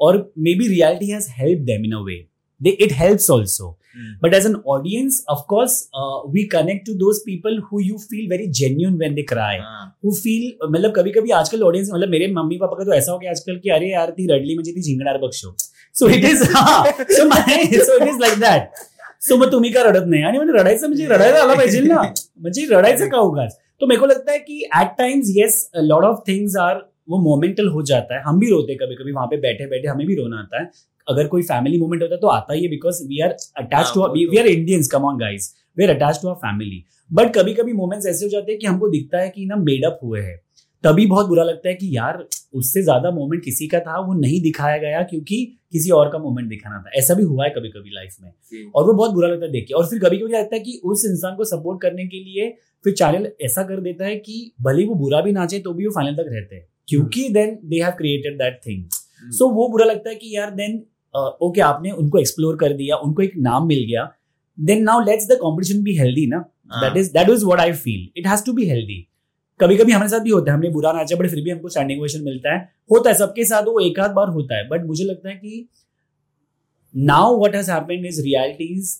और 0.00 0.18
maybe 0.54 0.68
reality 0.68 1.10
has 1.10 1.28
help 1.30 1.60
them 1.66 1.84
in 1.84 1.92
a 1.92 2.00
way 2.00 2.24
they 2.64 2.70
it 2.84 2.92
helps 2.98 3.30
also 3.30 3.76
hmm, 3.96 4.12
but 4.22 4.34
as 4.36 4.46
an 4.48 4.54
audience 4.72 5.16
of 5.32 5.42
course 5.50 5.74
uh, 5.98 6.16
we 6.36 6.42
connect 6.54 6.80
to 6.86 6.94
those 7.02 7.18
people 7.26 7.58
who 7.66 7.82
you 7.88 7.98
feel 8.04 8.24
very 8.30 8.46
genuine 8.60 8.96
when 9.02 9.12
they 9.18 9.24
cry. 9.32 9.52
हाँ, 9.58 9.84
who 10.04 10.14
feel 10.14 10.46
मतलब 10.64 10.92
कभी 10.96 11.10
कभी 11.10 11.30
आजकल 11.40 11.62
audience 11.62 11.90
मतलब 11.92 12.08
मेरे 12.08 12.26
mummy 12.32 12.56
papa 12.56 12.78
का 12.78 12.84
तो 12.84 12.92
ऐसा 12.92 13.12
हो 13.12 13.18
गया 13.18 13.30
आजकल 13.30 13.58
कि 13.58 13.70
अरे 13.70 13.90
यार 13.90 14.10
ती 14.10 14.26
रडली 14.26 14.54
म्हणजे 14.54 14.72
ती 14.72 14.82
झिंगणार 14.82 15.18
बक्षो 15.18 15.54
so 15.96 16.08
it 16.08 16.24
is 16.24 16.42
so 16.44 17.28
my 17.28 17.64
so 17.74 17.96
it 17.96 18.08
is 18.08 18.18
like 18.20 18.38
that 18.40 18.82
so 19.28 19.36
मग 19.36 19.52
तुम्ही 19.52 19.70
का 19.72 19.82
रडत 19.82 20.06
नाही? 20.06 20.22
आणि 20.22 20.38
म्हणजे 20.38 20.58
रडायचं 20.58 20.86
म्हणजे 20.86 21.06
रडायला 21.06 21.42
आला 21.42 21.54
पाहिजे 21.54 21.80
ना. 21.80 22.00
म्हणजे 22.40 22.66
रडायचं 22.70 23.08
का 23.08 23.18
उगाच? 23.18 23.56
तो 23.80 23.86
मेरे 23.86 24.00
को 24.00 24.06
लगता 24.06 24.32
है 24.32 24.38
कि 24.38 24.58
at 24.80 24.88
times 24.98 25.30
yes 25.36 25.68
lot 25.76 26.04
of 26.04 26.18
things 26.26 26.56
are 26.56 26.76
वो 27.08 27.18
मोमेंटल 27.22 27.68
हो 27.68 27.82
जाता 27.82 28.14
है. 28.14 28.22
हम 28.26 28.38
भी 28.38 28.50
रोते 28.50 28.74
कभी 28.74 28.94
कभी 28.94 29.12
वहाँ 29.12 29.26
पे 29.26 29.36
बैठे 29.36 29.66
बैठे 29.66 29.88
हमें 29.88 30.06
भी 30.06 30.14
रोना 30.14 30.36
आता 30.36 30.60
है. 30.62 30.70
अगर 31.08 31.26
कोई 31.26 31.42
फैमिली 31.42 31.78
मोमेंट 31.80 32.02
होता 32.02 32.14
है 32.14 32.20
तो 32.20 32.28
आता 32.28 32.54
ही 32.54 32.62
है 32.62 32.68
because 32.70 33.02
we 33.08 33.20
are 33.20 33.36
attach 33.58 33.90
to 33.94 34.00
वो 34.00 34.08
we 34.30 34.38
are 34.38 34.46
Indians 34.46 34.88
come 34.88 35.04
on 35.04 35.18
guys 35.18 35.50
we 35.76 35.84
are 35.84 35.90
attach 35.90 36.18
to 36.22 36.28
our 36.28 36.34
family 36.40 36.84
but 37.10 37.34
कभी 37.34 37.54
कभी 37.54 37.72
मोमेंट्स 37.72 38.06
ऐसे 38.06 38.24
हो 38.24 38.30
जाते 38.30 38.52
हैं 38.52 38.58
कि 38.60 38.66
हमको 38.66 38.88
दिखता 38.90 39.18
है 39.18 39.28
कि 39.28 39.46
ना 39.46 39.56
मेडअप 39.58 39.98
हुए 40.02 40.20
हैं। 40.20 40.40
तभी 40.84 41.06
बहुत 41.06 41.26
बुरा 41.26 41.44
लगता 41.44 41.68
है 41.68 41.74
कि 41.74 41.88
यार 41.96 42.24
उससे 42.54 42.82
ज़्यादा 42.82 43.10
मोमेंट 43.10 43.42
किसी 43.44 43.66
का 43.66 43.78
था 43.80 43.98
वो 43.98 44.14
नहीं 44.14 44.40
दिखाया 44.42 44.76
गया 44.78 45.02
क्योंकि 45.02 45.36
किसी 45.72 45.90
और 45.90 46.08
का 46.08 46.18
मोमेंट 46.18 46.48
दिखाना 46.48 46.78
था। 46.78 46.90
ऐसा 46.98 47.14
भी 47.14 47.22
हुआ 47.22 47.44
है 47.44 47.50
कभी 47.50 47.68
कभी 47.68 47.90
लाइफ 47.90 48.16
में 48.22 48.70
और 48.70 48.86
वो 48.86 48.92
बहुत 48.92 49.10
बुरा 49.10 49.28
लगता 49.28 49.46
है 49.46 49.52
देख 49.52 49.66
के। 49.68 49.74
और 49.74 49.86
फिर 49.86 49.98
कभी 49.98 50.18
कभी 50.18 50.32
लगता 50.32 50.56
है 50.56 50.60
कि 50.60 50.80
उस 50.84 51.04
इंसान 51.06 51.36
को 51.36 51.44
सपोर्ट 51.44 51.80
करने 51.82 52.06
के 52.06 52.22
लिए 52.24 52.50
फिर 52.84 52.92
चैनल 52.94 53.28
ऐसा 53.42 53.62
कर 53.62 53.80
देता 53.80 54.04
है 54.04 54.16
कि 54.16 54.52
भले 54.62 54.84
वो 54.86 54.94
बुरा 54.94 55.20
भी 55.20 55.32
नाचे 55.32 55.58
तो 55.58 55.72
भी 55.72 55.86
वो 55.86 55.92
फाइनल 55.92 56.14
तक 56.14 56.28
रहते 56.28 56.56
हैं। 56.56 56.66
क्योंकि 56.88 57.28
then 57.28 57.58
they 57.64 57.82
have 57.82 57.92
created 57.98 58.38
that 58.38 58.60
thing 58.66 58.84
so 59.32 59.48
वो 59.50 59.68
बुरा 59.68 59.84
लगता 59.86 60.10
है 60.10 60.16
कि 60.16 60.36
यार 60.36 60.50
देन 60.52 60.82
ओके 61.14 61.60
आपने 61.60 61.90
उनको 61.92 62.18
एक्सप्लोर 62.18 62.56
कर 62.56 62.72
दिया 62.72 62.96
उनको 62.98 63.22
एक 63.22 63.32
नाम 63.38 63.66
मिल 63.66 63.84
गया। 63.86 64.10
Then 64.58 64.82
now 64.82 65.00
let's 65.00 65.28
the 65.28 65.38
competition 65.40 65.82
be 65.82 65.96
healthy 65.98 66.26
ना? 66.26 66.38
That 66.72 66.96
is 66.96 67.12
that 67.12 67.28
is 67.30 67.44
what 67.44 67.60
I 67.60 67.72
feel 67.74 68.08
it 68.16 68.26
has 68.26 68.44
to 68.44 68.52
be 68.52 68.68
healthy 68.68 69.06
कभी 69.60 69.76
कभी 69.76 69.92
हमारे 69.92 70.08
साथ 70.10 70.20
भी 70.20 70.30
होता 70.30 70.50
है 70.50 70.56
हमने 70.56 70.70
बुरा 70.70 70.92
नाचा 70.92 71.16
बट 71.16 71.30
फिर 71.30 71.42
भी 71.42 71.50
हमको 71.50 71.68
स्टैंडिंग 71.68 72.00
ओवेशन 72.00 72.22
मिलता 72.24 72.54
है। 72.54 72.58
होता 72.90 73.10
है 73.10 73.16
सबके 73.16 73.44
साथ 73.44 73.62
वो 73.62 73.78
एक 73.80 73.98
आध 74.00 74.10
बार 74.10 74.28
होता 74.28 74.56
है 74.56 74.68
बट 74.68 74.86
मुझे 74.86 75.04
लगता 75.04 75.28
है 75.28 75.34
कि 75.36 75.68
now 76.94 77.36
what 77.38 77.54
has 77.54 77.70
happened 77.70 78.06
is 78.06 78.20
realities 78.22 78.96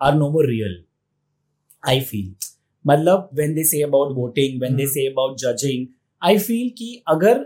are 0.00 0.14
no 0.14 0.30
more 0.30 0.46
real 0.46 0.82
I 1.88 2.00
feel 2.00 2.34
मतलब 2.84 3.28
when 3.34 3.54
they 3.54 3.64
say 3.64 3.82
about 3.82 4.16
voting 4.16 4.60
when 4.62 4.76
they. 4.76 4.86
Say 4.86 5.06
about 5.06 5.36
judging 5.38 5.86
I 6.22 6.38
feel 6.38 6.68
कि 6.78 7.02
अगर 7.08 7.38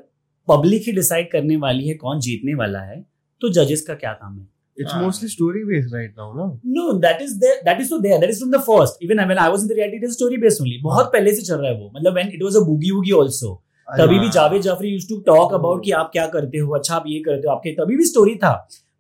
पब्लिक 0.49 0.83
ही 0.87 0.93
डिसाइड 0.93 1.31
करने 1.31 1.57
वाली 1.57 1.89
है 1.89 1.95
कौन 1.97 2.21
जीतने 2.21 2.55
वाला 2.55 2.81
है 2.81 3.05
तो 3.43 3.49
जजेस 3.53 3.83
का 3.87 3.95
क्या 3.95 4.13
काम 4.13 4.39
है 4.39 4.47
It's 4.77 4.93
Ah. 4.93 4.99
mostly 5.03 5.29
story 5.31 5.61
based 5.69 5.93
right 5.93 6.11
now, 6.17 6.25
no? 6.39 6.47
No, 6.73 6.83
that 7.03 7.21
is 7.27 7.31
there. 7.43 7.55
That 7.69 7.79
is 7.83 7.87
so 7.93 7.99
there. 8.01 8.17
That 8.25 8.33
is 8.33 8.41
from 8.41 8.51
the 8.55 8.59
first. 8.65 8.99
Even 9.07 9.23
when 9.31 9.39
I 9.45 9.47
was 9.53 9.63
in 9.63 9.71
the 9.71 9.77
reality, 9.79 10.01
it 10.01 10.05
is 10.09 10.17
story 10.17 10.41
based 10.43 10.61
only. 10.65 10.81
बहुत 10.83 11.07
पहले 11.13 11.33
से 11.35 11.43
चल 11.43 11.57
रहा 11.57 11.71
है 11.71 11.79
वो 11.79 11.91
मतलब 11.95 12.19
when 12.19 12.35
it 12.39 12.45
was 12.47 12.59
a 12.61 12.63
boogie 12.67 12.91
woogie 12.97 13.15
also. 13.21 13.53
तभी 13.89 14.19
भी 14.19 14.25
हाँ। 14.25 14.31
Javed 14.33 14.63
Jaffrey 14.63 14.89
use 14.89 15.09
to 15.09 15.19
talk 15.27 15.53
about 15.55 15.85
कि 15.85 15.91
आप 15.99 16.09
क्या 16.13 16.27
करते 16.29 16.59
हो 16.59 16.75
अच्छा 16.75 16.95
आप 16.95 17.05
ये 17.09 17.19
करते 17.27 17.49
हो 17.49 17.55
आपके 17.55 17.73
तभी 17.75 17.97
भी 17.97 18.05
स्टोरी 18.05 18.35
था 18.45 18.53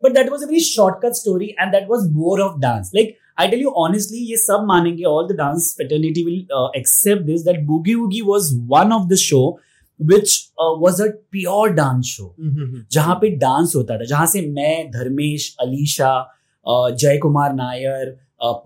but 0.02 0.12
that 0.14 0.30
was 0.30 0.42
a 0.42 0.46
very 0.46 0.60
shortcut 0.64 1.14
story 1.20 1.46
and 1.60 1.72
that 1.72 1.86
was 1.90 2.06
bore 2.12 2.40
of 2.42 2.58
dance 2.60 2.90
like 2.94 3.16
I 3.40 3.48
tell 3.48 3.60
you 3.60 3.70
honestly 3.84 4.18
ये 4.30 4.36
सब 4.36 4.64
मानेंगे 4.68 5.04
all 5.12 5.26
the 5.28 5.36
dance 5.38 5.74
fraternity 5.78 6.24
will 6.24 6.70
accept 6.76 7.22
this 7.26 7.42
that 7.44 7.60
Boogie 7.66 7.94
Woogie 7.94 8.20
was 8.28 8.50
one 8.70 8.92
of 8.92 9.08
the 9.08 9.14
show 9.24 9.42
which 10.00 10.32
uh, 10.58 10.74
was 10.76 11.00
a 11.00 11.10
pure 11.30 11.74
dance 11.74 12.08
show. 12.08 12.28
Mm-hmm. 12.40 12.80
जहाँ 12.92 13.14
पे 13.20 13.30
dance 13.36 13.72
होता 13.76 13.98
था 13.98 14.04
जहाँ 14.04 14.26
से 14.26 14.40
मैं 14.48 14.90
Dharmesh 14.90 15.54
Alisha 15.60 16.10
Jay 16.66 17.18
Kumar 17.18 17.54
Nair 17.54 18.16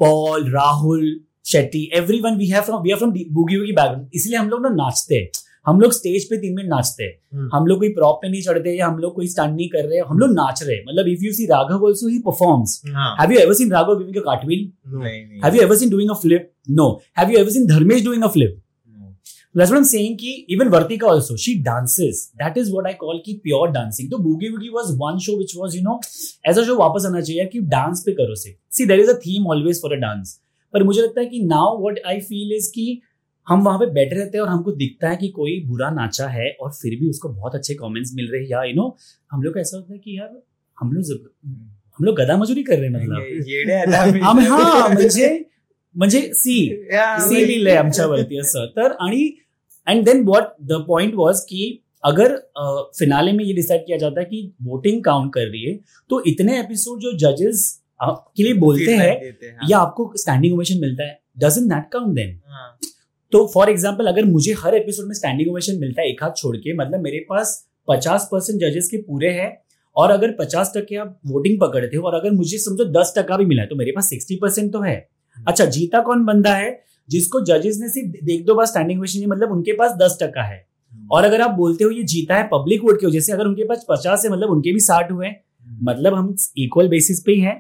Paul 0.01 0.51
Rahul 0.53 1.05
Shetty 1.47 1.91
every 1.95 2.21
one 2.21 2.37
we 2.39 2.47
have 2.47 2.63
from 2.63 2.83
we 2.83 2.91
are 2.91 2.99
from 2.99 3.11
Boogie 3.11 3.57
Woogie 3.57 3.73
background 3.73 4.09
इसलिए 4.15 4.39
हम 4.39 4.49
लोग 4.49 4.63
ना 4.63 4.69
नाचते 4.75 5.15
हैं। 5.15 5.29
हम 5.67 5.81
लोग 5.81 5.93
स्टेज 5.93 6.25
पे 6.25 6.37
तीन 6.41 6.55
मिनट 6.57 6.69
नाचते 6.69 7.05
हैं। 7.05 7.13
हम्म। 7.35 7.49
हम 7.55 7.67
लोग 7.67 7.79
कोई 7.79 7.89
प्रॉप 7.95 8.19
पे 8.23 8.29
नहीं 8.29 8.43
चढ़ते 8.43 8.77
हम 8.79 8.99
लोग 8.99 9.15
कोई 9.15 9.27
स्टंट 9.29 9.57
नहीं 9.57 9.69
कर 9.69 9.85
रहे 9.89 9.99
हम 10.09 10.19
लोग 10.19 10.31
नाच 10.35 10.63
रहे 10.63 10.77
हैं। 10.77 10.85
मतलब 10.89 11.09
if 11.09 11.25
you 11.25 11.33
see 11.33 11.47
Raghav 11.47 11.87
also 11.87 12.09
he. 12.09 12.19
Performs 12.27 12.81
हाँ, 12.87 13.15
have 13.21 13.33
you 13.33 13.39
ever 13.41 13.55
seen 13.55 13.73
Raghav 13.73 13.99
giving 13.99 14.17
a 14.17 14.25
cartwheel 14.27 14.71
have 15.45 15.57
you 15.57 15.63
ever 15.63 15.77
seen 15.77 15.91
doing 15.91 16.11
a 16.11 16.15
flip 16.23 16.51
no 16.71 16.89
have 17.19 17.31
you 17.31 17.39
ever 17.39 17.51
seen 17.51 17.67
Dharmesh 17.67 18.05
doing 18.05 18.23
a 18.23 18.29
flip. 18.37 18.61
That's 19.55 19.71
what 19.71 19.79
I'm 19.79 19.85
saying. 19.85 20.17
Ki 20.19 20.47
even 20.49 20.69
Vartika 20.71 21.03
also, 21.03 21.37
she 21.37 21.55
dances. 21.59 22.31
That 22.39 22.57
is 22.57 22.71
what 22.73 22.87
I 22.87 22.95
call 22.95 23.21
ki 23.25 23.41
pure 23.45 23.73
dancing. 23.73 24.09
तो 24.11 24.19
Boogie 24.27 24.51
Woogie 24.53 24.73
was 24.73 24.93
one 24.97 25.19
show 25.19 25.37
which 25.39 25.55
was, 25.57 25.75
you 25.75 25.83
know, 25.87 25.99
ऐसा 26.51 26.65
show 26.67 26.77
वापस 26.79 27.07
आना 27.07 27.21
चाहिए 27.21 27.47
कि 27.47 27.61
dance 27.61 28.03
पे 28.07 28.13
करो 28.13 28.35
से. 28.35 28.57
See, 28.77 28.87
there 28.91 29.01
is 29.05 29.09
a 29.09 29.17
theme 29.25 29.49
always 29.55 29.81
for 29.85 29.93
a 29.97 30.01
dance. 30.05 30.35
पर 30.75 30.83
मुझे 30.83 31.01
लगता 31.03 31.21
है 31.21 31.27
कि 31.27 31.41
now 31.49 31.67
what 31.85 31.99
I 32.13 32.17
feel 32.29 32.55
is 32.59 32.67
कि 32.75 33.01
हम 33.49 33.63
वहाँ 33.65 33.79
पे 33.79 33.87
बैठे 33.87 34.17
रहते 34.17 34.39
हैं 34.39 34.43
और 34.43 34.49
हमको 34.49 34.73
दिखता 34.73 35.09
है 35.09 35.17
कि 35.17 35.29
कोई 35.29 35.61
बुरा 35.67 35.91
नाचा 35.91 36.27
है 36.29 36.51
और 36.61 36.71
फिर 36.73 36.99
भी 37.01 37.09
उसको 37.11 37.29
बहुत 37.29 37.55
अच्छे 37.55 37.75
कमेंट्स 37.75 38.13
मिल 38.15 38.29
रहे 38.33 38.41
हैं 38.41 38.49
या 38.51 38.63
यू 38.63 38.75
नो 38.75 38.97
हम 39.33 39.43
लोग 39.43 39.55
को 39.55 39.61
ऐसा 39.61 39.77
होता 39.77 39.93
है 39.93 39.99
कि 39.99 40.19
यार 40.19 40.43
हम 40.81 40.93
लोग 40.93 41.05
हम 41.99 42.05
लोग 42.05 42.17
गधा 42.17 42.37
मजूरी 42.37 42.63
कर 42.63 42.79
रहे 42.79 42.89
हैं 42.89 42.95
मतलब. 42.97 44.23
आम 44.25 44.41
हा 44.41 44.89
म्हणजे 44.89 45.29
म्हणजे 45.97 46.21
सी 46.21 46.85
सी 47.21 47.47
लिहिलंय 47.47 47.77
आमच्यावरती 47.77 48.39
असं 48.39 48.67
तर 48.67 48.93
आणि 49.01 49.31
and 49.87 50.05
then 50.05 50.23
what 50.25 50.45
the 50.61 50.73
point 50.73 51.15
was 51.15 51.41
कि 51.41 51.77
अगर 52.03 52.37
फिनाले 52.99 53.33
में 53.33 53.45
ये 53.45 53.53
डिसाइड 53.53 53.81
किया 53.87 53.99
जाता 53.99 54.21
है 54.21 54.27
कि 54.27 54.51
वोटिंग 54.63 55.03
काउंट 55.05 55.33
कर 55.33 55.41
रही 55.41 55.65
है 55.65 55.77
तो 56.11 56.23
इतने 56.27 56.59
एपिसोड 56.61 57.01
जो 57.01 57.13
जजेस 57.19 57.81
के 58.03 58.43
लिए 58.43 58.55
बोलते 58.55 58.93
हैं 58.93 59.11
हाँ. 59.11 59.69
या 59.71 59.79
आपको 59.79 60.13
स्टैंडिंग 60.17 60.55
ओवेशन 60.55 60.81
मिलता 60.81 61.05
है 61.05 61.21
डजन 61.39 61.69
दैट 61.69 61.89
काउंट 61.93 62.15
देन. 62.15 62.41
तो 63.33 63.47
फॉर 63.55 63.71
एग्ज़ाम्पल 63.71 64.07
अगर 64.07 64.25
मुझे 64.25 64.53
हर 64.53 64.75
एपिसोड 64.75 65.07
में 65.07 65.15
स्टैंडिंग 65.15 65.51
ओवेशन 65.51 65.79
मिलता 65.79 66.03
है 66.03 66.09
एक 66.09 66.23
हाथ 66.23 66.31
छोड़ 66.37 66.57
के 66.57 66.77
मतलब 66.77 67.01
मेरे 67.01 67.19
पास 67.29 67.67
पचास 67.89 68.29
परसेंट 68.33 68.61
जजेस 68.61 68.89
के 68.89 68.97
पूरे 68.97 69.31
हैं 69.31 69.57
और 69.97 70.11
अगर 70.11 70.31
पचास 70.31 70.73
टके 70.77 70.97
आप 70.97 71.21
वोटिंग 71.27 71.61
पकड़ते 71.61 71.97
हो 71.97 72.07
और 72.07 72.15
अगर 72.15 72.31
मुझे 72.31 72.59
समझो 72.59 72.85
दस 72.85 73.15
टका 73.19 73.37
भी 73.37 73.45
मिला 73.45 73.63
है 73.63 73.69
तो 73.69 73.77
मेरे 73.77 73.93
पास 73.93 74.09
सिक्सटी 74.09 74.37
परसेंट 74.37 74.73
तो 74.73 74.81
है 74.83 75.09
अच्छा 75.49 75.65
जीता 75.67 76.01
कौन 76.03 76.25
बंदा 76.25 76.55
है? 76.55 76.79
जिसको 77.09 77.41
जजेस 77.45 77.79
ने 77.81 77.89
सिर्फ़ 77.89 78.25
देख 78.25 78.45
दो 78.47 78.55
बार 78.55 78.67
स्टैंडिंग 78.67 79.01
ओवेशन 79.01 79.27
मतलब 79.29 79.53
उनके 79.53 79.73
पास 79.73 79.93
दस 79.93 80.19
टका 80.23 80.43
है। 80.43 80.65
और 81.13 81.25
अगर 81.25 81.41
आप 81.41 81.51
बोलते 81.51 81.85
हो 81.85 81.91
ये 81.91 82.03
जीता 82.05 82.37
है 82.37 82.49
पब्लिक 82.49 82.85
वोट 82.85 83.01
की 83.01 83.07
वजह 83.07 83.21
से 83.21 83.33
अगर 83.33 83.47
उनके 83.47 83.65
पास 83.65 83.85
पचास 83.91 84.25
है 84.25 84.31
मतलब 84.33 84.51
उनके 84.51 84.73
भी 84.73 84.81
साठ 84.81 85.11
हुए 85.13 85.31
मतलब 85.83 86.15
हम 86.15 86.35
इक्वल 86.59 86.89
बेसिस 86.89 87.21
पे 87.21 87.33
ही 87.33 87.41
हैं 87.41 87.57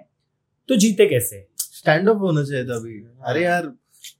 तो 0.69 0.77
जीते 0.77 1.07
कैसे? 1.07 1.47
स्टैंड 1.57 2.09
अप 2.09 2.19
होना 2.19 2.43
चाहिए 2.45 2.65
था 2.65 2.75
अभी। 2.75 2.99
अरे 3.25 3.43
यार 3.45 3.67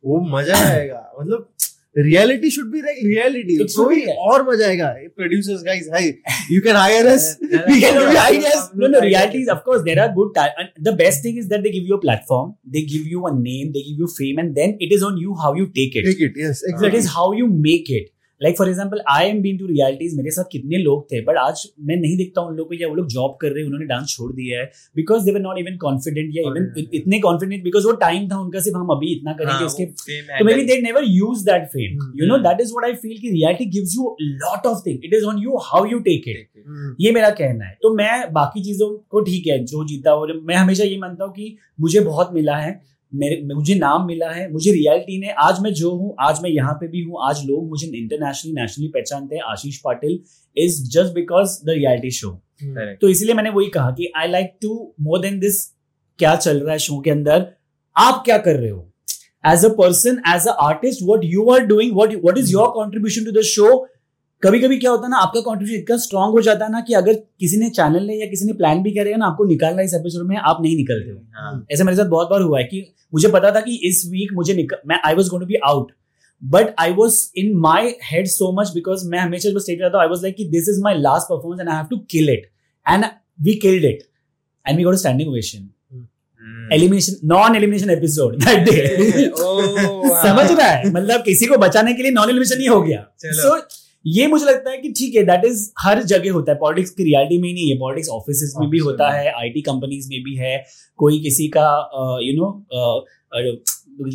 वो 0.05 0.21
मज़ा 0.31 0.59
आएगा। 0.67 1.11
मतलब 1.21 1.49
Reality 1.98 2.50
should 2.52 2.66
be 2.72 2.82
like 2.82 2.98
reality 3.06 3.54
It 3.64 3.70
should 3.74 3.86
तो 3.86 3.90
ही 3.90 4.02
be. 4.06 4.14
और 4.30 4.42
मजा 4.50 4.66
आएगा 4.68 4.88
producers 5.18 5.62
guys 5.66 5.88
hi 5.94 6.08
you 6.52 6.62
can 6.62 6.76
hire 6.76 7.06
us 7.08 7.28
we 7.44 7.78
can 7.84 8.00
give 8.00 8.10
you 8.16 8.18
ideas 8.24 8.66
No, 8.82 8.90
no. 8.96 9.02
Reality 9.06 9.44
is, 9.46 9.52
of 9.54 9.62
course, 9.68 9.86
there 9.86 10.02
are 10.06 10.08
good. 10.18 10.34
Ti- 10.40 10.64
and 10.64 10.84
the 10.88 10.94
best 11.04 11.24
thing 11.28 11.38
is 11.44 11.48
that 11.54 11.64
they 11.68 11.72
give 11.76 11.86
you 11.92 12.00
a 12.00 12.02
platform, 12.08 12.50
they 12.76 12.84
give 12.96 13.06
you 13.14 13.22
a 13.30 13.32
name, 13.38 13.70
they 13.78 13.84
give 13.86 14.02
you 14.06 14.10
fame, 14.18 14.42
and 14.44 14.60
then 14.62 14.76
it 14.88 14.98
is 14.98 15.06
on 15.12 15.22
you 15.26 15.38
how 15.46 15.54
you 15.62 15.68
take 15.80 15.96
it. 16.02 16.10
take 16.10 16.26
it 16.28 16.42
yes 16.44 16.60
So 16.66 16.68
it 16.68 16.76
exactly 16.76 17.02
is 17.06 17.10
how 17.16 17.28
you 17.42 17.48
make 17.70 17.94
it. 18.02 18.12
Like 18.41 18.57
for 18.59 18.69
example 18.69 19.01
I 19.11 19.29
am 19.29 19.41
been 19.43 19.59
to 19.59 19.67
realities 19.67 20.17
मेरे 20.17 20.31
साथ 20.31 20.45
कितने 20.53 20.79
लोग 20.79 21.05
थे 21.13 21.21
but 21.25 21.37
आज 21.39 21.67
मैं 21.81 21.97
नहीं 21.97 22.17
देखता 22.17 22.43
उन 22.43 22.55
लोगों 22.57 22.69
को 22.69 22.83
या 22.83 22.89
वो 22.89 22.95
लोग 22.95 23.09
जॉब 23.09 23.37
कर 23.41 23.49
रहे 23.49 23.59
हैं 23.59 23.67
उन्होंने 23.67 23.87
डांस 23.87 24.15
छोड़ 24.17 24.31
दिया 24.33 24.61
है 24.61 24.71
because 24.97 25.25
they 25.25 25.33
were 25.33 25.41
not 25.41 25.59
even 25.59 25.77
confident 25.79 26.31
या 26.37 26.43
इवन 26.43 26.69
हाँ। 26.69 26.85
इतने 26.95 27.19
कॉन्फिडेंट 27.21 27.65
बिकॉज़ 27.65 27.87
वो 27.87 27.93
टाइम 28.01 28.29
था 28.31 28.39
उनका 28.39 28.61
सिर्फ़ 28.61 28.79
हम 28.79 28.89
अभी 28.91 29.13
इतना 29.15 29.33
करेंगे 29.33 29.53
हाँ, 29.53 29.67
उसके 29.67 29.87
तो 29.87 30.45
maybe. 30.55 30.65
They 30.65 30.81
never 30.83 31.05
use 31.07 31.45
that 31.45 31.67
fame. 31.69 31.99
You 32.17 32.27
know 32.27 32.39
that 32.39 32.61
is 32.61 32.73
what 32.73 32.85
I 32.85 32.95
feel 32.99 33.19
कि 33.19 33.31
reality 33.31 33.67
gives 33.71 33.97
you 33.97 34.17
lot 34.23 34.67
of 34.67 34.83
thing 34.87 35.05
it 35.05 35.15
is 35.15 35.25
on 35.25 35.43
you 35.43 35.57
how 35.65 35.85
you 35.87 35.99
take 36.01 36.29
it 36.29 36.39
Take 36.41 36.61
it. 36.61 36.97
ये 37.01 37.13
मेरा 37.13 37.31
कहना 37.31 37.65
है 37.65 37.79
तो 37.83 37.95
मैं 37.95 38.33
बाकी 38.33 38.63
चीज़ों 38.63 38.89
को 39.11 39.21
ठीक 39.21 39.47
है 39.47 39.59
जो 39.65 39.85
जीता 39.85 40.15
वो 40.15 40.41
मैं 40.43 40.57
हमेशा 40.57 40.85
ये 40.85 40.99
मानता 40.99 41.25
हूँ 41.25 41.33
कि 41.35 41.57
मुझे 41.81 42.01
बहुत 42.03 42.31
मिला 42.35 42.57
है 42.57 42.81
मेरे 43.15 43.55
मुझे 43.55 43.75
नाम 43.75 44.07
मिला 44.07 44.31
है 44.31 44.53
मुझे 44.53 44.73
रियलिटी 44.73 45.21
ने 45.21 45.29
आज 45.29 45.61
मैं 45.61 45.73
जो 45.73 45.91
हूँ 45.91 46.15
आज 46.21 46.39
मैं 46.43 46.51
यहाँ 46.51 46.73
पे 46.73 46.89
भी 46.89 47.03
हूँ 47.03 47.17
आज 47.23 47.43
लोग 47.47 47.69
मुझे 47.69 47.87
इंटरनेशनली 47.87 48.55
नेशनली 48.55 48.89
पहचानते 48.89 49.37
हैं 49.37 49.43
Ashish 49.43 49.81
Patil 49.85 50.19
is 50.57 50.91
just 50.91 51.15
because 51.15 51.67
the 51.67 51.71
reality 51.71 52.11
show 52.11 52.43
तो 53.01 53.09
इसलिए 53.09 53.35
मैंने 53.35 53.51
वही 53.51 53.67
कहा 53.67 53.91
कि 53.91 54.13
I 54.17 54.29
like 54.29 54.57
to 54.63 54.95
more 55.01 55.21
than 55.21 55.41
this 55.41 55.65
क्या 56.19 56.37
चल 56.37 56.61
रहा 56.61 56.73
है 56.73 56.79
शो 56.79 57.01
के 57.01 57.11
अंदर 57.11 57.47
आप 57.97 58.23
क्या 58.25 58.39
कर 58.39 58.55
रहे 58.55 58.71
हो? 58.71 58.93
As 59.47 59.65
a 59.65 59.69
person 59.69 60.23
as 60.29 60.47
a 60.47 60.53
artist 60.53 61.01
what 61.03 61.21
you 61.25 61.51
are 61.51 61.61
doing 61.61 61.97
what 61.97 62.15
what 62.25 62.39
is 62.39 62.53
your 62.53 62.69
contribution 62.69 63.25
to 63.25 63.31
the 63.31 63.43
show 63.43 63.89
कभी 64.43 64.59
कभी 64.61 64.79
क्या 64.79 64.91
होता 64.91 65.05
है 65.05 65.11
ना 65.11 65.17
आपका 65.19 65.41
कॉन्ट्रीब्यूशन 65.41 65.83
इतना 65.83 65.97
स्ट्रांग 66.03 66.33
हो 66.33 66.41
जाता 66.43 66.65
है 66.65 66.73
ना 66.73 66.81
कि 66.81 66.95
अगर 66.95 67.15
किसी 67.41 67.57
ने 67.57 67.69
चैनल 67.71 68.05
ने 68.07 68.15
या 68.17 68.27
किसी 68.27 68.45
ने 68.45 68.53
प्लान 68.61 68.83
भी 68.83 68.91
करेगा 68.91 69.17
ना 69.17 69.27
आपको 69.27 69.45
निकालना 69.45 69.83
इस 69.83 69.95
एपिसोड 69.95 70.27
में 70.29 70.37
आप 70.37 70.59
नहीं 70.63 70.77
निकलते 70.77 71.11
हो 71.11 71.19
हाँ. 71.35 71.67
ऐसे 71.73 71.85
मेरे 71.85 71.97
साथ 71.97 72.07
बहुत 72.07 72.31
बार 72.31 72.43
हुआ 72.43 72.59
है 72.59 72.65
कि 72.65 72.81
मुझे 73.15 73.29
पता 73.29 73.51
था 73.55 73.61
कि 73.61 73.75
इस 73.89 74.05
वीक 74.11 74.33
मुझे 74.35 74.55
निकल 74.55 74.77
मैं 74.89 75.01
I 75.07 75.15
was 75.15 75.29
going 75.31 75.43
to 75.43 75.47
be 75.47 75.59
out 75.69 75.93
but 76.43 76.75
I 76.81 76.93
was 76.93 77.19
in 77.39 77.55
my 77.59 77.95
head 78.05 78.27
so 78.29 78.53
much 78.61 78.71
because 78.75 79.07
मैं 79.09 79.19
हमेशा 79.19 79.51
जो 79.51 79.61
स्टेट 79.61 79.83
हूँ 79.85 80.01
आई 80.01 80.09
वॉज़ 80.09 80.23
लाइक 80.23 80.37
कि 80.37 80.45
this 80.51 80.69
is 80.69 80.81
my 80.83 80.99
last 80.99 81.29
performance 81.29 81.61
and 81.61 81.69
I 81.69 81.77
have 81.77 81.87
to 81.91 81.99
kill 82.11 82.31
it 82.31 82.49
and 82.87 83.05
we 83.45 83.55
killed 83.67 83.85
it 83.85 84.03
and 84.67 84.77
we 84.77 84.85
got 84.85 84.97
standing 84.97 85.31
ovation. 85.31 85.69
Elimination 86.73 87.27
non 87.29 87.57
elimination 87.57 87.91
episode 87.91 88.37
that 88.45 88.59
day. 88.65 89.29
समझ 90.23 90.51
रहा 90.51 90.67
है 90.67 90.91
मतलब 90.91 91.23
किसी 91.25 91.47
को 91.47 91.57
बचाने 91.59 91.95
के 91.95 92.03
लिए 92.03 92.13
नॉन 92.13 92.29
एलिमिनेशन 92.29 92.61
ही 92.61 92.67
हो 92.67 92.81
गया. 92.83 93.07
सो 93.25 93.59
ये 94.05 94.27
मुझे 94.27 94.45
लगता 94.45 94.71
है 94.71 94.77
कि 94.79 94.89
ठीक 94.99 95.15
है 95.17 95.23
दैट 95.27 95.45
इज़ 95.45 95.69
हर 95.81 96.03
जगह 96.03 96.33
होता 96.33 96.53
है। 96.53 96.59
पॉलिटिक्स 96.59 96.91
की 96.91 97.05
रियलिटी 97.05 97.39
में 97.39 97.49
ही 97.49 97.55
नहीं 97.55 97.71
है 97.71 97.77
पॉलिटिक्स 97.79 98.09
ऑफ़िस 98.11 98.53
में 98.61 98.69
भी 98.71 98.79
होता। 98.81 99.11
है 99.13 99.33
आईटी 99.33 99.61
कंपनीज़ 99.63 100.09
में 100.11 100.23
भी 100.25 100.35
है। 100.37 100.57
कोई 100.99 101.19
किसी 101.23 101.49
का 101.57 101.67
यू 102.23 102.37
नो 102.37 102.51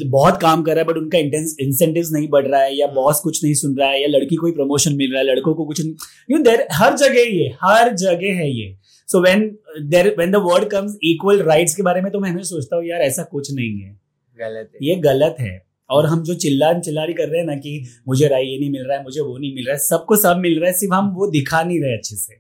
बहुत 0.10 0.40
काम 0.42 0.62
कर 0.64 0.76
रहा 0.76 0.82
है 0.82 0.88
बट 0.88 0.98
उनका 0.98 1.18
इंसेंटिव 1.18 2.08
नहीं 2.14 2.28
बढ़ 2.30 2.46
रहा 2.48 2.62
है 2.62 2.76
या 2.76 2.88
बॉस 2.94 3.20
कुछ 3.20 3.44
नहीं 3.44 3.54
सुन 3.54 3.76
रहा 3.78 3.90
है 3.90 4.02
या 4.02 4.08
लड़की 4.10 4.36
को 4.36 4.48
ही 4.48 4.54
प्रमोशन 4.54 4.96
मिल 4.96 5.12
रहा 5.12 5.22
है 5.22 5.26
लड़कों 5.26 5.54
को 5.54 5.66
कुछ 5.66 5.82
यू 6.30 6.38
देर 6.44 6.66
हर 6.74 6.96
जगह 6.98 7.30
ये 7.32 7.48
हर 7.64 7.94
जगह 7.96 8.40
है 8.40 8.50
ये। 8.52 8.76
So 9.10 9.22
when 9.24 9.48
there 9.90 10.14
when 10.20 10.32
the 10.32 10.42
word 10.44 10.70
comes 10.70 10.98
equal 11.04 11.42
rights 11.44 11.76
के 11.76 11.84
बारे 11.84 12.02
में 12.02 12.12
तो 12.12 12.20
मैं 12.20 12.30
हमें 12.30 12.44
सोचता 12.44 12.76
हूँ 12.76 12.86
यार 12.86 13.02
ऐसा 13.02 13.24
कुछ 13.24 13.52
नहीं 13.54 13.80
है। 13.82 13.92
गलत 14.40 14.72
है। 14.74 14.88
ये 14.88 14.96
गलत 15.02 15.36
है। 15.40 15.56
और 15.90 16.06
हम 16.06 16.24
जो 16.24 16.34
चिल्ला 16.34 16.72
चिल्लारी 16.80 17.14
कर 17.14 17.28
रहे 17.30 17.40
हैं 17.40 17.48
ना 17.48 17.56
कि 17.56 17.74
मुझे 18.08 18.28
राय 18.28 18.44
ये 18.44 18.60
नहीं 18.60 18.72
मिल 18.72 18.88
रहा 18.88 18.98
है 18.98 19.04
मुझे 19.04 19.22
वो 19.22 19.38
नहीं 19.38 19.54
मिल 19.56 19.66
रहा 19.66 19.74
है 19.74 19.80
सबको 19.80 20.16
सब 20.16 20.38
मिल 20.38 20.60
रहा 20.60 20.70
है 20.70 20.78
सिर्फ़ 20.78 20.94
हम 20.94 21.10
वो 21.10 21.28
दिखा 21.32 21.64
नहीं 21.64 21.80
रहे 21.82 21.98
अच्छे 21.98 22.16
से। 22.16 22.40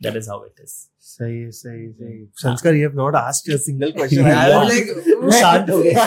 That 0.00 0.16
is 0.16 0.28
how 0.30 0.44
it 0.44 0.60
is 0.62 0.74
सही 1.06 1.38
है 1.40 1.50
सही 1.50 1.88
सही 1.88 2.18
हाँ। 2.18 2.26
संस्कार 2.36 2.74
you 2.74 2.88
have 2.88 2.96
not 2.96 3.14
asked 3.14 3.52
a 3.54 3.56
single 3.56 3.90
question 3.90 4.24
I 4.24 4.50
am 4.50 4.68
like 4.68 4.88
शांत 5.34 5.70
हो 5.70 5.78
गया 5.82 6.06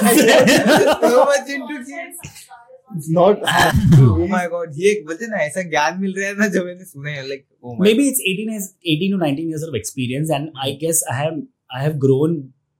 so 1.03 1.23
much 1.31 1.49
into 1.49 1.77
this 1.77 3.09
not 3.09 3.41
oh 4.01 4.27
my 4.27 4.47
God 4.47 4.73
ये 4.75 4.93
बोलते 5.07 5.27
ना 5.27 5.37
ऐसा 5.37 5.61
ज्ञान 5.69 5.99
मिल 6.01 6.13
रहा 6.17 6.27
है 6.27 6.37
ना 6.37 6.47
जो 6.47 6.63
मैंने 6.65 6.85
सुना 6.85 7.09
है 7.09 7.27
like 7.27 7.45
maybe 7.93 8.07
it's 8.07 8.21
18 8.21 8.53
years 8.53 8.69
18 8.89 9.11
to 9.11 9.19
19 9.25 9.39
years 9.39 9.63
of 9.63 9.75
experience 9.75 10.31
and 10.31 10.49
I 10.65 10.73
guess 10.73 11.03
I 11.11 11.23
have 11.23 11.41
I 11.75 11.83
have 11.83 11.97
grown 11.97 12.37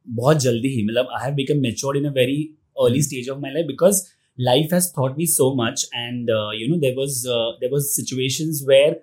बहुत 0.08 0.42
जल्दी 0.42 0.68
ही 0.68 0.86
मतलब 0.86 1.08
I 1.18 1.26
have 1.26 1.36
become 1.36 1.62
matured 1.62 1.98
in 1.98 2.06
a 2.06 2.12
very 2.12 2.40
early 2.85 3.03
stage 3.09 3.29
of 3.37 3.41
my 3.47 3.51
life 3.57 3.67
because 3.73 4.03
life 4.51 4.71
has 4.77 4.91
taught 4.93 5.17
me 5.23 5.27
so 5.33 5.55
much 5.63 5.85
and 6.05 6.31
uh, 6.37 6.51
you 6.61 6.69
know 6.71 6.79
there 6.87 6.97
was 7.03 7.19
uh, 7.39 7.51
there 7.61 7.71
was 7.75 7.91
situations 7.99 8.63
where 8.71 8.95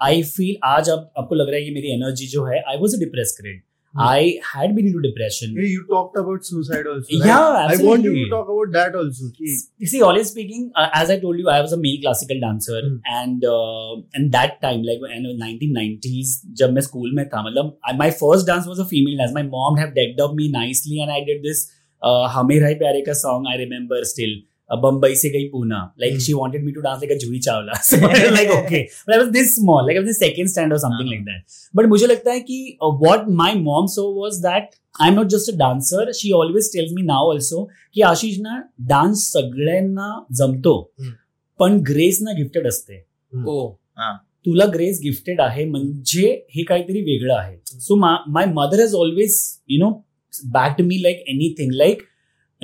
i 0.00 0.12
feel 0.34 0.56
आज 0.74 0.88
अब 0.96 1.10
आपको 1.18 1.34
लग 1.34 1.48
रहा 1.48 1.58
है 1.58 1.64
कि 1.64 1.70
मेरी 1.80 1.92
energy 2.00 2.26
जो 2.36 2.44
है 2.50 2.62
i 2.74 2.76
was 2.84 2.98
a 3.00 3.06
depressed 3.06 3.42
kid 3.46 3.62
Hmm. 3.98 4.00
i 4.04 4.22
had 4.46 4.72
been 4.76 4.86
into 4.88 5.00
depression 5.04 5.52
Hey, 5.58 5.66
you 5.74 5.82
talked 5.90 6.16
about 6.22 6.42
suicide 6.48 6.88
also 6.94 7.12
right? 7.18 7.28
Yeah, 7.28 7.44
I 7.60 7.76
want 7.84 7.84
you 7.84 7.92
absolutely. 7.92 8.24
to 8.24 8.32
talk 8.32 8.48
about 8.54 8.72
that 8.76 8.96
also 9.02 9.28
कि 9.36 9.52
You 9.84 9.88
see, 9.92 10.00
honestly 10.08 10.32
speaking, 10.32 10.66
uh, 10.82 10.84
as 11.02 11.12
I 11.14 11.16
told 11.22 11.38
you, 11.42 11.46
I 11.52 11.60
was 11.66 11.72
a 11.76 11.78
male 11.84 11.96
classical 12.02 12.42
dancer, 12.42 12.80
Hmm. 12.88 12.98
and 13.20 13.46
uh, 13.52 13.94
and 14.20 14.36
that 14.36 14.58
time, 14.66 14.82
like 14.90 15.06
in 15.18 15.24
the 15.28 15.32
1990s, 15.44 16.34
जब 16.62 16.72
मैं 16.72 16.82
school 16.88 17.14
में 17.20 17.24
था, 17.36 17.44
मतलब 17.46 17.72
I- 17.92 17.96
my 18.02 18.10
first 18.20 18.50
dance 18.52 18.68
was 18.72 18.84
a 18.84 18.88
female 18.92 19.16
dance. 19.22 19.34
My 19.38 19.46
mom 19.56 19.80
had 19.84 19.94
decked 20.00 20.20
up 20.26 20.36
me 20.42 20.50
nicely, 20.58 21.00
and 21.06 21.10
I 21.10 21.20
did 21.30 21.42
this 21.48 21.64
uh, 21.64 21.72
हमें 22.03 22.59
राय 22.59 22.73
प्यारे 22.73 23.03
का 23.09 23.13
I 23.47 23.57
remember 23.57 24.03
still. 24.03 24.39
Uh, 24.69 24.77
Bombay 24.79 25.15
से 25.15 25.29
गई 25.29 25.47
Poona 25.49 25.93
Hmm. 25.99 26.19
she 26.19 26.33
wanted 26.33 26.63
me 26.63 26.73
to 26.73 26.81
dance 26.81 27.01
like 27.01 27.11
a 27.11 27.17
Juhi 27.19 27.39
Chawla 27.39 27.73
like 29.87 29.97
I 29.97 29.99
was 29.99 30.07
in 30.07 30.13
second 30.13 30.47
stand 30.47 30.71
or 30.71 30.77
something 30.77 31.07
हाँ. 31.07 31.15
like 31.15 31.25
that 31.25 31.57
but 31.75 31.89
मुझे 31.89 32.07
लगता 32.07 32.31
है 32.31 32.39
कि 32.39 32.77
uh, 32.83 32.91
what 32.91 33.27
my 33.41 33.53
mom 33.55 33.87
saw 33.87 34.05
was 34.21 34.39
that 34.41 34.77
I'm 34.99 35.15
not 35.15 35.29
just 35.29 35.49
a 35.49 35.55
dancer 35.57 36.05
she 36.13 36.31
always 36.31 36.69
tells 36.75 36.93
me 36.93 37.03
now 37.03 37.21
also 37.33 37.65
की 37.93 38.01
आशिष 38.01 38.37
ना 38.39 38.61
dance 38.87 39.23
सगळ्यांना 39.33 40.25
जमतो 40.31 40.73
हम्म. 40.99 41.11
पण 41.59 41.79
grace 41.87 42.21
ना 42.21 42.31
गिफ्टेड 42.37 42.67
असते 42.67 43.03
oh 43.31 43.71
हाँ 43.97 44.13
तुला 44.45 44.65
ग्रेस 44.73 44.99
गिफ्टेड 45.03 45.41
आहे 45.41 45.65
म्हणजे 45.65 46.29
हे 46.55 46.63
काहीतरी 46.63 47.01
वेगळं 47.01 47.33
आहे 47.33 47.79
so 47.79 47.95
my 47.95 48.45
mother 48.45 48.79
has 48.79 48.95
always 48.95 49.39
you 49.67 49.85
know 49.85 49.91
back 50.45 50.81
me 50.81 51.03
like 51.03 51.23
anything 51.27 51.71
like 51.71 52.03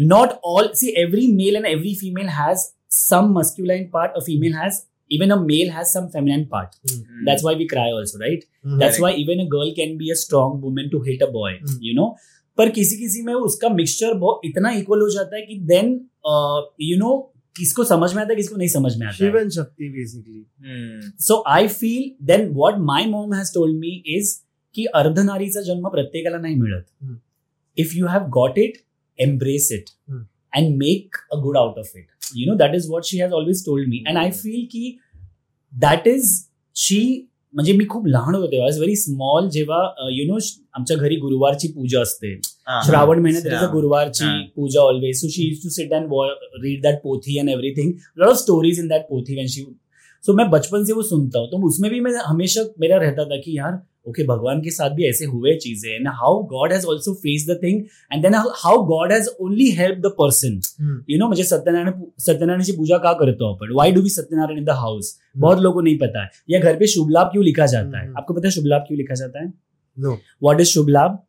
not 0.01 0.29
all 0.43 0.67
see 0.75 0.93
every 0.97 1.27
male 1.27 1.55
and 1.55 1.65
every 1.65 1.95
female 1.95 2.27
has 2.27 2.57
some 2.91 3.25
masculine 3.39 3.89
part 3.89 4.11
a 4.11 4.19
female 4.19 4.53
has 4.53 4.79
even 5.11 5.31
a 5.31 5.35
male 5.35 5.69
has 5.69 5.85
some 5.85 6.07
feminine 6.07 6.45
part 6.45 6.65
Hmm. 6.67 7.25
that's 7.25 7.43
why 7.45 7.51
we 7.59 7.65
cry 7.67 7.85
also 7.91 8.19
right? 8.19 8.43
Mm-hmm. 8.43 8.79
that's 8.79 8.99
why 8.99 9.11
even 9.15 9.39
a 9.39 9.45
girl 9.45 9.71
can 9.79 9.97
be 9.97 10.11
a 10.11 10.15
strong 10.15 10.61
woman 10.61 10.89
to 10.89 11.01
hit 11.01 11.21
a 11.21 11.31
boy 11.31 11.51
mm-hmm. 11.51 11.77
you 11.81 11.95
know? 11.99 12.07
पर 12.57 12.69
किसी 12.69 12.97
किसी 12.97 13.21
में 13.21 13.33
उसका 13.33 13.69
mixture 13.69 14.13
बहुत 14.13 14.41
इतना 14.45 14.71
equal 14.71 15.01
हो 15.01 15.09
जाता 15.09 15.35
है 15.35 15.41
कि 15.41 15.55
देन 15.55 16.09
यू 16.81 16.97
नो 16.97 17.33
किसको 17.57 17.83
समझ 17.83 18.13
में 18.13 18.21
आता 18.23 18.33
है 18.33 18.35
किसको 18.35 18.55
नहीं 18.55 18.67
समझ 18.67 18.97
में 18.97 19.07
आता 19.07 19.25
है। 19.25 19.31
Shiv 19.31 19.39
and 19.39 19.51
Shakti 19.51 19.89
basically. 19.97 20.41
Hmm. 20.61 21.21
So 21.21 21.43
I 21.47 21.67
feel 21.67 22.25
then 22.25 22.49
what 22.49 22.73
my 22.77 23.05
mom 23.05 23.33
has 23.33 23.53
told 23.53 23.79
me 23.79 24.03
is 24.05 24.37
की 24.75 24.85
अर्धनारीचा 24.85 25.61
जन्म 25.61 25.87
प्रत्येकाला 25.87 26.37
नाही 26.37 26.55
मिळत. 26.55 26.83
Hmm. 27.77 27.85
If 27.85 27.97
you 27.97 28.07
have 28.07 28.29
got 28.31 28.57
it 28.57 28.77
embrace 29.19 29.71
it 29.71 29.89
Hmm. 30.11 30.23
And 30.53 30.75
make 30.77 31.15
a 31.33 31.39
good 31.39 31.57
out 31.57 31.77
of 31.79 31.97
it 31.97 32.07
you 32.35 32.45
know 32.45 32.55
that 32.57 32.75
is 32.75 32.89
what 32.91 33.05
she 33.05 33.19
has 33.19 33.31
always 33.33 33.65
told 33.65 33.87
me 33.89 34.03
and 34.07 34.17
I 34.17 34.31
feel 34.33 34.65
की 34.71 34.97
that 35.73 36.07
is 36.07 36.33
she 36.75 37.01
म्हणजे 37.53 37.73
मी 37.73 37.85
खूप 37.85 38.07
लहान 38.07 38.35
होतो 38.35 38.47
तेव्हा 38.47 38.67
very 38.67 38.95
small 38.95 39.47
जेव्हा 39.49 39.77
you 40.11 40.25
know 40.27 40.37
आमच्या 40.73 40.97
घरी 40.97 41.15
गुरुवारची 41.15 41.67
पूजा 41.67 42.01
असते 42.01 42.33
हा. 42.67 42.81
श्रावण 42.85 43.19
महिन्यात 43.19 43.45
अच्छा. 43.45 43.57
त्याचं 43.57 43.73
गुरुवारची 43.73 44.23
हा. 44.25 44.41
Puja 44.55 44.81
always 44.81 45.21
so 45.21 45.27
she 45.27 45.47
use 45.47 45.63
to 45.63 45.69
sit 45.69 45.91
and 45.93 46.09
read 46.63 46.81
that 46.81 46.99
pothi 47.03 47.37
and 47.39 47.49
everything 47.49 47.91
lot 48.17 48.29
of 48.29 48.37
stories 48.37 48.79
in 48.79 48.87
that 48.87 49.01
pothi 49.09 49.33
when 49.33 49.47
she 49.47 49.63
so 50.23 50.33
मैं 50.33 50.49
बचपन 50.49 50.85
से 50.85 50.93
वो 50.93 51.03
सुनता 51.03 51.39
हूँ। 51.39 51.47
तो 51.47 51.65
उसमें 51.67 51.91
भी 51.91 51.99
मैं 51.99 52.11
हमेशा 52.25 52.63
मेरा 52.79 52.97
रहता 52.97 53.25
था 53.25 53.37
कि 53.37 53.57
यार 53.57 53.81
ओके 54.07 54.21
okay, 54.21 54.29
भगवान 54.29 54.61
के 54.61 54.71
साथ 54.71 54.89
भी 54.89 55.05
ऐसे 55.05 55.25
हुए 55.25 55.53
चीज़ें। 55.55 55.89
And 55.91 56.07
how 56.07 56.43
God 56.47 56.73
has 56.73 56.85
also 56.85 57.13
face 57.13 57.45
the 57.49 57.57
thing 57.63 57.81
and 58.13 58.21
then 58.23 58.35
how 58.35 58.83
God 58.85 59.11
has 59.11 59.27
only 59.41 59.69
help 59.71 59.97
the 59.99 60.11
person. 60.19 60.59
You 61.09 61.17
know 61.19 61.27
म्हणजे 61.27 61.43
सत्यनारायण 61.43 62.01
सत्यनारायणची 62.19 62.71
पूजा 62.71 62.97
का 62.97 63.13
करतो 63.13 63.53
अपन 63.53 63.73
why 63.75 63.91
do 63.91 64.01
we 64.01 64.09
Satyanarayan 64.09 64.59
in 64.59 64.65
the 64.65 64.77
house 64.79 65.17
बहुत 65.37 65.59
लोगों 65.59 65.73
को 65.73 65.81
नहीं 65.81 65.97
पता 65.97 66.23
है। 66.23 66.29
या 66.49 66.59
घर 66.59 66.75
पे 66.75 66.87
शुभ 66.87 67.09
लाभ 67.09 67.27
क्यों 67.27 67.43
लिखा 67.45 67.65
जाता 67.65 67.99
है? 67.99 68.05
हम्म. 68.05 68.17
आपको 68.17 68.33
पता 68.33 68.47
है 68.47 68.51
शुभ 68.51 68.65
लाभ 68.65 68.81
क्यों 68.81 68.97
लिखा 68.97 69.15
जाता 69.15 69.43
है? 69.43 69.53
No. 69.97 70.17
व्हाट 70.43 70.61
इज़ 70.61 70.67
शुभ 70.67 70.89
लाभ? 70.89 71.19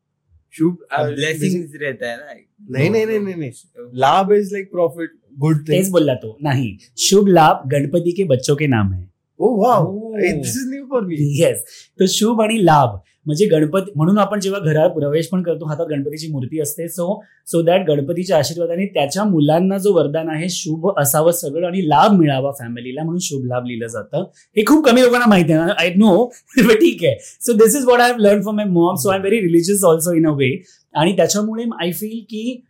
शुभ 0.54 0.76
ब्लेसिंग्स 0.92 1.72
रहता 1.82 2.10
है 2.10 2.16
ना। 2.16 2.34
नहीं 2.70 2.90
नहीं 2.90 3.06
नहीं 3.06 3.34
नहीं 3.36 3.50
लाभ 3.94 4.32
इज़ 4.32 4.52
लाइक 4.52 4.70
प्रॉफिट 4.70 5.10
गुड 5.38 5.56
तेच 5.56 5.90
बोलला 5.90 6.14
तो. 6.14 6.36
नाही. 6.42 6.76
शुभ 6.96 7.28
लाभ 7.28 7.68
गणपती 7.68 8.10
के 8.10 8.24
बच्चों 8.24 8.56
के 8.56 8.66
नाम 8.66 8.92
है. 8.92 9.06
ओ 9.40 9.48
wow. 9.62 9.84
Oh. 9.84 10.08
This 10.20 10.56
is 10.56 10.70
new 10.70 10.84
for 10.90 11.02
me 11.02 11.16
yes 11.40 11.62
तो 12.00 12.06
शुभ 12.06 12.40
आणि 12.42 12.64
लाभ 12.64 12.98
म्हणजे 13.26 13.46
गणपती 13.46 13.92
म्हणून 13.96 14.18
आपण 14.18 14.40
जेव्हा 14.40 14.60
घरात 14.60 14.90
प्रवेश 14.90 15.26
पण 15.28 15.42
करतो 15.42 15.66
हातात 15.66 15.86
गणपतीची 15.86 16.30
मूर्ती 16.32 16.60
असते. 16.60 16.88
सो 16.88 17.20
सो 17.46 17.60
दॅट 17.62 17.86
गणपतीच्या 17.88 18.38
आशीर्वादाने 18.38 18.86
त्याच्या 18.86 19.24
मुलांना 19.24 19.78
जो 19.78 19.92
वरदान 19.94 20.28
आहे 20.28 20.48
शुभ 20.48 20.88
असावं 20.98 21.32
सगळं 21.32 21.66
आणि 21.66 21.88
लाभ 21.88 22.12
मिळावा 22.12 22.50
फॅमिलीला 22.50 23.02
म्हणून 23.02 23.18
शुभ 23.22 23.44
लाभ 23.44 23.66
लिहिलं 23.66 23.86
जातं. 23.86 24.24
हे 24.56 24.64
खूप 24.66 24.84
कमी 24.86 25.02
लोकांना 25.02 25.26
माहिती 25.26 25.52
आहे. 25.52 25.72
आय 25.78 25.90
नो 25.96 26.26
ठीक 26.58 27.04
आहे. 27.04 27.14
So 27.40 27.52
this 27.52 27.76
is 27.76 27.84
what 27.84 28.00
I 28.00 28.10
have 28.10 28.18
learn 28.18 28.42
from 28.42 28.56
my 28.56 28.66
mom 28.66 28.94
so 28.94 29.10
I 29.10 29.16
am 29.16 29.22
very 29.22 29.40
religious 29.40 29.84
also 29.84 30.12
in 30.12 30.26
a 30.26 30.32
way 30.32 30.50
आणि 30.94 31.16
त्याच्यामुळे 31.16 31.64
आय 31.82 31.92
फील 31.92 32.18
की 32.20 32.60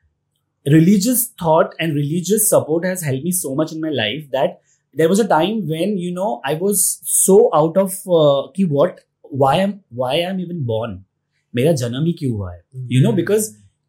religious 0.67 1.27
thought 1.39 1.73
and 1.79 1.93
religious 1.93 2.49
support 2.49 2.85
has 2.85 3.01
helped 3.01 3.23
me 3.23 3.31
so 3.31 3.55
much 3.55 3.71
in 3.71 3.81
my 3.81 3.89
life 3.89 4.29
that 4.31 4.61
there 4.93 5.09
was 5.09 5.19
a 5.19 5.27
time 5.27 5.67
when 5.67 5.97
you 5.97 6.11
know 6.13 6.41
i 6.45 6.53
was 6.53 6.83
so 7.03 7.49
out 7.53 7.77
of 7.77 7.97
uh, 8.19 8.47
ki 8.57 8.65
what 8.77 9.01
why 9.43 9.55
am 9.55 9.73
why 10.03 10.13
i'm 10.21 10.39
even 10.45 10.63
born 10.73 11.01
मेरा 11.55 11.71
जन्म 11.79 12.05
ही 12.05 12.11
क्यों 12.19 12.31
हुआ 12.35 12.51
है 12.51 12.61
you 12.93 12.99
know 13.01 13.11
because 13.17 13.47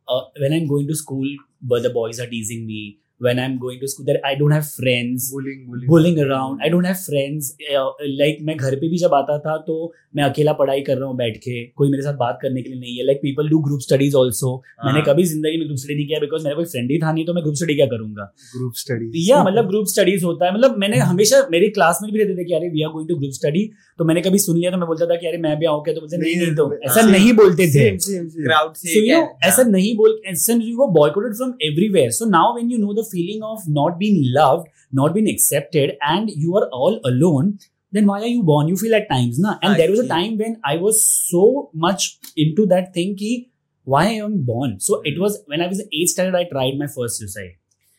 uh, 0.09 0.23
when 0.43 0.55
i'm 0.57 0.67
going 0.73 0.89
to 0.89 0.97
school 1.03 1.29
but 1.73 1.85
the 1.87 1.93
boys 1.93 2.19
are 2.25 2.27
teasing 2.33 2.67
me 2.71 2.81
When 3.26 3.40
i'm 3.44 3.56
going 3.62 3.80
to 3.80 3.88
school 3.92 4.06
that 4.10 4.18
i 4.28 4.34
don't 4.40 4.54
have 4.56 4.68
friends 4.74 5.30
bullying 5.32 5.64
bullying. 5.70 5.88
bullying 5.94 6.20
around. 6.26 6.62
I 6.66 6.70
don't 6.74 6.88
have 6.90 7.00
friends 7.06 7.50
uh, 7.80 7.88
like 8.20 8.38
मैं 8.50 8.56
घर 8.58 8.76
पे 8.84 8.90
भी 8.90 8.98
जब 8.98 9.14
आता 9.14 9.38
था 9.46 9.56
तो 9.68 9.76
मैं 10.16 10.24
अकेला 10.24 10.54
पढ़ाई 10.60 10.82
कर 10.82 10.98
रहा 10.98 11.08
हूँ 11.08 11.16
बैठ 11.18 11.38
के 11.38 11.56
कोई 11.80 11.90
मेरे 11.90 12.04
साथ 12.04 12.14
बात 12.22 12.38
करने 12.42 12.62
के 12.62 12.70
लिए 12.70 12.80
नहीं 12.80 12.96
है। 12.98 13.06
Like 13.06 13.18
people 13.24 13.50
do 13.50 13.60
group 13.66 13.80
studies 13.80 14.16
also 14.22 14.54
मैंने 14.86 15.02
कभी 15.08 15.24
ज़िंदगी 15.32 15.58
में 15.58 15.66
ग्रुप 15.68 15.80
स्टडी 15.80 15.96
नहीं 15.96 16.08
किया 16.08 16.20
बिकॉज़ 16.20 16.44
मेरा 16.44 16.56
कोई 16.56 16.66
फ्रेंड 16.74 16.92
ही 16.92 16.98
था 17.00 17.12
नहीं 17.12 17.26
तो 17.26 17.34
मैं 17.34 17.44
ग्रुप 17.44 17.56
स्टडी 17.56 17.76
क्या 17.76 17.86
करूँगा? 17.94 18.30
Group 18.56 18.80
studies. 18.84 19.12
या 19.30 19.44
मतलब 19.44 19.68
ग्रुप 19.70 19.86
स्टडीज़ 19.94 20.26
होता 20.26 20.46
है। 20.46 20.54
मतलब 20.54 20.78
मैंने 20.86 20.98
हमेशा 21.12 21.42
मेरी 21.52 21.70
क्लास 21.80 22.00
में 22.04 22.12
भी 22.12 22.24
रहते 22.24 22.38
थे 22.38 22.46
कि 22.46 22.54
अरे 22.54 22.70
we 22.70 22.84
are 22.84 22.92
going 22.94 23.10
to 23.10 23.16
group 23.16 23.34
study 23.40 23.66
तो 24.00 24.06
मैंने 24.06 24.22
कभी 24.22 24.40
सुन 24.40 24.58
लिया 24.58 24.72
तो 24.72 24.78
मैं 24.78 24.88
बोलता 24.88 25.06
था 25.06 25.16
कि 25.22 25.28
अरे 25.28 25.38
मैं 25.48 25.58
भी 25.60 25.66
आऊँ 25.74 25.84
क्या? 25.84 25.94
तो 25.94 26.02
बोलते 26.02 26.18
नहीं 26.24 26.36
नहीं 26.38 26.56
तो 26.56 26.72
ऐसा 26.90 27.02
नहीं 27.10 27.34
बोलते 27.42 27.68
थे। 27.76 27.86
से 28.00 28.98
ऐसा 29.48 29.64
नहीं 29.76 29.96
बोल 29.98 30.20
ऐसा 30.28 30.54
you 30.60 30.76
were 30.80 30.92
boycotted 31.00 31.36
from 31.40 31.54
everywhere. 31.68 32.12
So 32.20 32.26
now 32.34 32.48
when 32.56 32.70
you 32.74 32.80
know 32.84 32.94
the 32.98 33.09
feeling 33.10 33.44
of 33.44 33.68
not 33.68 34.00
being 34.00 34.22
loved, 34.34 34.68
not 34.92 35.14
being 35.14 35.30
accepted, 35.30 35.98
and 36.02 36.30
you 36.30 36.56
are 36.58 36.68
all 36.72 37.00
alone, 37.04 37.60
then 37.92 38.06
why 38.06 38.22
are 38.22 38.28
you 38.28 38.44
born? 38.44 38.68
You 38.68 38.78
feel 38.78 38.96
at 38.96 39.10
times, 39.10 39.40
na? 39.40 39.58
And 39.62 39.74
I 39.74 39.78
there 39.78 39.90
was 39.90 40.00
a 40.00 40.08
time 40.08 40.38
when 40.38 40.60
I 40.64 40.78
was 40.78 41.04
so 41.04 41.70
much 41.74 42.20
into 42.36 42.66
that 42.68 42.94
thing 42.94 43.16
ki 43.16 43.52
why 43.84 44.06
I 44.06 44.18
am 44.26 44.44
born. 44.44 44.80
So 44.80 45.02
it 45.04 45.20
was 45.20 45.40
when 45.48 45.62
I 45.62 45.68
was 45.68 45.84
eight 45.92 46.10
standard, 46.10 46.36
I 46.36 46.44
tried 46.50 46.78
my 46.78 46.88
first 46.88 47.18
suicide. 47.18 47.56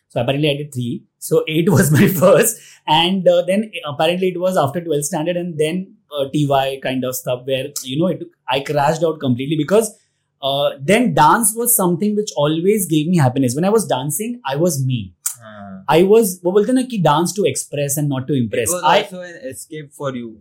So 0.09 0.21
apparently 0.21 0.49
I 0.49 0.57
did 0.57 0.73
three. 0.73 1.03
So 1.19 1.43
eight 1.47 1.69
was 1.69 1.91
my 1.91 2.07
first, 2.07 2.61
and 2.87 3.27
uh, 3.27 3.41
then 3.43 3.71
apparently 3.85 4.29
it 4.29 4.39
was 4.39 4.57
after 4.57 4.81
12th 4.81 5.03
standard, 5.03 5.37
and 5.37 5.57
then 5.57 5.95
uh, 6.17 6.25
TY 6.33 6.79
kind 6.83 7.03
of 7.05 7.15
stuff 7.15 7.41
where 7.45 7.67
you 7.83 7.99
know 7.99 8.07
it, 8.07 8.23
I 8.49 8.61
crashed 8.61 9.03
out 9.03 9.19
completely 9.19 9.57
because 9.57 9.97
uh, 10.41 10.69
then 10.91 11.13
dance 11.13 11.53
was 11.55 11.73
something 11.75 12.15
which 12.15 12.31
always 12.35 12.85
gave 12.93 13.07
me 13.07 13.17
happiness. 13.17 13.55
When 13.55 13.65
I 13.65 13.69
was 13.69 13.87
dancing, 13.87 14.39
I 14.45 14.55
was 14.55 14.77
me. 14.85 14.99
हाँ. 15.41 15.83
I 15.89 16.03
was 16.11 16.31
वो 16.43 16.51
बोलते 16.51 16.71
हैं 16.71 16.75
ना 16.75 16.81
कि 16.93 17.01
dance 17.03 17.35
to 17.39 17.45
express 17.51 17.97
and 18.01 18.09
not 18.09 18.27
to 18.27 18.33
It 18.33 18.43
impress. 18.43 18.73
was 18.73 18.87
I 18.93 19.01
also 19.01 19.21
an 19.21 19.35
escape 19.51 19.91
for 20.01 20.15
you. 20.15 20.31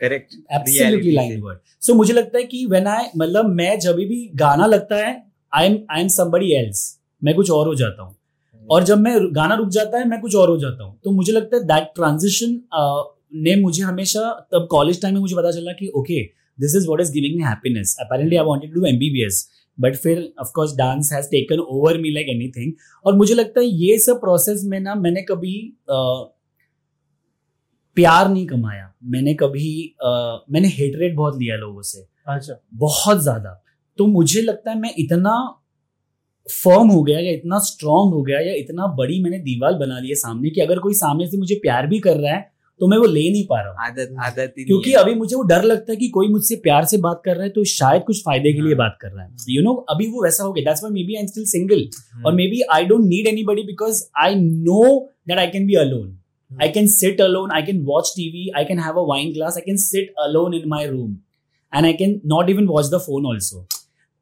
Correct. 0.00 0.34
absolutely 0.50 1.10
reality 1.10 1.40
word. 1.42 1.60
So 1.86 1.94
मुझे 1.94 2.12
लगता 2.12 2.38
है 2.38 2.44
कि 2.44 2.66
when 2.70 2.86
I 2.94 3.02
मतलब 3.16 3.54
मैं 3.60 3.78
जब 3.80 3.96
भी 3.96 4.18
गाना 4.42 4.66
लगता 4.66 4.96
है 5.06 5.14
I 5.52 5.64
am 5.70 5.78
I 5.96 6.02
am 6.04 6.10
somebody 6.18 6.50
else. 6.62 6.82
मैं 7.24 7.34
कुछ 7.34 7.50
और 7.50 7.66
हो 7.66 7.74
जाता 7.74 8.02
हूँ 8.02 8.16
और 8.70 8.84
जब 8.84 8.98
मैं 8.98 9.14
गाना 9.34 9.54
रुक 9.54 9.68
जाता 9.76 9.98
है 9.98 10.08
मैं 10.08 10.20
कुछ 10.20 10.34
और 10.36 10.48
हो 10.48 10.56
जाता 10.58 10.84
हूँ 10.84 10.98
तो 11.04 11.10
मुझे 11.10 11.32
लगता 11.32 11.56
है 11.56 11.62
दैट 11.66 11.90
ट्रांजिशन 11.94 12.54
uh, 12.80 13.02
ने 13.44 13.54
मुझे 13.60 13.82
हमेशा 13.82 14.30
तब 14.52 14.66
कॉलेज 14.70 15.00
टाइम 15.02 15.14
में 15.14 15.20
मुझे 15.20 15.36
पता 15.36 15.50
चला 15.50 15.72
कि 15.72 15.88
okay 15.96 16.20
this 16.58 16.76
is 16.76 16.86
what 16.86 17.00
is 17.00 17.12
giving 17.12 17.36
me 17.36 17.42
happiness 17.42 17.96
apparently 18.00 18.36
I 18.36 18.44
wanted 18.44 18.74
to 18.74 18.80
do 18.80 18.86
MBBS 18.86 19.48
but 19.78 19.96
फिर 19.96 20.32
of 20.40 20.50
course 20.54 20.76
dance 20.76 21.12
has 21.12 21.26
taken 21.26 21.58
over 21.60 21.98
me 21.98 22.10
like 22.14 22.28
anything 22.28 22.72
और 23.04 23.16
मुझे 23.16 23.34
लगता 23.34 23.60
है 23.60 23.66
ये 23.66 23.98
सब 23.98 24.20
प्रोसेस 24.20 24.62
में 24.64 24.78
ना 24.80 24.94
मैंने 24.94 25.22
कभी 25.22 25.54
प्यार 27.96 28.28
नहीं 28.28 28.46
कमाया। 28.46 28.92
मैंने 29.04 29.34
कभी 29.34 29.94
मैंने 30.04 30.68
हेटरेट 30.68 31.14
बहुत 31.16 31.38
लिया 31.38 31.56
लोगों 31.56 31.82
से। 31.82 32.06
अच्छा। 32.28 32.54
बहुत 32.74 33.22
ज़्यादा। 33.22 33.62
तो 33.98 34.06
मुझे 34.06 34.42
लगता 34.42 34.70
है 34.70 34.78
मैं 34.80 34.92
इतना 34.98 35.34
फर्म 36.48 36.88
हो 36.88 37.02
गया 37.02 37.18
या 37.18 37.32
इतना 37.32 37.58
स्ट्रांग 37.58 38.12
हो 38.14 38.22
गया 38.22 38.38
या 38.40 38.54
इतना 38.54 38.86
बड़ी 38.96 39.22
मैंने 39.22 39.38
दीवार 39.38 39.74
बना 39.78 39.98
ली 39.98 40.08
है 40.08 40.14
सामने 40.14 40.50
कि 40.50 40.60
अगर 40.60 40.78
कोई 40.78 40.94
सामने 40.94 41.26
से 41.30 41.38
मुझे 41.38 41.54
प्यार 41.54 41.86
भी 41.86 41.98
कर 41.98 42.16
रहा 42.16 42.32
है 42.32 42.51
तो 42.82 42.86
मैं 42.88 42.96
वो 42.98 43.06
ले 43.06 43.20
नहीं 43.30 43.44
पा 43.46 43.60
रहा 43.60 43.70
हूँ 43.70 43.88
आदत 43.88 44.14
आदत 44.26 44.54
क्योंकि 44.58 44.92
अभी 45.00 45.14
मुझे 45.14 45.34
वो 45.36 45.42
डर 45.50 45.64
लगता 45.64 45.92
है 45.92 45.96
कि 45.96 46.08
कोई 46.14 46.28
मुझसे 46.28 46.56
प्यार 46.62 46.84
से 46.92 46.96
बात 47.04 47.20
कर 47.24 47.34
रहा 47.36 47.44
है 47.44 47.50
तो 47.50 47.64
शायद 47.72 48.02
कुछ 48.06 48.22
फ़ायदे 48.24 48.52
के 48.52 48.60
लिए 48.60 48.74
हाँ। 48.74 48.78
बात 48.78 48.96
कर 49.02 49.10
रहा 49.10 49.24
है 49.24 49.54
यू 49.56 49.62
नो 49.62 49.74
अभी 49.94 50.06
वो 50.12 50.22
वैसा 50.24 50.44
हो 50.44 50.52
गया 50.52 50.64
that's 50.64 50.82
why 50.82 50.92
maybe 51.06 51.14
I 51.14 51.20
am 51.20 51.26
still 51.26 51.44
single 51.50 51.84
hmm. 51.84 52.24
or 52.26 52.32
maybe 52.38 52.62
I 52.76 52.80
don't 52.92 53.08
need 53.12 53.28
anybody 53.32 53.64
because 53.68 54.00
I 54.24 54.32
know 54.40 54.88
that 55.30 55.42
I 55.44 55.46
can 55.52 55.70
be 55.70 55.78
alone. 55.84 56.10
I 56.50 56.68
can 56.78 56.88
sit 56.94 57.22
alone, 57.26 57.52
I 57.58 57.60
can 57.68 57.78
watch 57.92 58.10
TV, 58.16 58.42
I 58.60 58.64
can 58.70 58.82
have 58.86 58.98
a 59.02 59.06
wine 59.12 59.30
glass, 59.36 59.60
I 59.60 59.62
can 59.68 59.78
sit 59.84 60.10
alone 60.24 60.58
in 60.60 60.68
my 60.74 60.82
room 60.88 61.14
and 61.72 61.90
I 61.90 61.94
can 62.02 62.18
not 62.34 62.52
even 62.56 62.68
watch 62.72 62.90
the 62.96 63.02
phone 63.06 63.30
also. 63.34 63.62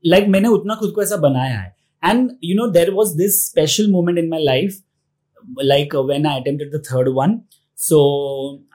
Like 0.05 0.29
मैंने 0.37 0.55
उतना 0.59 0.75
खुद 0.83 0.93
को 0.99 1.03
ऐसा 1.03 1.17
बनाया 1.25 1.59
है 1.59 1.75
and 2.03 2.37
you 2.51 2.61
know 2.61 2.71
there 2.79 2.95
was 3.01 3.17
this 3.23 3.43
special 3.49 3.91
moment 3.97 4.25
in 4.25 4.31
my 4.37 4.45
life 4.53 4.79
like 5.73 5.95
uh, 5.95 6.03
when 6.03 6.27
I 6.27 6.39
attempted 6.39 6.73
the 6.73 6.85
third 6.91 7.15
one 7.81 7.89
so 7.89 7.99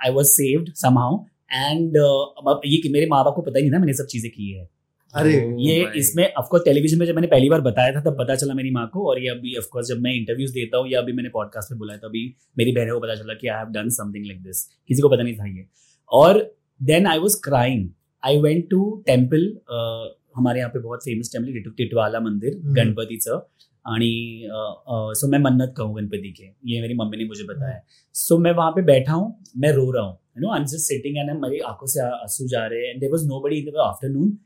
I 0.06 0.12
was 0.12 0.36
saved 0.36 0.78
somehow. 0.78 1.26
And 1.66 1.98
uh, 1.98 2.48
अब 2.48 2.62
ये 2.66 2.78
कि 2.78 2.90
मेरे 2.90 3.06
माँ 3.06 3.24
बाप 3.26 3.34
को 3.36 3.42
पता 3.42 3.58
ही 3.58 3.64
नहीं 3.64 3.74
था 3.74 3.80
मैंने 3.80 3.94
सब 3.94 4.06
चीज़ें 4.06 4.32
की 4.32 4.52
है। 4.52 4.70
अरे 5.16 5.34
Oh 5.34 5.60
ये 5.60 5.92
इसमें 5.96 6.34
ऑफकोर्स 6.34 6.64
टेलीविज़न 6.66 7.00
में 7.00 7.06
जब 7.06 7.16
मैंने 7.16 7.28
पहली 7.28 7.50
बार 7.50 7.62
बताया 7.62 7.92
था 7.92 8.02
तब 8.02 8.18
पता 8.20 8.36
चला 8.36 8.54
मेरी 8.54 8.72
माँ 8.72 8.90
को। 8.94 9.10
और 9.10 9.22
ये 9.24 9.30
अभी 9.30 9.56
ऑफकोर्स 9.58 9.88
जब 9.88 9.98
मैं 9.98 10.14
इंटरव्यूज़ 10.14 10.54
देता 10.54 10.78
हूँ 10.78 10.88
या 10.90 11.02
अभी 11.02 11.14
मैंने 11.14 11.30
पॉडकास्ट 11.30 11.72
में 11.72 11.80
बोला 11.80 11.94
है 11.94 12.00
तभी 12.00 12.36
मेरी 12.58 12.72
बहन 12.72 12.92
को 12.92 13.00
पता 13.00 13.16
चला 13.16 13.34
कि 13.34 13.48
I 13.48 13.58
have 13.58 13.68
done 13.68 13.90
something 13.90 14.26
like 14.26 14.44
this 14.44 14.70
किसी 14.88 15.02
को 15.02 15.10
पता 15.10 15.24
नहीं 15.24 15.36
था 15.36 15.48
ये। 15.48 15.66
और 16.12 16.56
then 16.84 17.08
I 17.08 17.18
was 17.18 17.42
crying 17.44 17.90
I 18.26 18.42
went 18.42 18.70
to 18.70 19.04
temple 19.08 19.58
हमारे 20.38 20.60
यहाँ 20.60 20.72
पे 20.72 20.80
बहुत 20.80 21.00
फ़ेमस 21.00 21.32
टेंपल 21.34 21.72
टिटवाला 21.78 22.20
मंदिर 22.20 22.56
गणपति 22.56 22.82
गणपतीचं 22.82 23.40
आणि 23.86 24.12
सो 25.20 25.28
मैं 25.32 25.40
मन्नत 25.40 25.74
कहूँ 25.78 25.96
गणपति 25.96 26.32
के, 26.38 26.46
ये 26.68 26.82
मेरी 26.82 26.94
मम्मी 26.94 27.18
ने 27.18 27.26
मुझे 27.26 27.44
बताया। 27.44 27.80
सो 28.16 28.38
मैं 28.38 28.52
वहाँ 28.52 28.72
पे 28.72 28.82
बैठा 28.84 29.14
हूँ, 29.14 29.36
मैं 29.58 29.72
रो 29.74 29.92
रहा 29.92 30.04
हूँ 30.06 30.18
you 30.38 30.42
know 30.42 30.54
I 30.54 30.60
am 30.60 30.66
just 30.66 30.88
sitting 30.88 31.18
and 31.18 31.40
मेरी 31.42 31.60
आँखों 31.72 31.88
से 31.88 32.02
आँसू 32.02 32.48
जा 32.48 32.66
रहे 32.66 32.88
हैं 32.88 32.98
there 33.00 33.12
was 33.12 33.28
nobody 33.42 33.60
in 33.60 33.66
the 33.66 33.78
afternoon 33.84 34.38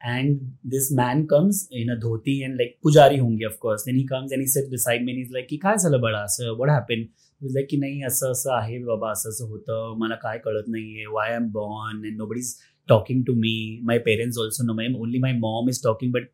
and 0.00 0.40
this 0.72 0.90
man 0.92 1.24
comes 1.26 1.68
in 1.72 1.88
a 1.92 1.98
dhoti 2.00 2.38
and 2.42 2.54
like 2.54 2.76
पुजारी 2.82 3.18
होंगे 3.18 3.44
of course 3.44 3.88
and 3.88 3.96
he 3.96 4.04
comes 4.12 4.32
and 4.32 4.46
sat 4.54 4.70
beside 4.70 5.04
me 5.06 5.20
is 5.20 5.32
like 5.32 5.46
कि 5.50 5.58
बडा 5.98 6.22
असं 6.22 6.56
वॉट 6.58 6.70
हॅपन 6.70 7.04
इज़ 7.40 7.54
लाइक 7.54 7.68
की 7.70 7.76
नाही 7.76 8.02
असं 8.02 8.30
असं 8.30 8.54
आहे 8.54 8.78
बाबा 8.84 9.10
असं 9.10 9.28
असं 9.28 9.48
होतं 9.48 9.98
मला 9.98 10.14
काय 10.22 10.38
कळत 10.38 10.68
नाही 10.68 10.94
आहे 10.94 11.06
why 11.12 11.34
am 11.34 11.50
born 11.52 12.04
and 12.04 12.16
nobody 12.26 12.40
is 12.40 12.54
talking 12.88 13.24
to 13.26 13.34
me 13.34 13.56
my 13.84 13.98
parents 14.04 14.38
also 14.38 14.66
no 14.66 14.74
my 14.74 14.92
only 14.98 15.18
my 15.18 15.32
mom 15.38 15.68
is 15.68 15.82
talking 15.84 16.12
but 16.12 16.28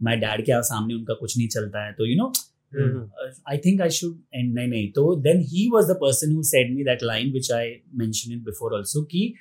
my 0.00 0.16
dad 0.16 0.42
के 0.42 0.62
सामने 0.64 0.94
उनका 0.94 1.14
कुछ 1.14 1.36
नहीं 1.36 1.48
चलता 1.48 1.86
है 1.86 1.92
तो 1.92 2.06
you 2.06 2.16
know 2.16 2.32
I 3.48 3.58
think 3.58 3.80
I 3.80 3.90
should 3.90 4.18
and 4.34 4.54
नहीं 4.54 4.68
नहीं 4.68 4.90
तो 4.92 5.14
then 5.20 5.40
he 5.46 5.68
was 5.72 5.86
the 5.86 5.96
person 6.00 6.32
who 6.32 6.42
said 6.46 6.74
me 6.74 6.84
that 6.84 7.02
line 7.02 7.32
which 7.32 7.50
I 7.52 7.70
mention 7.94 8.32
in 8.32 8.42
before 8.44 8.74
also 8.74 9.02
की 9.04 9.32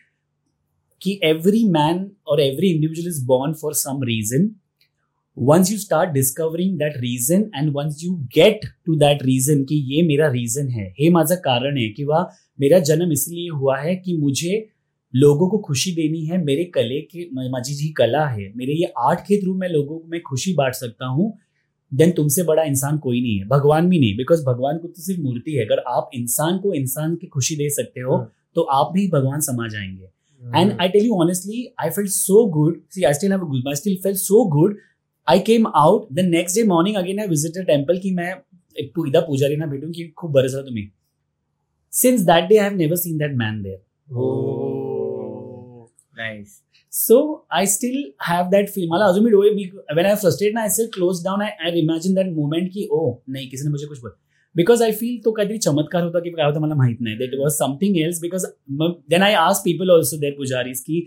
कि 1.01 1.19
एवरी 1.23 1.63
मैन 1.71 2.09
और 2.27 2.41
every 2.41 2.71
individual 2.71 3.09
is 3.09 3.25
born 3.25 3.53
for 3.53 3.73
some 3.75 4.03
reason 4.03 4.49
once 5.37 5.71
you 5.71 5.77
start 5.77 6.09
discovering 6.09 6.77
that 6.79 6.97
reason 6.97 7.49
and 7.55 7.71
once 7.75 8.03
you 8.03 8.15
get 8.35 8.65
to 8.85 8.95
that 8.95 9.23
reason 9.23 9.63
कि 9.63 9.75
ये 9.93 10.01
मेरा 10.07 10.27
reason 10.31 10.69
है 10.69 10.87
ये 10.99 11.09
माजा 11.09 11.35
कारण 11.45 11.77
है 11.77 11.87
कि 11.89 12.03
वह 12.03 12.27
मेरा 12.59 12.79
जन्म 12.89 13.11
इसलिए 13.11 13.49
हुआ 13.49 13.77
है 13.77 13.95
कि 13.95 14.17
मुझे 14.17 14.57
लोगों 15.13 15.49
को 15.49 15.57
खुशी 15.57 15.91
देनी 15.91 16.25
है। 16.25 16.43
मेरे 16.43 16.63
कले 16.63 17.01
के 17.01 17.49
माजी 17.49 17.73
जी 17.73 17.87
कला 17.89 18.25
है। 18.25 18.51
मेरे 18.57 18.73
ये 18.73 18.91
आर्ट 18.97 19.19
के 19.19 19.41
थ्रू 19.41 19.53
मैं 19.53 19.69
लोगों 19.69 19.99
में 20.09 20.21
खुशी 20.21 20.53
बांट 20.53 20.73
सकता 20.73 21.05
हूँ। 21.05 21.33
देन 21.91 22.11
तुमसे 22.11 22.43
बड़ा 22.43 22.63
इंसान 22.63 22.97
कोई 22.97 23.21
नहीं 23.21 23.37
है। 23.39 23.45
भगवान 23.47 23.89
भी 23.89 23.99
नहीं 23.99 24.17
बिकॉज़ 24.17 24.45
भगवान 24.45 24.77
को 24.77 24.87
तो 24.87 25.01
सिर्फ़ 25.01 25.21
मूर्ति 25.21 25.51
है। 25.51 25.65
अगर 25.65 25.83
आप 25.87 26.09
इंसान 26.13 26.57
को 26.57 26.73
इंसान 26.73 27.15
की 27.15 27.27
खुशी 27.27 27.55
दे 27.55 27.69
सकते 27.69 28.01
हो 28.01 28.15
हाँ। 28.15 28.31
तो 28.55 28.61
आप 28.61 28.91
भी 28.93 29.07
भगवान 29.07 29.39
समा 29.39 29.67
जाएँगे। 29.67 30.59
And 30.59 30.71
I 30.81 30.89
tell 30.89 31.05
you 31.05 31.15
honestly 31.15 31.65
I 31.81 31.89
feel 31.89 32.07
so 32.07 32.45
good 32.49 32.81
see 32.91 33.03
I 33.03 33.13
still 33.13 33.35
good 33.35 33.67
I 33.67 33.75
still 33.75 33.95
feel 33.95 34.13
so 34.13 34.43
good 34.49 34.77
I 35.27 35.39
came 35.39 35.67
out 35.67 36.07
the 36.13 36.19
next 36.19 36.57
day 36.57 36.63
morning 36.63 36.95
again 36.95 37.19
I 37.19 37.27
visited 37.27 37.67
temple 37.67 37.97
की 37.97 38.11
मैं 38.11 38.33
एक 38.79 39.03
इधर 39.07 39.21
पूजा 39.21 39.47
ना 39.49 39.65
बैठूँ 39.65 39.91
कि 39.91 40.07
खूब 40.07 40.31
बरस 40.31 40.53
रहा 40.53 40.61
तुम्हें। 40.61 40.89
Since 41.91 42.21
that 42.21 42.49
day 42.49 42.57
I 42.57 42.69
have 42.69 42.77
never 42.77 42.95
seen 42.95 43.17
that 43.17 43.35
man 43.35 43.61
there 43.61 43.81
Nice. 46.19 46.61
So 46.93 47.45
I 47.51 47.65
still 47.65 47.99
have 48.29 48.47
that 48.51 48.71
feel. 48.75 48.87
मला 48.91 49.05
अजून 49.05 49.23
भी 49.23 49.31
डोळे 49.31 49.49
मी 49.55 49.69
when 49.97 50.09
I 50.11 50.15
frustrated 50.23 50.55
ना 50.55 50.63
I 50.63 50.71
still 50.77 50.89
close 50.95 51.21
down. 51.27 51.43
I, 51.45 51.51
I 51.67 51.73
imagine 51.81 52.17
that 52.19 52.33
moment 52.39 52.73
की 52.73 52.87
oh 52.97 53.05
नाही 53.29 53.47
किसी 53.49 53.65
ने 53.65 53.71
मुझे 53.71 53.87
कुछ 53.87 53.99
बोला 53.99 54.17
बिकॉज़ 54.55 54.83
आय 54.83 54.91
फील 54.91 55.17
तो 55.25 55.31
काहीतरी 55.31 55.57
चमत्कार 55.57 56.03
होता 56.03 56.19
की 56.19 56.29
काय 56.29 56.45
होतं 56.45 56.61
मला 56.61 56.75
माहित 56.75 57.01
नाही 57.01 57.15
that 57.17 57.35
was 57.39 57.57
something 57.57 57.97
else 57.97 58.21
because 58.21 58.45
then 59.09 59.23
I 59.23 59.33
आज 59.33 59.59
पीपल 59.65 59.89
ऑल्सो 59.89 60.17
देर 60.19 60.33
पुजारीज 60.37 60.79
की 60.87 61.01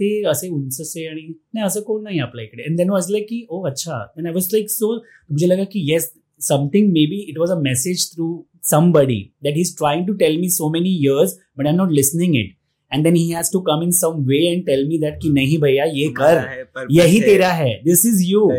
ते 0.00 0.10
असे 0.30 0.48
उंचसे 0.48 1.06
आणि 1.08 1.26
नाही 1.54 1.66
असं 1.66 1.80
कोण 1.86 2.02
नाही 2.02 2.18
आपल्या 2.20 2.44
इकडे 2.44 2.62
अँड 2.62 2.76
देन 2.78 2.90
वॉज़ 2.90 3.10
लाईक 3.12 3.26
की 3.28 3.44
ओ 3.50 3.62
अच्छा 3.68 4.04
then 4.16 4.26
I 4.26 4.32
was 4.32 4.48
like 4.52 4.70
so 4.70 4.94
मुझे 4.96 5.46
लगा 5.46 5.64
की 5.72 5.86
yes 5.92 6.12
something 6.40 6.92
maybe 7.06 7.24
it 7.30 7.38
was 7.38 7.52
a 7.52 7.58
message 7.60 8.10
through 8.12 8.28
somebody 8.68 9.14
that 9.44 9.54
he's 9.54 9.74
trying 9.74 10.00
to 10.06 10.14
tell 10.22 10.34
me 10.40 10.48
so 10.54 10.66
many 10.72 10.90
years 11.02 11.34
but 11.56 11.68
i'm 11.68 11.76
not 11.76 11.92
listening 11.98 12.34
it 12.40 12.50
and 12.92 13.04
then 13.04 13.16
he 13.16 13.28
has 13.28 13.52
to 13.52 13.60
come 13.68 13.82
in 13.82 13.90
some 13.92 14.24
way 14.26 14.38
and 14.46 14.64
tell 14.66 14.86
me 14.88 14.98
that 14.98 15.18
कि 15.22 15.30
नहीं 15.30 15.58
भैया 15.62 15.84
ये 15.94 16.08
कर। 16.20 16.86
यही 16.90 17.20
तेरा 17.20 17.48
है। 17.52 17.72
This 17.84 18.04
is 18.06 18.22
you 18.24 18.50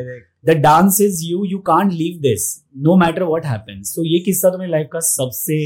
the 0.46 0.52
dance 0.58 1.00
is 1.02 1.24
you 1.26 1.44
you 1.46 1.58
can't 1.68 1.92
leave 1.94 2.20
this 2.22 2.44
no 2.84 2.96
matter 2.96 3.24
what 3.24 3.46
happen 3.46 3.82
so 3.84 4.04
ये 4.06 4.20
किस्सा 4.26 4.50
तुम्हें 4.50 4.70
लाइफ 4.70 4.88
का 4.94 5.00
सबसे 5.06 5.58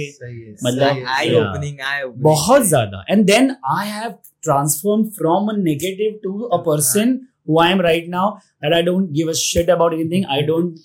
मतलब 0.63 1.03
आई 1.17 1.33
ओपनिंग 1.35 1.77
बहुत 2.23 2.63
ज़्यादा। 2.67 3.03
And 3.09 3.25
then 3.25 3.51
I 3.71 3.87
have 3.89 4.11
transform 4.43 5.03
from 5.17 5.49
a 5.49 5.55
negative 5.57 6.19
to 6.23 6.39
a 6.39 6.57
person 6.65 7.19
who 7.49 7.59
I 7.61 7.71
am 7.71 7.81
right 7.81 8.07
now 8.09 8.31
that 8.31 8.73
I 8.73 8.81
don't 8.83 9.09
give 9.11 9.29
a 9.29 9.33
shit 9.41 9.69
about 9.69 9.93
anything 9.93 10.25
I 10.29 10.41
don't 10.41 10.79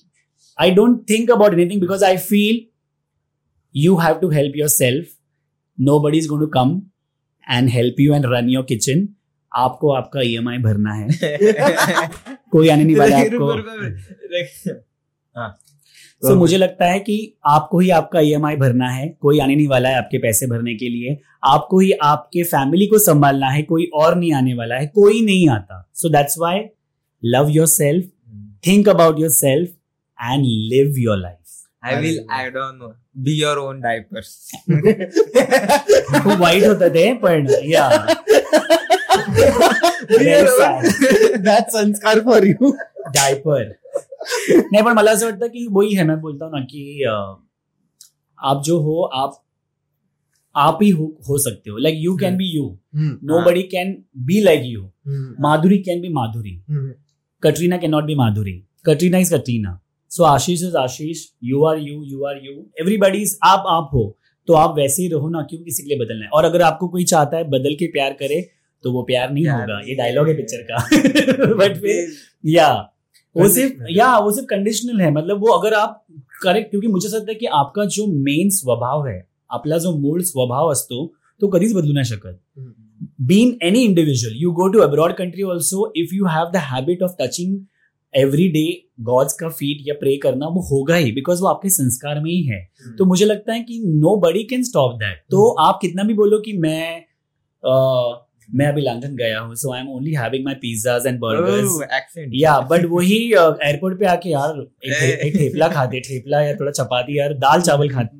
I 0.58 0.70
don't 0.70 1.00
think 1.10 1.30
about 1.30 1.54
anything 1.54 1.80
because 1.80 2.04
I 2.04 2.16
feel 2.28 2.60
you 3.74 3.96
have 3.96 4.14
to 4.20 4.30
help 4.30 4.56
yourself 4.68 5.06
nobody 6.00 6.18
is 6.18 6.28
gone 6.28 6.40
to 6.40 6.46
come 6.52 6.80
and 7.54 7.70
help 7.70 7.94
you 7.98 8.16
and 8.16 8.24
run 8.34 8.56
your 8.56 8.64
kitchen. 8.72 9.06
आपको 9.56 9.92
आपका 9.92 10.20
EMI 10.20 10.58
भरना 10.58 10.94
है। 10.94 11.08
कोई 12.52 12.68
आने 12.68 12.84
नहीं 12.84 12.96
वाला 12.96 13.16
है 13.16 13.26
आपको। 13.26 13.54
रुको, 13.54 13.54
रुको. 13.54 14.78
सो 16.28 16.34
मुझे 16.34 16.56
लगता 16.56 16.84
है 16.84 17.00
कि 17.00 17.38
आपको 17.46 17.78
ही 17.78 17.90
आपका 17.90 18.20
ईएमआई 18.20 18.56
भरना 18.56 18.88
है 18.88 19.08
कोई 19.08 19.38
आने 19.38 19.56
नहीं 19.56 19.68
वाला 19.68 19.88
है 19.88 19.94
आपके 19.94 20.18
पैसे 20.18 20.46
भरने 20.46 20.74
के 20.74 20.88
लिए। 20.88 21.18
आपको 21.44 21.78
ही 21.78 21.92
आपके 21.92 22.42
फैमिली 22.42 22.86
को 22.86 22.98
संभालना 22.98 23.48
है 23.48 23.62
कोई 23.62 23.90
और 23.94 24.14
नहीं 24.14 24.32
आने 24.32 24.54
वाला 24.54 24.74
है 24.74 24.86
कोई 24.86 25.24
नहीं 25.24 25.48
आता। 25.48 25.90
So 25.94 26.08
that's 26.08 26.38
why 26.38 26.60
love 27.24 27.48
yourself 27.66 28.10
think 28.66 28.88
about 28.88 29.20
yourself 29.30 29.70
and 30.22 30.44
live 30.44 30.94
your 30.98 31.18
life 31.18 31.68
I 31.84 31.96
will 31.96 32.26
I 32.32 32.44
don't 32.44 32.54
know, 32.54 32.92
be 33.26 33.32
your 33.36 33.54
own 33.60 33.80
diapers. 33.84 34.28
खूप 36.18 36.38
वाईट 36.40 36.64
होतं 36.66 36.88
ते 36.94 37.12
पण 37.22 37.46
या 37.70 37.88
संस्कार 41.72 42.20
फॉर 42.24 42.46
यू 42.46 42.70
डायपर 43.14 43.64
नाही 43.64 44.82
पण 44.84 44.92
मला 44.92 45.10
असं 45.10 45.26
वाटतं 45.26 45.46
की 45.48 45.66
वही 45.72 45.94
है 45.96 46.04
मैं 46.04 46.18
बोलता 46.20 46.44
हूँ 46.44 46.52
ना 46.52 46.60
कि 46.70 47.04
आप 48.38 48.62
जो 48.64 48.78
हो 48.80 49.02
आप 49.22 49.42
आप 50.54 50.78
ही 50.82 50.90
हो, 50.90 51.04
हो 51.28 51.38
सकते 51.38 51.70
हो. 51.70 51.76
Like 51.78 51.96
you 52.00 52.16
can 52.16 52.36
be 52.36 52.44
you 52.56 52.64
nobody 53.46 53.62
can 53.74 53.92
be 54.26 54.40
like 54.44 54.62
you 54.64 54.82
Madhuri 55.40 55.78
can 55.88 56.00
be 56.00 56.08
Madhuri 56.12 56.54
Katrina 57.42 57.76
can 57.76 57.90
not 57.90 58.04
be 58.04 58.14
Madhuri 58.14 58.52
Katrina 58.86 59.18
is 59.18 59.34
Katrina 59.34 59.78
so 60.10 60.24
Ashish 60.24 60.62
is 60.62 60.76
Ashish 60.76 61.26
you 61.44 61.64
are 61.64 61.78
you 61.78 62.04
you 62.04 62.24
are 62.24 62.40
you 62.44 62.66
everybody 62.80 63.18
is 63.18 63.38
आप 63.44 63.64
आप 63.66 63.90
हो 63.94 64.18
तो 64.46 64.54
आप 64.54 64.74
वैसे 64.76 65.02
ही 65.02 65.08
रहो 65.08 65.28
ना 65.28 65.42
क्यों 65.42 65.60
किसी 65.60 65.82
के 65.82 65.88
लिए 65.88 65.98
बदलना 65.98 66.24
है? 66.24 66.30
और 66.30 66.44
अगर 66.44 66.62
आपको 66.62 66.88
कोई 66.88 67.04
चाहता 67.04 67.36
है 67.36 67.44
बदल 67.44 67.74
के 67.74 67.86
प्यार 67.86 68.12
करे 68.12 68.48
तो 68.84 68.92
वो 68.92 69.02
प्यार 69.02 69.32
नहीं 69.32 69.44
प्यार 69.44 69.60
होगा। 69.60 69.80
ये 69.88 69.94
डायलॉग 69.94 70.28
है 70.28 70.34
पिक्चर 70.36 70.62
का। 70.62 70.88
बट 71.54 72.04
या 72.46 72.92
वो 73.36 73.48
सिर्फ़ 73.48 73.72
या 73.90 74.18
वो 74.18 74.32
सिर्फ़ 74.32 74.46
कंडीशनल 74.46 75.00
है। 75.00 75.10
मतलब 75.10 75.40
वो 75.40 75.46
अगर 75.46 75.74
आप 75.74 76.06
करेक्ट 76.42 76.70
क्योंकि 76.70 76.86
मुझे 76.86 77.08
असं 77.08 77.26
है 77.28 77.34
की 77.34 77.46
आपका 77.46 77.84
जो 77.84 78.06
मेन 78.06 78.50
स्वभाव 78.50 79.06
है 79.06 79.28
आपला 79.52 79.78
जो 79.78 79.96
मूळ 79.98 80.22
स्वभाव 80.22 80.70
असतो 80.70 81.14
तो 81.40 81.48
कधीच 81.48 81.74
बदलू 81.74 81.92
नाही 81.92 82.04
शकत। 82.04 82.40
Been 83.20 83.58
any 83.62 83.86
individual 83.86 84.32
you 84.36 84.52
go 84.52 84.68
to 84.68 84.78
abroad 84.78 85.12
country 85.12 85.42
also 85.42 85.92
if 85.96 86.14
you 86.14 86.24
have 86.24 86.52
the 86.52 86.56
habit 86.56 87.02
of 87.02 87.12
touching 87.22 87.56
every 88.14 88.46
day 88.52 88.66
God's 89.00 89.32
का 89.32 89.48
फीट 89.48 89.82
या 89.88 89.94
प्रे 89.94 90.16
करना 90.16 90.46
वो 90.48 90.60
होगा 90.70 90.94
ही 90.96 91.10
बिकॉज़ 91.12 91.40
वो 91.42 91.48
आपके 91.48 91.68
संस्कार 91.68 92.20
में 92.20 92.30
ही 92.30 92.42
है। 92.42 92.60
Hmm. 92.60 92.96
तो 92.98 93.04
मुझे 93.04 93.24
लगता 93.24 93.52
है 93.52 93.60
कि 93.62 93.78
no 93.86 94.16
buddy 94.20 94.42
can 94.44 94.62
stop 94.64 94.94
that 95.00 95.18
तो 95.30 95.48
आप 95.60 95.78
कितना 95.82 96.02
भी 96.02 96.14
बोलो 96.14 96.38
कि 96.38 96.52
मैं 96.58 96.96
अ, 97.62 98.24
मैं 98.48 98.66
अभी 98.66 98.82
लंदन 98.82 99.16
गया 99.16 99.40
हूँ 99.40 99.54
so 99.56 99.72
I 99.72 99.80
am 99.80 99.88
only 99.88 100.12
having 100.14 100.44
my 100.44 100.54
pizzas 100.62 101.06
and 101.06 101.18
burgers 101.20 101.78
या 102.34 102.58
बट 102.70 102.84
वही 102.90 103.16
एयरपोर्ट 103.32 103.98
पे 104.00 104.06
आके 104.06 104.30
यार 104.30 104.60
एक 104.84 105.36
ठेपला 105.36 105.68
खाते 105.74 106.00
ठेपला 106.00 106.40
या 106.42 106.54
थोडा 106.60 106.70
चपाती 106.82 107.18
यार 107.18 107.34
दाल 107.44 107.60
चावल 107.60 107.88
खाते। 107.88 108.16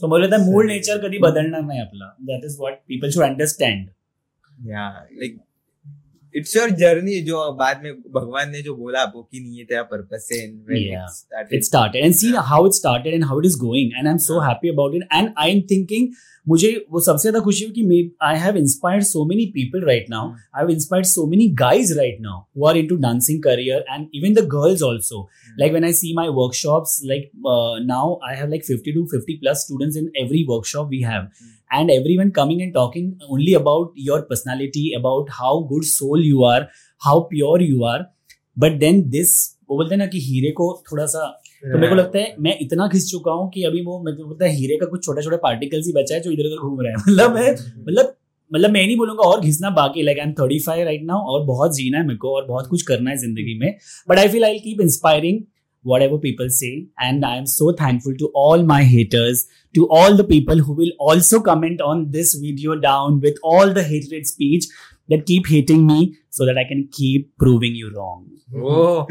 सो 0.00 0.06
मला 0.08 0.26
वाटतं 0.26 0.44
मूळ 0.44 0.66
नेचर 0.66 1.06
कधी 1.06 1.18
बदलना 1.18 1.58
नाही 1.60 1.80
आपला 1.80 2.12
that 2.28 2.44
is 2.44 2.56
what 2.60 2.74
people 2.88 3.10
should 3.10 3.24
understand 3.24 3.88
Yeah, 4.64 4.90
like 5.20 5.32
it's 6.34 6.56
your 6.56 6.70
journey 6.80 7.20
जो 7.22 7.40
बाद 7.54 7.80
में 7.84 7.92
भगवान 8.14 8.50
ने 8.50 8.62
जो 8.62 8.74
बोला 8.76 9.04
वो 9.04 9.22
की 9.22 9.40
नहीं 9.40 9.64
है 9.72 9.82
पर्पस 9.84 10.26
से 10.28 10.42
in 10.44 10.58
when 10.68 11.54
it 11.54 11.64
started 11.64 12.04
and 12.04 12.14
see 12.14 12.32
how 12.50 12.66
it 12.66 12.72
started 12.72 13.14
and 13.14 13.24
how 13.24 13.40
it 13.40 13.46
is 13.46 13.58
going 13.60 13.90
and 13.96 14.06
I 14.06 14.12
am 14.12 14.18
so 14.26 14.40
happy 14.40 14.68
about 14.68 14.94
it 14.94 15.08
and 15.12 15.32
I 15.38 15.50
am 15.50 15.60
thinking 15.70 16.08
मुझे 16.46 16.70
वो 16.92 17.00
सबसे 17.00 17.22
ज़्यादा 17.22 17.40
खुशी 17.40 17.64
हुई 17.64 17.72
कि 17.74 17.82
may 17.82 17.98
I 18.28 18.38
have 18.38 18.56
inspired 18.56 19.04
so 19.04 19.24
many 19.24 19.44
people 19.46 19.84
right 19.86 20.06
now 20.10 20.30
I 20.30 20.60
have 20.60 20.70
inspired 20.70 21.06
so 21.06 21.26
many 21.26 21.48
guys 21.58 21.92
right 21.98 22.20
now 22.20 22.40
who 22.56 22.66
are 22.66 22.76
into 22.76 22.96
dancing 23.04 23.42
career 23.42 23.84
and 23.90 24.06
even 24.14 24.34
the 24.34 24.44
girls 24.54 24.82
also 24.82 25.28
like 25.58 25.72
when 25.72 25.84
I 25.84 25.92
see 25.92 26.12
my 26.16 26.28
workshops 26.40 27.00
like 27.04 27.30
now 27.86 28.18
I 28.28 28.36
have 28.36 28.48
like 28.48 28.64
50 28.66 28.94
to 28.94 29.04
50 29.14 29.38
plus 29.40 29.64
students 29.66 29.96
in 29.96 30.10
every 30.16 30.44
workshop 30.50 30.88
we 30.88 31.00
have. 31.00 31.28
And 31.78 31.90
everyone 31.90 32.30
coming 32.38 32.62
and 32.64 32.74
talking 32.74 33.06
only 33.30 33.52
about 33.60 34.00
your 34.08 34.18
personality 34.30 34.84
about 34.98 35.30
how 35.40 35.52
good 35.72 35.84
soul 35.84 36.24
you 36.30 36.44
are 36.48 36.62
how 37.06 37.16
pure 37.32 37.60
you 37.60 37.84
are. 37.92 38.00
But 38.56 38.80
then 38.82 39.02
this 39.14 39.34
वो 39.70 39.76
बोलते 39.76 39.94
हैं 39.94 39.98
ना 39.98 40.06
कि 40.06 40.20
हीरे 40.20 40.50
को 40.50 40.82
थोड़ा 40.92 41.06
सा 41.06 41.26
तो 41.62 41.78
मेरे 41.78 41.88
को 41.88 41.94
लगता 41.94 42.18
है 42.18 42.34
मैं 42.40 42.56
इतना 42.60 42.88
खिंच 42.88 43.10
चुका 43.10 43.32
हूँ 43.32 43.50
कि 43.50 43.62
अभी 43.62 43.82
वो 43.84 44.02
मेरे 44.04 44.16
को 44.16 44.30
लगता 44.30 44.46
है 44.46 44.52
हीरे 44.56 44.76
का 44.76 44.86
कुछ 44.86 45.04
छोटा 45.04 45.22
छोटा 45.22 45.36
पार्टिकल्स 45.36 45.86
ही 45.86 45.92
बचा 45.92 46.14
है 46.14 46.20
जो 46.20 46.30
इधर 46.30 46.46
उधर 46.46 46.68
घूम 46.68 46.80
रहा 46.80 46.90
है। 46.90 46.96
मतलब 47.08 47.34
मैं 47.34 47.52
मतलब 47.88 48.14
मतलब 48.54 48.70
मैं 48.70 48.86
नहीं 48.86 48.96
बोलूँगा 48.96 49.22
और 49.22 49.40
घिसना 49.40 49.70
बाकी 49.70 50.02
like 50.02 50.18
I 50.18 50.26
am 50.26 50.32
thirty 50.32 50.58
five 50.58 50.84
right 50.84 51.02
now 51.04 51.18
और 51.18 51.46
बहुत 51.46 51.74
जीना 51.76 51.98
है 51.98 52.06
मेरे 52.06 52.18
को 52.18 52.34
और 52.36 52.46
बहुत 52.46 52.66
कुछ 52.66 52.82
करना 52.82 53.10
है 53.10 53.16
ज़िंदगी 53.16 53.58
में। 53.58 53.76
But 54.08 54.18
I 54.18 54.28
feel 54.28 54.44
I 54.44 54.58
keep 54.58 54.80
inspiring 54.80 55.40
whatever 55.83 56.17
people 56.23 56.49
say 56.53 56.71
and 57.07 57.25
i 57.25 57.35
am 57.41 57.45
so 57.53 57.71
thankful 57.81 58.15
to 58.21 58.27
all 58.43 58.63
my 58.71 58.79
haters 58.93 59.43
to 59.77 59.87
all 59.97 60.15
the 60.21 60.25
people 60.31 60.63
who 60.67 60.73
will 60.79 60.93
also 61.09 61.39
comment 61.49 61.83
on 61.89 62.01
this 62.15 62.33
video 62.45 62.75
down 62.87 63.19
with 63.27 63.37
all 63.51 63.73
the 63.77 63.83
hatred 63.91 64.25
speech 64.31 64.65
that 65.13 65.25
keep 65.29 65.47
hating 65.51 65.85
me 65.91 65.99
so 66.39 66.49
that 66.49 66.57
i 66.63 66.65
can 66.73 66.81
keep 67.01 67.29
proving 67.45 67.79
you 67.83 67.93
wrong 67.99 68.25
Oh, 68.55 69.05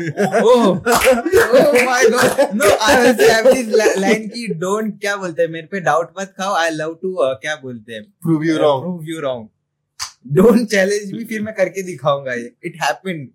oh, 0.50 0.82
oh 0.86 1.72
my 1.88 2.04
God! 2.10 2.54
No, 2.60 2.68
I 2.80 2.92
was 3.00 3.18
have 3.30 3.44
this 3.48 3.66
li- 3.80 3.96
line 4.04 4.22
की 4.34 4.44
don't 4.62 4.94
क्या 5.00 5.16
बोलते 5.16 5.42
हैं 5.42 5.48
मेरे 5.56 5.66
पे 5.72 5.80
doubt 5.88 6.12
मत 6.18 6.32
खाओ 6.38 6.54
I 6.60 6.70
love 6.76 6.94
to 7.02 7.10
क्या 7.42 7.56
बोलते 7.64 7.92
हैं 7.94 8.02
prove 8.26 8.44
you 8.44 8.56
wrong 8.58 8.82
prove 8.84 9.10
you 9.10 9.20
wrong 9.26 9.48
don't 10.36 10.66
challenge 10.70 11.12
me 11.12 11.24
फिर 11.32 11.42
मैं 11.48 11.54
करके 11.54 11.82
दिखाऊंगा 11.90 12.34
ये 12.34 12.50
इट 12.64 12.76
हैपेंड 12.82 13.28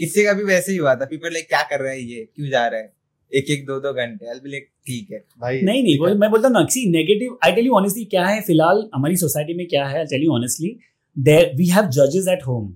इससे 0.00 0.24
का 0.24 0.32
भी 0.32 0.44
वैसे 0.44 0.72
ही 0.72 0.78
हुआ 0.78 0.94
था। 0.94 1.04
पीपल 1.04 1.32
लाइक 1.32 1.48
क्या 1.48 1.62
कर 1.62 1.80
रहा 1.80 1.92
है 1.92 2.02
ये? 2.02 2.28
क्यों 2.36 2.48
जा 2.50 2.66
रहा 2.66 2.80
है? 2.80 2.92
एक 3.32 3.50
एक 3.50 3.66
दो 3.66 3.78
दो 3.80 3.92
घंटे 3.92 4.28
आई 4.28 4.34
लाइक 4.46 4.68
ठीक 4.86 5.10
है। 5.12 5.18
भाई 5.40 5.60
नहीं 5.60 5.82
नहीं 5.82 5.98
वो 5.98 6.14
मैं 6.14 6.30
बोलता 6.30 6.48
हूँ 6.48 6.54
ना 6.54 6.64
see 6.70 6.88
negative 6.90 7.38
I 7.44 7.52
tell 7.52 7.66
you 7.66 7.72
honestly 7.72 8.04
क्या 8.04 8.26
है 8.26 8.40
फ़िलहाल 8.40 8.88
हमारी 8.94 9.16
सोसाइटी 9.16 9.54
में 9.54 9.66
क्या 9.68 9.86
है 9.86 9.98
I 9.98 10.04
tell 10.04 10.24
you 10.24 10.32
honestly 10.32 10.76
there 11.16 11.50
we 11.56 11.66
have 11.66 11.88
जजेस 11.98 12.28
एट 12.28 12.46
होम 12.46 12.74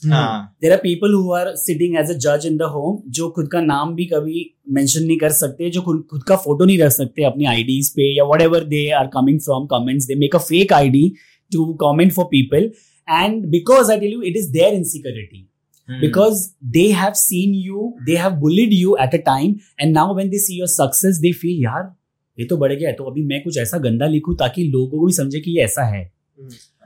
हाँ। 0.00 0.56
There 0.62 0.72
are 0.72 0.78
people 0.78 1.14
who 1.14 1.32
are 1.32 1.54
sitting 1.56 1.96
as 1.98 2.10
a 2.10 2.18
जज 2.26 2.46
इन 2.46 2.56
द 2.56 2.62
होम 2.62 2.98
जो 3.10 3.28
खुद 3.30 3.48
का 3.52 3.60
नाम 3.60 3.94
भी 3.94 4.04
कभी 4.04 4.44
मेंशन 4.70 5.02
नहीं 5.02 5.18
कर 5.18 5.32
सकते 5.32 5.70
जो 5.70 5.82
खुद 5.82 6.04
खुद 6.10 6.22
का 6.22 6.36
फ़ोटो 6.36 6.64
नहीं 6.64 6.78
रख 6.78 6.90
सकते 6.90 7.24
अपनी 7.24 7.44
आईडीज 7.44 7.90
पे 7.90 8.16
या 8.16 8.24
whatever 8.42 8.64
they 8.64 8.88
are 8.90 9.06
coming 9.06 9.40
from 9.40 9.66
comments 9.66 10.06
they 10.06 10.14
make 10.14 10.36
a 10.36 10.38
fake 10.38 10.72
ID 10.72 11.12
to 11.52 11.76
comment 11.76 12.12
for 12.12 12.28
people. 12.28 12.64
And 13.08 13.50
because 13.50 13.90
i 13.90 13.98
tell 13.98 14.08
you 14.08 14.22
it 14.22 14.36
is 14.36 14.52
their 14.52 14.72
insecurity. 14.74 15.48
Hmm. 15.88 16.00
because 16.00 16.38
they 16.74 16.90
have 16.90 17.16
seen 17.16 17.52
you 17.54 17.96
they 18.06 18.14
have 18.16 18.40
bullied 18.40 18.72
you 18.72 18.94
at 18.98 19.12
a 19.14 19.18
time 19.18 19.52
and 19.78 19.92
now 19.94 20.06
when 20.14 20.30
they 20.30 20.38
see 20.44 20.56
your 20.60 20.70
success 20.72 21.20
they 21.24 21.30
feel 21.42 21.60
यार 21.64 21.94
ये 22.38 22.46
तो 22.46 22.56
बढ़ 22.56 22.72
गया 22.72 22.88
है 22.88 22.94
तो 22.94 23.04
अभी 23.04 23.22
मैं 23.24 23.42
कुछ 23.42 23.58
ऐसा 23.58 23.78
गंदा 23.78 24.06
लिखूं 24.06 24.34
ताकि 24.36 24.64
लोगों 24.64 24.98
को 24.98 25.06
भी 25.06 25.12
समझे 25.12 25.40
कि 25.40 25.50
ये 25.50 25.64
ऐसा 25.64 25.82
है. 25.82 26.02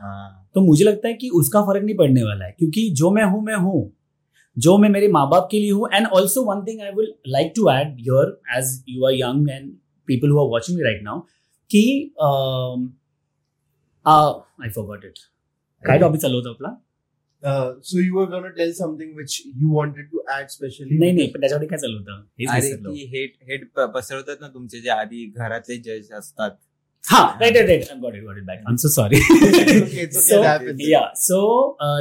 हाँ. 0.02 0.50
तो 0.54 0.60
मुझे 0.60 0.84
लगता 0.84 1.08
है 1.08 1.14
कि 1.14 1.28
उसका 1.28 1.62
फ़र्क 1.62 1.84
नहीं 1.84 1.96
पड़ने 1.96 2.22
वाला 2.22 2.44
है 2.44 2.54
क्योंकि 2.58 2.88
जो 2.90 3.10
मैं 3.10 3.24
हूँ 3.24 3.42
मैं 3.44 3.56
हूँ। 3.56 3.92
जो 4.58 4.76
मैं 4.78 4.88
मेरे 4.88 5.08
माँ 5.08 5.28
बाप 5.30 5.48
के 5.50 5.58
लिए 5.58 5.70
हूँ 5.70 5.88
and 5.94 6.06
also 6.06 6.44
one 6.44 6.64
thing 6.66 6.80
I 6.80 6.90
will 6.90 7.12
like 7.28 7.52
to 7.56 7.70
add 7.70 7.96
your 8.00 8.40
age 8.56 8.84
you 8.88 9.06
are 9.06 9.14
young 9.14 9.50
and 9.50 9.72
people 10.06 10.30
who 10.30 10.38
are 10.38 10.46
watching 10.46 10.80
right 10.80 11.02
now 11.02 11.20
कि 11.70 11.82
आई 14.60 14.70
फॉरगॉट 14.70 15.04
इट 15.04 15.18
काय 15.86 15.98
टॉपिक 15.98 16.20
चालू 16.20 16.34
होता 16.34 16.50
आपला? 16.50 16.89
Uh, 17.42 17.68
so 17.80 17.98
you 17.98 18.14
were 18.14 18.26
gonna 18.26 18.48
tell 18.56 18.72
something 18.78 19.12
which 19.18 19.34
you 19.60 19.68
wanted 19.74 20.08
to 20.14 20.22
add 20.32 20.50
specially. 20.54 20.98
नाही 20.98 21.12
नाही 21.12 21.26
पण 21.34 21.40
त्याच्यावर 21.40 21.64
काय 21.66 21.78
चालू 21.78 21.98
होतं? 21.98 22.18
अरे 22.54 22.70
की 22.76 23.04
हेट 23.12 23.36
हेट 23.50 23.62
पसरवतात 23.94 24.40
ना 24.40 24.48
तुमचे 24.54 24.80
जे 24.80 24.90
आधी 24.90 25.24
घरातले 25.36 25.76
जज 25.76 26.10
असतात. 26.18 26.50
हा 27.04 27.22
right 27.40 27.56
right 27.56 27.68
right 27.68 28.00
got 28.00 28.14
it 28.14 28.22
got 28.24 28.36
it 28.38 28.44
back 28.44 28.58
I 28.58 28.64
am 28.70 28.76
so 28.76 28.88
sorry 28.88 29.20
happens. 30.46 30.82
या 30.88 31.00
so 31.16 31.40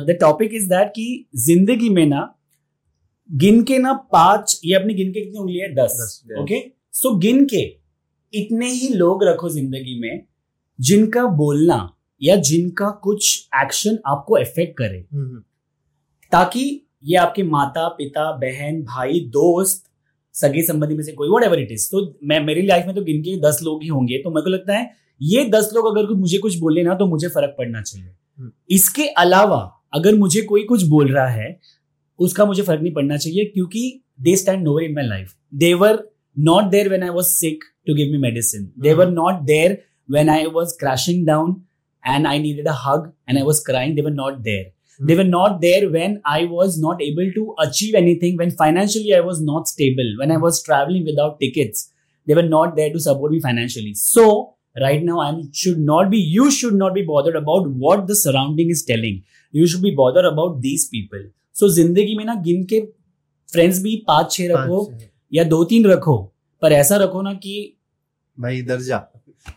the 0.08 0.18
topic 0.22 0.54
is 0.54 0.68
that 0.70 0.88
कि 0.96 1.08
ज़िंदगी 1.46 1.90
में 1.90 2.06
ना 2.06 2.26
गिन 3.30 3.64
के 3.64 3.78
ना 3.78 3.94
पाँच 4.14 4.60
ये 4.66 4.76
अपनी 4.76 4.94
गिन 4.94 5.12
के 5.14 5.22
कितनी 5.22 5.40
उंगली 5.40 5.60
है? 5.60 5.74
दस. 5.76 6.24
ओके 6.40 6.60
सो 7.02 7.16
गिन 7.18 7.46
के 7.54 7.64
इतने 8.34 8.72
ही 8.72 8.94
लोग 8.94 9.24
रखो 9.28 9.50
ज़िंदगी 9.50 10.00
में 10.02 10.26
जिनका 10.80 11.26
बोलना 11.38 11.78
या 12.22 12.36
जिनका 12.44 12.90
कुछ 13.04 13.48
एक्शन 13.56 13.98
आपको 14.08 14.38
इफ़ेक्ट 14.38 14.78
करे। 14.78 15.06
हम्म, 15.14 15.40
ताकि 16.32 16.86
ये 17.04 17.18
आपके 17.18 17.44
माता 17.46 17.88
पिता 17.90 18.32
बहन 18.38 18.82
भाई 18.86 19.20
दोस्त 19.34 19.84
सगे 20.36 20.62
संबंधी 20.64 20.96
में 20.96 21.04
से 21.04 21.12
कोई 21.12 21.30
वट 21.30 21.44
एवर 21.44 21.60
इट 21.60 21.72
इज़ 21.72 21.90
तो 21.92 22.04
मैं 22.24 22.40
मेरी 22.46 22.62
लाइफ 22.62 22.86
में 22.86 22.96
तो 22.96 23.02
गिन 23.04 23.22
के 23.22 23.36
दस 23.42 23.60
लोग 23.64 23.84
ही 23.84 23.88
होंगे 23.90 24.18
तो 24.24 24.30
मेरे 24.30 24.44
को 24.44 24.50
लगता 24.50 24.78
है 24.78 24.92
ये 25.22 25.44
दस 25.50 25.70
लोग 25.76 25.88
अगर 25.88 26.14
मुझे 26.16 26.38
कुछ 26.38 26.58
बोले 26.58 26.84
ना 26.84 26.94
तो 26.96 27.06
मुझे 27.08 27.28
फ़र्क 27.28 27.56
पड़ना 27.58 27.82
चाहिए। 27.82 28.08
हम्म। 28.08 28.52
इसके 28.70 29.08
अलावा 29.18 29.60
अगर 29.94 30.16
मुझे 30.16 30.42
कोई 30.42 30.64
कुछ 30.64 30.84
बोल 30.88 31.12
रहा 31.12 31.28
है 31.28 31.60
उसका 32.20 32.46
मुझे 32.46 32.64
फ़र्क 32.64 32.82
नहीं 32.82 32.94
पड़ना 32.94 33.18
चाहिए 33.18 33.46
क्योंकि 33.46 33.82
they 34.22 34.36
stand 34.36 34.64
nowhere 34.64 34.84
in 34.84 34.94
my 34.96 35.08
life 35.08 35.34
they're 35.56 36.04
not 36.38 36.70
there 36.72 36.90
when 36.90 37.04
I 37.04 37.10
was 37.10 37.28
sick 37.28 37.64
to 37.88 37.96
give 37.96 38.12
me 38.12 38.18
medicine 38.18 38.72
they're 38.80 39.10
not 39.12 39.42
there 39.44 39.78
when 40.10 40.30
I 40.30 40.46
was 40.54 40.74
crashing 40.80 41.26
down 41.28 41.56
and 42.04 42.28
I 42.28 42.38
needed 42.38 42.68
a 42.68 42.74
hug 42.74 43.12
and 43.28 43.38
I 43.38 43.44
was 43.44 43.64
crying, 43.64 43.96
they 43.96 44.02
were 44.02 44.12
not 44.12 44.44
there. 44.44 44.66
They 45.02 45.16
were 45.16 45.24
not 45.24 45.62
there 45.62 45.90
when 45.90 46.22
I 46.26 46.46
was 46.46 46.78
not 46.78 47.02
able 47.02 47.32
to 47.34 47.56
achieve 47.60 47.96
anything, 47.96 48.36
when 48.38 48.52
financially 48.52 49.16
I 49.16 49.22
was 49.22 49.42
not 49.42 49.68
stable, 49.68 50.16
when 50.18 50.32
I 50.32 50.38
was 50.38 50.62
traveling 50.62 51.06
without 51.06 51.40
tickets. 51.40 51.92
They 52.26 52.34
were 52.34 52.50
not 52.50 52.76
there 52.76 52.92
to 52.92 53.00
support 53.00 53.32
me 53.32 53.40
financially. 53.40 53.94
So, 53.94 54.56
right 54.82 55.02
now, 55.02 55.20
I 55.20 55.44
should 55.54 55.80
not 55.80 56.10
be, 56.10 56.18
you 56.18 56.52
should 56.52 56.74
not 56.74 56.94
be 56.94 57.02
bothered 57.02 57.36
about 57.36 57.70
what 57.70 58.08
the 58.08 58.16
surrounding 58.16 58.70
is 58.70 58.84
telling. 58.84 59.24
You 59.52 59.68
should 59.68 59.82
be 59.82 59.96
bothered 59.96 60.26
about 60.26 60.62
these 60.62 60.88
people. 60.90 61.24
So, 61.54 61.68
ज़िंदगी 61.68 62.16
में 62.18 62.26
ना 62.26 62.36
गिन 62.36 62.64
के 62.66 62.82
friends 63.54 63.82
भी 63.84 63.96
पाँच 64.08 64.32
छह 64.32 64.48
रखो। 64.52 64.94
या 65.34 65.44
दो 65.44 65.64
तीन 65.64 65.86
रखो 65.86 66.18
पर 66.62 66.72
ऐसा 66.72 66.98
रखो 66.98 67.22
ना 67.22 67.34
की 67.34 67.58
भाई 68.40 68.62
दर्जा 68.62 68.98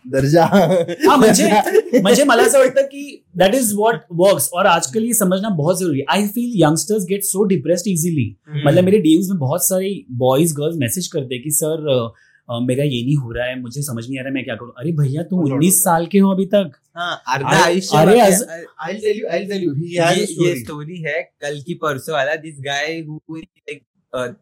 दर्जा। 0.07 0.45
हा 0.45 1.15
म्हणजे 1.15 1.99
म्हणजे 2.01 2.23
मला 2.23 2.43
असं 2.43 2.59
वाटतं 2.59 2.81
की 2.81 3.23
दॅट 3.37 3.55
इज़ 3.55 3.73
वॉट 3.75 3.95
वर्क्स 4.11 4.49
और 4.53 4.65
आजकल 4.65 5.03
ये 5.03 5.13
समझना 5.13 5.49
बहुत 5.49 5.79
ज़रूरी 5.79 5.99
है। 5.99 6.05
I 6.09 6.27
feel 6.27 6.61
youngsters 6.63 7.05
get 7.09 7.23
so 7.23 7.43
depressed 7.43 7.87
easily 7.87 8.27
मतलब 8.65 8.83
मेरे 8.83 8.97
डीएम्स 8.97 9.29
में 9.29 9.39
बहुत 9.39 9.65
सारे 9.65 9.95
बॉयज़ 10.11 10.53
गर्ल्स 10.53 10.77
मैसेज 10.77 11.07
करते 11.07 11.35
हैं 11.35 11.43
कि 11.43 11.51
सर 11.51 12.11
मेरा 12.49 12.83
ये 12.83 13.03
नहीं 13.05 13.15
हो 13.15 13.31
रहा 13.31 13.45
है 13.45 13.59
मुझे 13.61 13.81
समझ 13.81 14.03
नहीं 14.07 14.17
आ 14.19 14.21
रहा 14.21 14.27
है 14.29 14.33
मैं 14.33 14.43
क्या 14.43 14.55
करूँ? 14.55 14.71
अरे 14.77 14.91
भैया 14.91 15.23
तुम 15.23 15.39
उन्नीस 15.53 15.83
साल 15.83 16.05
के 16.05 16.19
हो 16.19 16.31
अभी 16.31 16.45
तक। 16.45 16.71
हाँ 16.97 17.21
as- 18.25 18.41
है. 20.45 20.55
स्टोरी 20.55 20.97
है 21.01 21.21
कल 21.41 21.61
की 21.67 21.73
परसों 21.73 22.15
वाला। 22.15 22.35
This 22.35 22.55
guy 22.59 22.99
who 22.99 23.19
like 23.37 23.81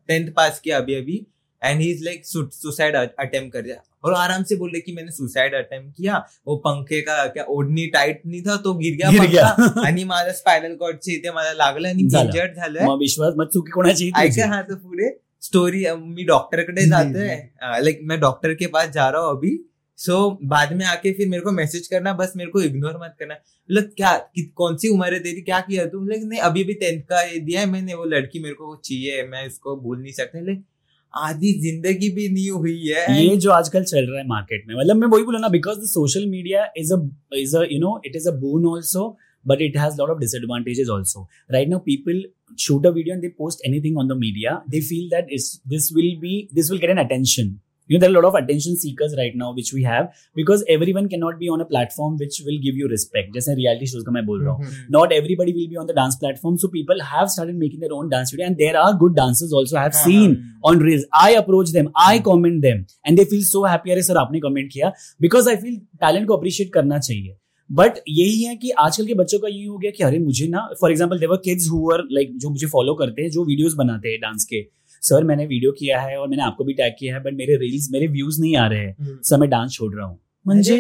tenth 0.08 0.32
pass 0.34 0.60
किया 0.60 0.78
अभी 0.78 0.96
अभी 0.96 1.22
and 1.62 1.82
he 1.82 1.92
is 1.92 2.04
like 2.04 2.26
suicide 2.26 2.96
attempt 2.96 3.54
कर 3.54 3.62
दिया 3.62 3.82
और 4.04 4.14
आराम 4.14 4.44
से 4.44 4.56
बोले 4.56 4.80
कि 4.80 4.92
मैंने 4.92 5.12
सुसाइड 5.12 5.54
अटेम्प्ट 5.54 5.98
किया। 5.98 6.26
वो 6.48 6.56
पंखे 6.56 7.02
का 7.02 7.28
क्या 7.28 7.44
ओढणी 7.44 7.88
टाइट 7.88 8.22
नहीं 8.26 8.42
था 8.42 8.58
तो 8.58 8.74
गिर 8.74 8.94
गया 8.94 9.12
गिर 9.12 9.30
गया. 9.32 9.50
पंखा 9.50 9.82
आणि 9.88 10.04
माझ्या 10.04 10.34
स्पायनल 10.34 10.76
कॉर्डच्या 10.76 11.14
इथे 11.14 11.32
मला 11.32 11.54
लागलं 11.54 11.90
आणि 11.90 12.02
इंजर्ड 12.02 12.56
झालं 12.56 12.98
विश्वास 12.98 13.34
मग 13.38 13.48
चुकी 13.48 13.72
कोणाची? 13.72 14.12
ऐका 14.18 14.48
हा 14.48 14.62
तो 14.62 14.76
पुढे? 14.76 15.22
स्टोरी 15.42 15.86
मी 15.96 16.24
डॉक्टर 16.24 16.62
कडे 16.62 16.86
जातोय. 16.86 17.36
लाइक 17.64 18.00
मैं 18.04 18.20
डॉक्टर 18.20 18.54
के 18.54 18.68
पास 18.68 18.90
जा 18.90 19.10
रहा 19.10 19.22
हूँ 19.22 19.38
अभी। 19.38 19.68
सो 19.98 20.30
so, 20.30 20.38
बाद 20.44 20.74
में 20.74 20.86
आके 20.86 21.14
फिर 21.14 21.28
मेरे 21.28 21.44
को 21.44 21.52
मैसेज 21.52 21.88
करना 21.88 22.14
बस 22.14 22.34
मेरे 22.36 22.52
को 22.52 22.62
इग्नोर 22.62 22.94
मत 23.04 23.16
करना। 23.20 23.34
मतलब 23.34 23.84
क्या 23.98 24.18
कि, 24.18 24.54
कौन 24.56 24.78
सी 24.78 24.88
उम्र 24.88 25.14
है 25.14 25.20
तेरी? 25.20 25.42
क्या 25.42 25.60
किया 25.60 25.86
तू? 25.86 26.06
लाइक 26.06 26.22
नहीं 26.24 26.40
अभी 26.40 26.64
भी 26.64 26.74
टेंथ 26.74 27.02
का 27.02 27.40
दिया 27.40 27.60
है 27.60 27.66
मैंने। 27.66 27.94
वो 27.94 28.06
लड़की 28.06 28.40
मेरे 28.40 28.56
को 28.56 28.82
चाहिए 28.86 29.24
मैं 29.24 29.48
इसको 29.48 29.76
भूल 29.76 30.02
नहीं 30.02 30.14
सकता। 30.14 30.40
लाइक 30.40 30.66
आधी 31.14 31.52
ज़िंदगी 31.62 32.10
भी 32.10 32.28
नहीं 32.30 32.50
हुई 32.50 32.78
है। 32.88 33.24
ये 33.24 33.36
जो 33.38 33.52
आजकल 33.52 33.84
चल 33.84 34.06
रहा 34.06 34.20
है 34.20 34.28
मार्केट 34.28 34.64
में 34.68 34.76
मतलब 34.76 34.96
मैं 34.96 35.08
वही 35.08 35.24
बोला 35.24 35.40
ना 35.40 35.50
because 35.50 35.80
the 35.80 35.88
social 35.88 36.26
media 36.28 36.66
is 36.78 36.94
is 37.38 37.56
a 37.58 37.64
you 37.72 37.80
know 37.80 38.00
it 38.06 38.16
is 38.16 38.28
a 38.30 38.32
boon 38.40 38.66
also 38.68 39.08
but 39.46 39.62
it 39.62 39.78
has 39.78 39.98
lot 39.98 40.10
of 40.10 40.20
disadvantages 40.20 40.90
also 40.90 41.28
right 41.52 41.70
now 41.70 41.80
people 41.86 42.24
shoot 42.60 42.86
a 42.86 42.90
video 42.90 43.16
and 43.16 43.22
they 43.22 43.30
post 43.38 43.66
anything 43.68 43.98
on 43.98 44.08
the 44.08 44.18
media 44.18 44.62
they 44.70 44.82
feel 44.82 45.10
that 45.10 45.28
is 45.34 45.52
this 45.70 45.92
will 45.94 46.16
be 46.22 46.48
this 46.54 46.72
will 46.72 46.80
get 46.80 46.90
an 46.90 47.06
attention 47.06 47.58
you 47.90 47.98
know 47.98 48.02
there 48.02 48.10
are 48.10 48.14
a 48.14 48.16
lot 48.16 48.26
of 48.28 48.36
attention 48.40 48.76
seekers 48.82 49.14
right 49.20 49.34
now 49.36 49.48
which 49.56 49.70
we 49.78 49.82
have 49.84 50.06
because 50.36 50.62
everyone 50.76 51.08
cannot 51.14 51.40
be 51.40 51.50
on 51.56 51.64
a 51.64 51.66
platform 51.66 52.14
which 52.22 52.38
will 52.46 52.60
give 52.66 52.78
you 52.82 52.90
respect 52.92 53.34
जैसे 53.36 53.56
reality 53.58 53.90
shows 53.92 54.04
का 54.06 54.12
मैं 54.12 54.26
बोल 54.26 54.44
रहा 54.44 54.54
हूँ 54.54 54.66
Mhm. 54.66 54.92
not 54.98 55.16
everybody 55.18 55.56
will 55.58 55.68
be 55.74 55.80
on 55.84 55.90
the 55.92 55.96
dance 55.98 56.20
platform 56.24 56.60
so 56.64 56.70
people 56.76 57.04
have 57.10 57.32
started 57.36 57.60
making 57.64 57.84
their 57.86 57.94
own 58.00 58.12
dance 58.14 58.34
video 58.36 58.48
and 58.50 58.62
there 58.64 58.78
are 58.84 58.94
good 59.04 59.18
dancers 59.22 59.56
also 59.60 59.80
i 59.82 59.84
have 59.88 59.98
हाँ, 60.00 60.06
seen 60.06 60.38
हाँ. 60.38 60.72
on 60.72 60.84
reels 60.88 61.06
i 61.24 61.30
approach 61.44 61.74
them 61.78 61.92
i 62.08 62.14
comment 62.30 62.62
them 62.70 62.86
and 63.06 63.22
they 63.22 63.28
feel 63.36 63.46
so 63.52 63.64
happy 63.74 63.92
अरे 63.98 64.04
sir 64.10 64.18
आपने 64.26 64.40
comment 64.48 64.72
किया 64.74 64.94
because 65.28 65.52
i 65.54 65.60
feel 65.66 65.78
talent 66.06 66.28
को 66.28 66.42
appreciate 66.42 66.74
करना 66.74 67.00
चाहिए 67.00 67.38
but 67.70 67.98
यही 68.10 68.42
है 68.44 68.56
कि 68.62 68.70
आजकल 68.84 69.06
के 69.08 69.14
बच्चों 69.16 69.38
का 69.40 69.48
यही 69.48 69.66
हो 69.66 69.78
गया 69.78 69.92
कि 69.98 70.04
अरे 70.04 70.18
मुझे 70.20 70.48
ना 70.48 70.68
फॉर 70.82 70.92
एग्ज़ाम्पल 70.92 71.20
देवर 71.20 71.38
किड्स 71.46 71.68
हुआ 71.72 71.98
लाइक 72.12 72.38
जो 72.38 72.50
मुझे 72.50 72.68
फॉलो 72.72 72.94
करते 73.02 73.22
हैं 73.22 73.30
जो 73.32 73.44
वीडियोस 73.46 73.74
बनाते 73.82 74.10
हैं 74.10 74.20
डांस 74.22 74.46
के 74.50 74.62
सर 75.04 75.24
मैंने 75.24 75.46
वीडियो 75.46 75.72
किया 75.72 76.00
है 76.02 76.18
और 76.18 76.28
मैंने 76.28 76.44
आपको 76.44 76.64
भी 76.64 76.74
टैग 76.74 76.94
किया 77.00 77.16
है 77.16 77.22
बट 77.24 77.34
मेरे 77.34 77.56
रील्स 77.58 77.88
मेरे 77.92 78.08
व्यूज़ 78.08 78.42
नहीं 78.42 78.56
आ 78.58 78.68
रहे 78.68 78.80
हैं। 78.80 78.96
हम्म. 79.00 79.18
सर 79.24 79.38
मैं 79.38 79.50
डांस 79.50 79.72
छोड़ 79.72 79.94
रहा 79.96 80.06
हूँ। 80.06 80.20
म्हणजे 80.46 80.76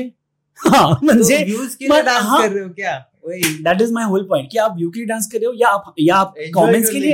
हाँ 0.67 0.93
तो 0.95 1.13
व्यूज़ 1.45 1.75
के 1.77 1.87
लिए 1.87 2.01
डांस 2.03 2.23
हाँ. 2.23 2.41
कर 2.41 2.51
रहे 2.51 2.63
हो 2.63 2.69
क्या? 2.69 2.97
That 3.25 3.81
is 3.81 3.93
my 3.93 4.05
whole 4.05 4.23
point 4.23 4.49
कि 4.51 4.57
आप 4.57 4.75
व्यू 4.77 4.89
के 4.89 4.99
लिए 4.99 5.07
डांस 5.07 5.27
कर 5.31 5.37
रहे 5.37 5.45
हो 5.45 5.53
या 5.53 5.67
आप 5.69 5.93
या 5.99 6.15
आप 6.15 6.33
कमेंट्स 6.55 6.89
के 6.89 6.99
लिए? 6.99 7.13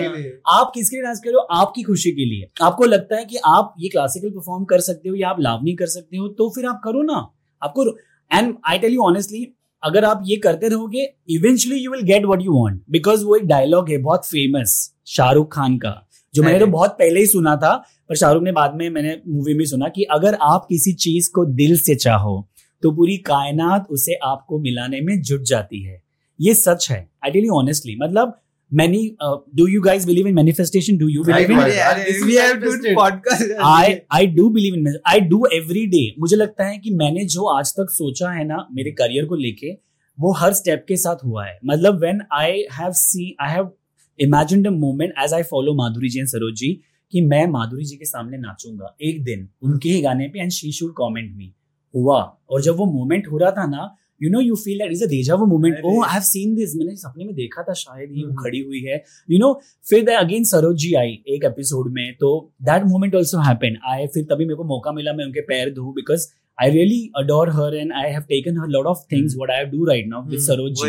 आप 0.49 0.71
किसके 0.75 0.95
लिए 0.95 1.03
डांस 1.03 1.19
कर 1.19 1.29
रहे 1.29 1.35
हो? 1.35 1.47
आपकी 1.61 1.83
खुशी 1.83 2.11
के 2.11 2.25
लिए। 2.25 2.49
आपको 2.61 2.85
लगता 2.85 3.15
है 3.15 3.25
कि 3.25 3.37
आप 3.45 3.73
ये 3.79 3.89
क्लासिकल 3.89 4.29
परफॉर्म 4.29 4.63
कर 4.65 4.79
सकते 4.81 5.09
हो 5.09 5.15
या 5.15 5.29
आप 5.29 5.39
लावनी 5.39 5.73
कर 5.75 5.87
सकते 5.87 6.17
हो 6.17 6.27
तो 6.27 6.49
फिर 6.49 6.65
आप 6.65 6.81
करो 6.83 7.01
ना। 7.03 7.27
आपको 7.61 7.85
and 8.31 8.55
I 8.69 8.79
tell 8.79 8.93
you 8.93 9.01
honestly 9.01 9.47
अगर 9.83 10.05
आप 10.05 10.21
ये 10.25 10.35
करते 10.35 10.67
रहोगे 10.67 11.03
eventually 11.29 11.79
you 11.79 11.91
will 11.91 12.01
get 12.05 12.25
what 12.25 12.41
you 12.41 12.53
want 12.53 12.81
because 12.89 13.23
वो 13.25 13.35
एक 13.35 13.45
डायलॉग 13.47 13.89
है 13.89 13.97
बहुत 13.97 14.25
फ़ेमस 14.25 14.73
शाहरुख 15.07 15.53
खान 15.53 15.77
का। 15.77 16.06
जो 16.37 16.43
मैंने 16.43 16.59
तो 16.59 16.67
बहुत 16.67 16.91
पहले 16.91 17.19
ही 17.19 17.25
सुना 17.25 17.55
था 17.55 17.75
पर 18.09 18.15
शाहरुख 18.15 18.43
ने 18.43 18.51
बाद 18.51 18.75
में 18.75 18.89
मैंने 18.89 19.17
मूवी 19.27 19.53
में 19.53 19.65
सुना 19.65 19.87
कि 19.89 20.03
अगर 20.03 20.37
आप 20.41 20.65
किसी 20.69 20.93
चीज़ 20.93 21.29
को 21.35 21.45
दिल 21.45 21.77
से 21.77 21.95
चाहो 21.95 22.49
तो 22.83 22.91
पूरी 22.91 23.17
कायनात 23.17 23.87
उसे 23.89 24.13
आपको 24.23 24.59
मिलाने 24.59 25.01
में 25.01 25.21
जुट 25.21 25.41
जाती 25.41 25.83
है। 25.83 26.01
ये 26.41 26.53
सच 26.53 26.87
है। 26.91 26.97
आई 27.25 27.31
टेल 27.31 27.45
यू 27.45 27.53
ऑनेस्टली 27.53 27.95
मतलब 28.01 28.33
many 28.73 29.17
do 29.55 29.67
you 29.67 29.81
guys 29.81 30.05
believe 30.05 30.27
in 30.27 30.33
manifestation 30.33 30.97
do 30.97 31.07
you 31.07 31.23
believe 31.23 31.51
in 31.51 31.57
Right, 31.57 31.63
अरे 31.63 31.79
अरे 31.79 32.05
This 32.11 32.29
we 32.29 32.37
have 32.37 32.63
good 32.63 32.87
podcast 32.99 33.51
I 33.63 33.95
I 34.11 34.27
do 34.27 34.49
believe 34.49 34.75
in 34.75 34.99
I 35.07 35.19
do 35.19 35.45
every 35.53 35.85
day 35.85 36.15
मुझे 36.19 36.35
लगता 36.35 36.65
है 36.65 36.77
कि 36.77 36.93
मैंने 36.93 37.25
जो 37.25 37.45
आज 37.45 37.71
तक 37.71 37.87
सोचा 37.91 38.31
है 38.31 38.47
ना 38.47 38.67
मेरे 38.71 38.91
करियर 38.91 39.25
को 39.25 39.35
लेके 39.35 39.73
वो 40.19 40.33
हर 40.33 40.53
स्टेप 40.53 40.85
के 40.87 40.97
साथ 40.97 41.25
हुआ 41.25 41.45
है। 41.45 41.59
मतलब 41.65 41.99
when 41.99 42.21
I 42.33 42.63
have 42.73 42.91
see 42.91 43.35
I 43.41 43.53
have 43.53 43.71
imagine 44.19 44.65
a 44.65 44.69
moment 44.71 45.13
as 45.23 45.33
I 45.33 45.43
follow 45.51 45.73
Madhuri 45.75 46.09
ji 46.09 46.19
and 46.19 46.27
Saroj 46.27 46.55
ji 46.59 46.71
कि 47.13 47.21
मैं 47.21 47.45
माधुरी 47.47 47.85
जी 47.85 47.95
के 47.95 48.05
सामने 48.05 48.37
नाचूँगा 48.37 48.95
एक 49.09 49.23
दिन 49.23 49.47
उनके 49.63 49.89
ही 49.89 50.01
गाने 50.01 50.27
पे 50.27 50.39
and 50.39 50.51
she 50.51 50.71
should 50.71 50.93
comment 50.93 51.31
me 51.35 51.53
हुआ। 51.93 52.19
और 52.49 52.61
जब 52.61 52.75
वो 52.77 52.85
मोमेंट 52.93 53.27
हो 53.31 53.37
रहा 53.37 53.51
था 53.51 53.65
ना 53.67 53.95
you 54.23 54.29
know 54.31 54.39
you 54.41 54.55
feel 54.55 54.79
that 54.79 54.91
is 54.91 55.03
a 55.03 55.07
deja 55.07 55.35
vu 55.35 55.45
moment 55.45 55.81
oh 55.85 56.01
I 56.03 56.13
have 56.13 56.21
seen 56.29 56.55
this 56.55 56.75
मैंने 56.75 56.95
सपने 56.95 57.25
में 57.25 57.33
देखा 57.35 57.63
था 57.69 57.73
शायद 57.73 58.11
ही 58.11 58.21
वो 58.21 58.27
हम्म। 58.27 58.43
खड़ी 58.43 58.59
हुई 58.59 58.81
है। 58.81 59.03
यू 59.31 59.39
नो 59.39 59.53
फिर 59.89 60.09
अगेन 60.15 60.43
सरोज 60.51 60.77
जी 60.81 60.93
आई 61.03 61.19
एक 61.35 61.45
एपिसोड 61.45 61.91
में। 61.93 62.13
तो 62.19 62.31
दैट 62.69 62.83
मोमेंट 62.87 63.15
ऑल्सो 63.15 63.39
हैपन 63.47 63.77
आए 63.91 64.07
फिर 64.13 64.23
तभी 64.31 64.45
मेरे 64.45 64.55
को 64.55 64.63
मौका 64.73 64.91
मिला 64.91 65.13
मैं 65.13 65.25
उनके 65.25 65.41
पैर 65.53 65.73
धो 65.73 65.93
because 65.93 66.27
I 66.57 66.67
really 66.73 67.01
adore 67.19 67.51
her, 67.55 67.65
and 67.79 67.95
I 67.97 68.03
have 68.11 68.23
taken 68.29 68.55
her 68.59 68.67
a 68.67 68.71
lot 68.75 68.87
of 68.91 69.01
things 69.09 69.33
what 69.39 69.51
I 69.55 69.57
do 69.73 69.81
right 69.89 70.07
now 70.13 70.21
with 70.29 70.39
Hmm. 70.39 70.45
Saroj 70.45 70.71
ji. 70.79 70.87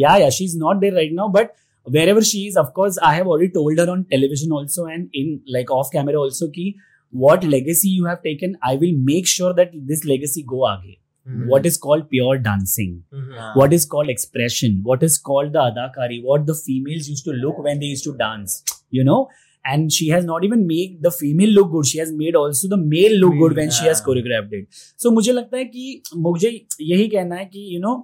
Yeah, 0.00 0.18
yeah, 0.22 0.30
she's 0.36 0.52
not 0.60 0.82
there 0.84 0.94
right 0.98 1.14
now, 1.16 1.26
but 1.36 1.48
wherever 1.84 2.22
she 2.22 2.46
is, 2.46 2.56
of 2.56 2.72
course, 2.74 2.98
I 2.98 3.14
have 3.14 3.26
already 3.26 3.50
told 3.50 3.78
her 3.78 3.90
on 3.90 4.06
television 4.10 4.52
also 4.52 4.86
and 4.86 5.08
in 5.12 5.40
like 5.46 5.70
off 5.70 5.90
camera 5.92 6.16
also 6.16 6.48
ki 6.48 6.76
what 7.12 7.44
legacy 7.44 7.88
you 7.90 8.06
have 8.06 8.22
taken, 8.22 8.56
I 8.62 8.74
will 8.76 8.92
make 8.96 9.26
sure 9.26 9.52
that 9.52 9.70
this 9.74 10.04
legacy 10.04 10.44
go 10.48 10.66
aage. 10.66 10.98
Hmm. 11.26 11.46
What 11.46 11.66
is 11.66 11.76
called 11.76 12.08
pure 12.10 12.38
dancing, 12.38 13.04
हाँ. 13.14 13.54
what 13.54 13.72
is 13.72 13.84
called 13.84 14.08
expression, 14.08 14.80
what 14.82 15.04
is 15.04 15.18
called 15.18 15.52
the 15.52 15.60
adakari, 15.60 16.20
what 16.20 16.46
the 16.46 16.54
females 16.54 17.08
used 17.08 17.24
to 17.26 17.30
look 17.30 17.58
when 17.58 17.78
they 17.78 17.86
used 17.86 18.02
to 18.04 18.16
dance, 18.16 18.64
you 18.90 19.04
know. 19.04 19.28
And 19.64 19.92
she 19.92 20.08
has 20.08 20.24
not 20.24 20.42
even 20.42 20.66
made 20.66 21.00
the 21.02 21.12
female 21.12 21.50
look 21.50 21.70
good. 21.70 21.86
She 21.86 21.98
has 21.98 22.10
made 22.10 22.34
also 22.34 22.66
the 22.66 22.76
male 22.76 23.16
look 23.20 23.38
good 23.38 23.56
when 23.56 23.66
yeah. 23.66 23.70
she 23.70 23.86
has 23.86 24.00
हाँ. 24.00 24.06
choreographed 24.06 24.52
it. 24.52 24.66
So 24.96 25.12
मुझे 25.12 25.32
लगता 25.32 25.56
है 25.56 25.64
कि 25.64 26.02
मुझे 26.16 26.50
यही 26.80 27.08
कहना 27.08 27.36
है 27.36 27.44
कि 27.52 27.68
you 27.74 27.80
know 27.80 28.02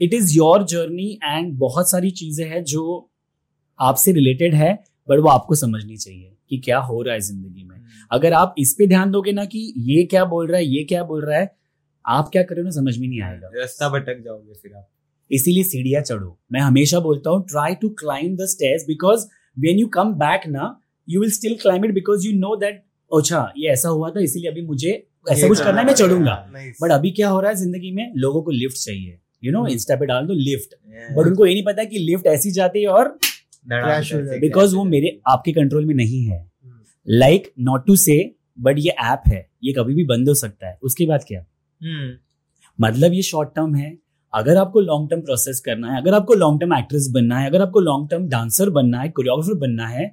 it 0.00 0.14
is 0.14 0.36
your 0.36 0.62
journey 0.66 1.10
and 1.24 1.52
बहुत 1.58 1.90
सारी 1.90 2.10
चीज़ें 2.12 2.46
हैं 2.46 2.62
जो 2.64 3.10
आपसे 3.78 4.12
रिलेटेड 4.12 4.54
है 4.54 4.72
बट 5.08 5.18
वो 5.18 5.28
आपको 5.28 5.54
समझनी 5.54 5.96
चाहिए 5.96 6.30
कि 6.50 6.58
क्या 6.58 6.78
हो 6.80 7.00
रहा 7.02 7.14
है 7.14 7.20
ज़िंदगी 7.20 7.64
में। 7.64 7.76
अगर 8.12 8.32
आप 8.32 8.54
इस 8.58 8.74
पे 8.78 8.86
ध्यान 8.86 9.10
दोगे 9.10 9.32
ना 9.32 9.44
कि 9.44 9.72
ये 9.88 10.04
क्या 10.06 10.24
बोल 10.24 10.46
रहा 10.46 10.58
है 10.58 10.66
ये 10.66 10.82
क्या 10.84 11.02
बोल 11.04 11.24
रहा 11.24 11.38
है 11.38 11.54
आप 12.04 12.28
क्या 12.32 12.42
करो 12.42 12.62
ना 12.62 12.70
समझ 12.70 12.96
में 12.98 13.06
नहीं 13.08 13.20
आएगा। 13.22 13.50
रास्ता 13.56 13.88
भटक 13.88 14.22
जाओगे 14.24 14.52
फिर 14.52 14.74
आप। 14.74 14.88
इसीलिए 15.30 15.64
सीढ़ियाँ 15.64 16.02
चढ़ो। 16.02 16.38
मैं 16.52 16.60
हमेशा 16.60 17.00
बोलता 17.00 17.30
हूँ 17.30 17.44
try 17.50 17.74
to 17.74 17.88
climb 18.00 18.36
the 18.36 18.46
stairs 18.48 18.84
because 18.88 19.26
when 19.56 19.78
you 19.78 19.86
come 19.94 20.12
back 20.16 20.46
ना 20.48 20.68
you 21.08 21.20
will 21.20 21.30
still 21.30 21.56
climb 21.62 21.84
it 21.84 21.94
because 21.94 22.26
you 22.26 22.32
know 22.38 22.54
that 22.56 22.82
अच्छा 23.10 23.52
ये 23.56 23.68
ऐसा 23.70 23.88
हुआ 23.88 24.10
था 24.10 24.20
इसीलिए 24.20 24.50
अभी 24.50 24.62
मुझे 24.66 24.90
ऐसा 25.26 25.48
कुछ 25.48 25.60
करना 25.60 25.80
है 25.80 25.86
मैं 25.86 25.94
चढ़ूँगा। 25.94 26.34
बट 26.82 26.90
अभी 26.90 27.10
क्या 27.10 27.28
हो 27.28 27.40
रहा 27.40 27.50
है 27.50 27.56
ज़िंदगी 27.56 27.90
में? 27.90 28.12
लोगों 28.16 28.42
को 28.42 28.50
लिफ्ट 28.50 28.76
चाहिए। 28.76 29.18
You 29.44 29.52
no 29.52 29.62
Hmm. 29.62 29.72
इंस्टा 29.72 29.96
पे 29.96 30.06
डाल 30.06 30.26
दो 30.26 30.34
लिफ्ट 30.34 30.74
बट 31.16 31.26
उनको 31.26 31.46
ये 31.46 31.52
नहीं 31.54 31.62
पता 31.62 31.84
कि 31.84 31.98
लिफ्ट 31.98 32.26
ऐसी 32.26 32.50
जाती 32.50 32.82
है 32.82 32.88
और 32.88 33.18
हो। 34.14 34.40
बिकॉज़ 34.40 34.76
वो 34.76 34.84
मेरे 34.84 35.18
आपके 35.28 35.52
कंट्रोल 35.52 35.84
में 35.84 35.94
नहीं 35.94 36.24
है। 36.24 36.38
Hmm. 36.44 36.82
Like 37.08 37.52
not 37.60 37.86
to 37.86 37.96
say 37.96 38.34
but 38.60 38.78
ये 38.78 38.90
ऐप 39.04 39.22
है। 39.28 39.46
ये 39.64 39.72
कभी 39.72 39.94
भी 39.94 40.04
बंद 40.04 40.28
हो 40.28 40.34
सकता 40.34 40.68
है। 40.68 40.78
उसके 40.82 41.06
बाद 41.06 41.24
क्या? 41.28 41.40
हम्म, 41.80 42.10
मतलब 42.78 43.12
ये 43.12 43.22
शॉर्ट 43.22 43.48
टर्म 43.56 43.74
है। 43.74 43.96
अगर 44.32 44.56
आपको 44.56 44.80
लॉन्ग 44.80 45.10
टर्म 45.10 45.20
प्रोसेस 45.20 45.60
करना 45.60 45.92
है 45.92 46.00
अगर 46.00 46.14
आपको 46.14 46.34
लॉन्ग 46.34 46.60
टर्म 46.60 46.74
एक्ट्रेस 46.74 47.08
बनना 47.10 47.38
है 47.38 47.48
अगर 47.48 47.62
आपको 47.62 47.80
लॉन्ग 47.80 48.08
टर्म 48.10 48.28
डांसर 48.28 48.70
बनना 48.70 49.00
है 49.00 49.08
कोरियोग्राफर 49.08 49.58
बनना 49.58 49.86
है 49.86 50.06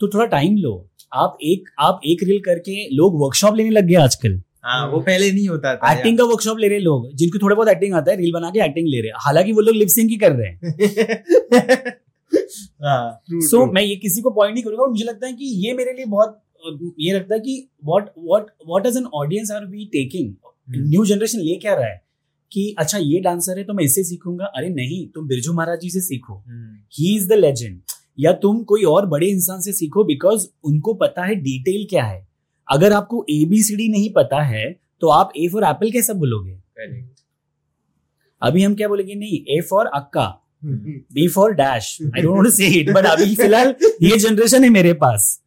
तो 0.00 0.08
थोड़ा 0.08 0.26
टाइम 0.26 0.56
लो। 0.56 0.72
आप 1.12 1.36
एक 1.42 1.68
आप 1.78 2.00
एक 2.06 2.22
रील 2.22 2.40
करके 2.40 2.88
लोग 2.94 3.20
वर्कशॉप 3.20 3.56
लेने 3.56 3.70
लग 3.70 3.84
गए 3.84 3.94
आजकल। 3.94 4.40
हाँ 4.64 4.86
वो 4.88 5.00
पहले 5.00 5.30
नहीं 5.32 5.48
होता 5.48 5.74
था 5.76 5.92
एक्टिंग 5.92 6.18
का 6.18 6.24
वर्कशॉप 6.24 6.58
ले 6.58 6.68
रहे 6.68 6.76
हैं 6.78 6.84
लोग 6.84 7.14
जिनको 7.14 7.38
थोड़ा 7.38 7.56
बहुत 7.56 7.68
एक्टिंग 7.68 7.94
आता 7.94 8.10
है 8.12 8.16
रील 8.16 8.32
बना 8.32 8.50
के 8.50 8.64
एक्टिंग 8.64 8.88
ले 8.88 9.00
रहे 9.00 9.08
हैं। 9.08 9.14
हालाँकि 9.18 9.52
वो 9.52 9.60
लोग 9.60 9.74
लिपसिंग 9.74 10.10
ही 10.10 10.16
कर 10.16 10.32
रहे 10.32 10.48
हैं। 10.48 10.58
हाँ। 12.82 13.22
सो 13.32 13.56
true. 13.56 13.74
मैं 13.74 13.82
ये 13.82 13.96
किसी 13.96 14.20
को 14.20 14.30
पॉइंट 14.30 14.54
नहीं 14.54 14.64
करूँगा 14.64 14.82
और 14.82 14.90
मुझे 14.90 15.04
लगता 15.04 15.26
है 15.26 15.32
कि 15.32 15.44
ये 15.66 15.72
मेरे 15.74 15.92
लिए 15.92 16.06
बहुत 16.06 16.42
ये 17.00 17.14
लगता 17.14 17.34
है 17.34 17.40
कि 17.40 17.68
what 17.84 18.08
what 18.18 18.46
what 18.68 18.86
as 18.86 18.96
an 18.96 19.04
audience 19.14 19.50
are 19.50 19.66
we 19.66 19.84
taking 19.84 20.34
new 20.88 21.04
generation 21.04 21.38
ले 21.38 21.54
क्या 21.54 21.74
रहा 21.74 21.86
है? 21.86 22.02
कि 22.52 22.74
अच्छा 22.78 22.98
ये 22.98 23.20
डांसर 23.20 23.58
है 23.58 23.64
तो 23.64 23.74
मैं 23.74 23.84
इससे 23.84 24.04
सीखूँगा। 24.04 24.44
अरे 24.44 24.68
नहीं 24.68 25.06
तुम 25.08 25.28
बिरजू 25.28 25.52
महाराज 25.52 25.80
जी 25.80 25.90
से 25.90 26.00
सीखो। 26.00 26.42
ही 26.98 27.16
इज़ 27.16 27.28
द 27.28 27.32
लेजेंड 27.32 27.80
या 28.20 28.32
तुम 28.32 28.62
कोई 28.62 28.82
और 28.82 29.06
बड़े 29.06 29.26
इंसान 29.26 29.60
से 29.60 29.72
सीखो 29.72 30.04
बिकॉज़ 30.04 30.46
उनको 30.64 30.94
पता 30.94 31.24
है 31.24 31.34
डिटेल 31.34 31.86
क्या 31.90 32.04
है। 32.04 32.31
अगर 32.72 32.92
आपको 32.92 33.24
ए 33.30 33.44
बी 33.48 33.62
सी 33.62 33.76
डी 33.76 33.88
नहीं 33.88 34.10
पता 34.12 34.42
है 34.44 34.64
तो 35.02 35.08
आप 35.10 35.32
ए 35.36 35.48
फॉर 35.52 35.64
एप्पल 35.64 35.90
कैसे 35.90 36.14
बोलोगे? 36.14 36.56
अभी 38.42 38.62
हम 38.62 38.74
क्या 38.74 38.88
बोलेंगे? 38.88 39.14
नहीं 39.14 39.38
ए 39.56 39.60
फॉर 39.70 39.86
अक्का. 39.94 40.26
B 40.64 41.26
for 41.28 41.52
dash 41.54 41.96
I 42.04 42.22
don't 42.22 42.48
say 42.48 42.66
it 42.80 42.90
but 42.94 43.06
अभी 43.06 43.34
फ़िलहाल 43.34 43.74
ये 44.02 44.18
जनरेशन 44.18 44.64
है 44.64 44.70
मेरे 44.70 44.92
पास। 45.02 45.38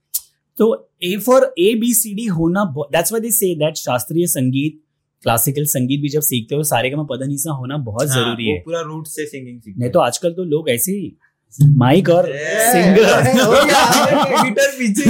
तो 0.58 0.90
A 1.04 1.16
for 1.26 1.54
A 1.60 1.74
B 1.80 1.94
C 1.94 2.14
D 2.14 2.26
होना 2.28 2.64
that's 2.78 3.12
why 3.12 3.22
they 3.22 3.32
say 3.32 3.54
that 3.56 3.76
शास्त्रीय 3.78 4.28
संगीत 4.28 4.82
क्लासिकल 5.24 5.66
संगीत 5.66 6.02
भी 6.02 6.10
जब 6.10 6.22
सीखते 6.22 6.56
हो 6.56 6.64
सारे 6.64 6.90
का 6.90 7.04
पदनिसा 7.10 7.52
होना 7.52 7.78
बहुत 7.86 8.10
हाँ, 8.10 8.16
ज़रूरी 8.16 8.48
है। 8.48 8.60
पूरा 8.60 8.82
रूट 8.82 9.08
से 9.08 9.26
सिंगिंग 9.26 9.60
सीखते 9.62 9.80
नहीं 9.80 9.92
तो 9.92 10.00
आजकल 10.00 10.34
तो 10.34 10.44
लोग 10.46 10.70
ऐसे 10.70 10.92
ही 10.92 11.16
माइक 11.78 12.10
और. 12.10 12.26
सिंगर 12.74 13.06
हो 13.42 13.52
गिटार 14.44 14.72
पीछे 14.80 15.04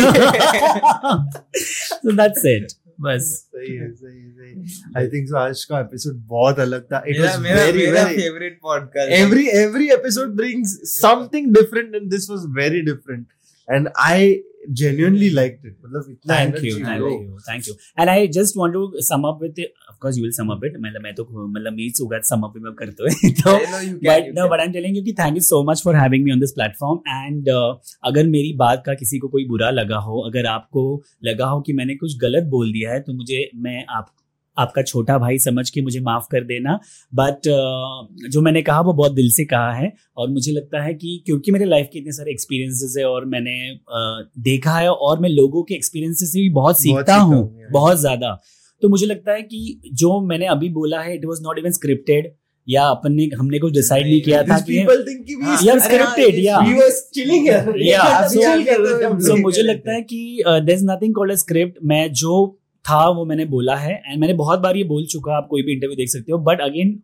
so 2.04 2.16
that's 2.22 2.50
it 2.56 2.76
बस 3.02 3.30
सही 3.56 3.76
है 3.76 3.92
सही 3.92 4.22
है 4.22 4.32
सही 4.32 4.94
आई 4.98 5.08
थिंक 5.08 5.28
सो 5.30 5.38
आज 5.38 5.64
का 5.64 5.80
एपिसोड 5.80 6.22
बहुत 6.28 6.60
अलग 6.60 6.84
था 6.84 7.04
इट 7.08 7.20
वाज 7.22 7.40
मेरा 7.40 7.64
वेरी 7.64 7.86
मेरा 7.86 8.04
very 8.04 8.22
favourite 8.22 8.60
podcast 8.64 9.12
every 9.22 9.46
every 9.62 9.88
episode 9.98 10.36
brings 10.42 10.76
something 10.92 11.50
different 11.58 11.98
and 12.00 12.14
this 12.16 12.30
was 12.34 12.46
very 12.60 12.84
different 12.92 13.26
and 13.68 13.90
i 14.08 14.20
genuinely 14.82 15.30
liked 15.38 15.66
it 15.66 15.76
मतलब 15.86 16.10
इतना 16.12 16.36
thank 16.36 16.64
you 16.68 16.76
thank 16.86 17.06
you 17.10 17.40
thank 17.48 17.68
you 17.68 17.76
and 17.98 18.10
I 18.10 18.28
just 18.38 18.58
want 18.62 18.78
to 18.78 19.04
sum 19.10 19.26
up 19.30 19.44
with 19.46 19.62
it 19.66 19.74
of 19.92 20.00
course 20.06 20.18
you 20.18 20.26
will 20.26 20.36
sum 20.40 20.52
up 20.56 20.66
it 20.70 20.78
मतलब 20.80 21.04
मैं 21.04 21.14
तो 21.16 21.28
मतलब 21.48 21.74
मीच 21.74 22.02
होगा 22.02 22.20
sum 22.32 22.46
up 22.48 22.54
भी 22.54 22.60
मैं 22.60 22.74
करता 22.74 23.04
हूँ 23.04 23.32
तो 23.42 23.58
but 24.10 24.32
no 24.40 24.48
but 24.54 24.66
I'm 24.66 24.76
telling 24.78 25.00
you 25.00 25.04
कि 25.04 25.16
thank 25.22 25.42
you 25.42 25.46
so 25.50 25.64
much 25.72 25.84
for 25.88 25.96
having 26.02 26.28
me 26.28 26.36
on 26.38 26.44
this 26.46 26.56
platform 26.60 27.02
and 27.20 27.50
uh, 27.56 27.72
अगर 28.12 28.28
मेरी 28.28 28.54
बात 28.58 28.84
का 28.86 28.94
किसी 28.94 29.20
को 29.20 29.28
कोई 29.28 29.48
बुरा 29.48 29.70
लगा 29.70 29.98
हो 30.10 30.22
अगर 30.30 30.46
आपको 30.46 30.86
लगा 31.26 31.46
हो 31.46 31.62
कि 31.62 31.74
मैंने 31.74 31.96
कुछ 31.96 32.18
गलत 32.18 32.44
बोल 32.44 32.72
दिया 32.72 32.92
है 32.92 33.02
तो 33.02 33.14
मुझे 33.14 33.50
मैं 33.56 33.86
आप 33.98 34.12
आपका 34.58 34.82
छोटा 34.82 35.18
भाई 35.18 35.38
समझ 35.40 35.70
के 35.70 35.82
मुझे 35.82 36.00
माफ़ 36.00 36.26
कर 36.32 36.44
देना। 36.44 36.80
बट 37.14 37.42
जो 38.30 38.42
मैंने 38.42 38.62
कहा 38.62 38.82
वो 38.82 38.94
बहुत 38.94 39.12
दिल 39.12 39.32
से 39.32 39.46
कहा 39.46 39.74
है 39.74 39.94
और 40.18 40.30
मुझे 40.30 40.52
लगता 40.52 40.84
है 40.84 40.94
कि 40.94 41.24
क्योंकि 41.26 41.52
मेरे 41.52 41.66
लाइफ 41.66 41.90
के 41.94 42.00
इतने 42.00 42.12
सारे 42.12 42.32
एक्सपीरियंसेस 42.32 42.96
है 42.98 43.06
और 43.06 43.26
मैंने 43.26 43.76
uh, 43.76 44.44
देखा 44.44 44.72
है 44.72 44.92
और 44.92 45.20
मैं 45.20 45.30
लोगों 45.30 45.64
के 45.64 45.76
एक्सपीरियंसेस 45.76 46.34
से 46.34 46.40
भी 46.40 46.50
बहुत 46.50 46.80
सीखता 46.80 47.16
हूँ 47.16 47.50
बहुत 47.72 48.00
ज़्यादा। 48.00 48.42
तो 48.82 48.90
मुझे 48.90 49.06
लगता 49.06 49.32
है 49.32 49.42
कि 49.42 49.92
जो 49.94 50.22
मैंने 50.22 50.46
अभी 50.46 50.70
बोला 50.70 51.02
है 51.02 51.16
it 51.16 51.26
was 51.26 51.44
not 51.44 51.60
even 51.60 51.72
scripted 51.72 52.34
या 52.70 52.84
अपन 52.84 53.14
ने 53.14 53.30
हमने 53.36 53.60
कुछ 53.60 53.74
डिसाइड 53.74 54.04
नहीं 54.04 54.22
किया 54.22 54.44
था 54.44 54.60
कि 54.60 54.74
scripted, 55.82 56.34
ये- 56.36 58.02
सो 59.22 59.36
मुझे 59.42 59.62
लगता 59.62 59.92
है 59.92 60.02
कि 60.02 60.44
there 60.48 60.76
is 60.76 60.86
nothing 60.86 61.16
called 61.16 61.32
a 61.32 61.36
script 61.36 61.78
मैं 61.84 62.14
जो 62.14 62.60
था 62.90 63.08
वो 63.10 63.26
मैंने 63.26 63.46
बोला 63.46 63.76
है। 63.76 63.94
एंड 63.96 64.20
मैंने 64.22 64.34
बहुत 64.34 64.60
बार 64.60 64.78
ये 64.78 64.84
बोल 64.84 65.06
चुका 65.12 65.36
आप 65.36 65.48
कोई 65.50 65.64
भी 65.64 65.74
इंटरव्यू 65.74 65.96
देख 65.96 66.10
सकते 66.10 66.32
हो। 66.32 66.38
But 66.50 66.62
again 66.62 66.96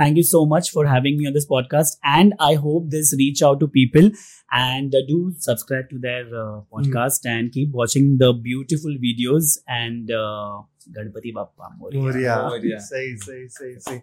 thank 0.00 0.16
you 0.16 0.22
so 0.22 0.44
much 0.54 0.70
for 0.74 0.86
having 0.86 1.18
me 1.18 1.26
on 1.26 1.32
this 1.32 1.44
podcast 1.50 1.98
and 2.06 2.34
I 2.42 2.54
hope 2.64 2.86
this 2.94 3.12
reach 3.14 3.42
out 3.42 3.60
to 3.60 3.66
people 3.78 4.10
and 4.54 4.96
do 5.10 5.30
subscribe 5.46 5.86
to 5.90 5.98
their 5.98 6.30
podcast 6.70 7.26
and 7.26 7.50
keep 7.52 7.72
watching 7.76 8.18
the 8.18 8.32
beautiful 8.42 8.98
videos 8.98 9.58
and 9.70 10.08
Ganpati 10.10 11.32
Bappa 11.36 11.76
Morya. 11.80 12.78
सही 12.80 13.16
सही 13.16 13.48
सही 13.48 13.74
सही 13.78 14.00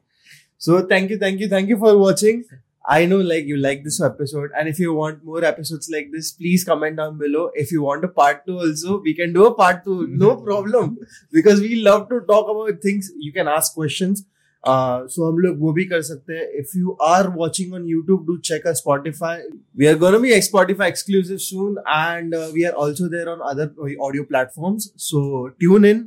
so 0.61 0.77
thank 0.89 1.09
you 1.11 1.15
thank 1.21 1.41
you 1.41 1.47
thank 1.53 1.71
you 1.71 1.77
for 1.79 1.89
watching. 2.01 2.37
I 2.90 3.04
know 3.04 3.18
like 3.18 3.44
you 3.44 3.56
like 3.58 3.84
this 3.84 4.00
episode 4.00 4.50
and 4.58 4.68
if 4.68 4.78
you 4.78 4.94
want 4.94 5.22
more 5.22 5.44
episodes 5.44 5.90
like 5.92 6.08
this 6.10 6.32
please 6.32 6.64
comment 6.64 6.96
down 6.96 7.18
below 7.18 7.50
if 7.54 7.70
you 7.70 7.82
want 7.82 8.04
a 8.04 8.08
part 8.08 8.46
2 8.46 8.58
also 8.58 9.00
we 9.02 9.14
can 9.14 9.34
do 9.34 9.44
a 9.46 9.54
part 9.54 9.84
2 9.84 10.06
no 10.08 10.36
problem 10.36 10.96
because 11.30 11.60
we 11.60 11.76
love 11.76 12.08
to 12.08 12.20
talk 12.32 12.48
about 12.54 12.80
things 12.80 13.10
you 13.18 13.30
can 13.30 13.46
ask 13.46 13.74
questions 13.74 14.24
uh, 14.64 15.06
so 15.06 15.26
हम 15.26 15.38
लोग 15.38 15.58
वो 15.60 15.72
भी 15.72 15.84
कर 15.90 16.02
सकते 16.02 16.34
हैं 16.34 16.46
if 16.60 16.74
you 16.80 16.96
are 17.08 17.30
watching 17.42 17.74
on 17.78 17.84
YouTube 17.92 18.26
do 18.30 18.38
check 18.50 18.66
our 18.66 18.78
Spotify 18.80 19.34
we 19.82 19.86
are 19.90 19.96
gonna 20.04 20.18
be 20.24 20.32
Spotify 20.50 20.88
exclusive 20.88 21.40
soon 21.42 21.76
and 21.98 22.34
uh, 22.34 22.50
we 22.54 22.66
are 22.66 22.76
also 22.84 23.08
there 23.08 23.28
on 23.34 23.42
other 23.52 23.72
audio 24.08 24.24
platforms 24.24 24.92
so 24.96 25.50
tune 25.60 25.84
in 25.84 26.02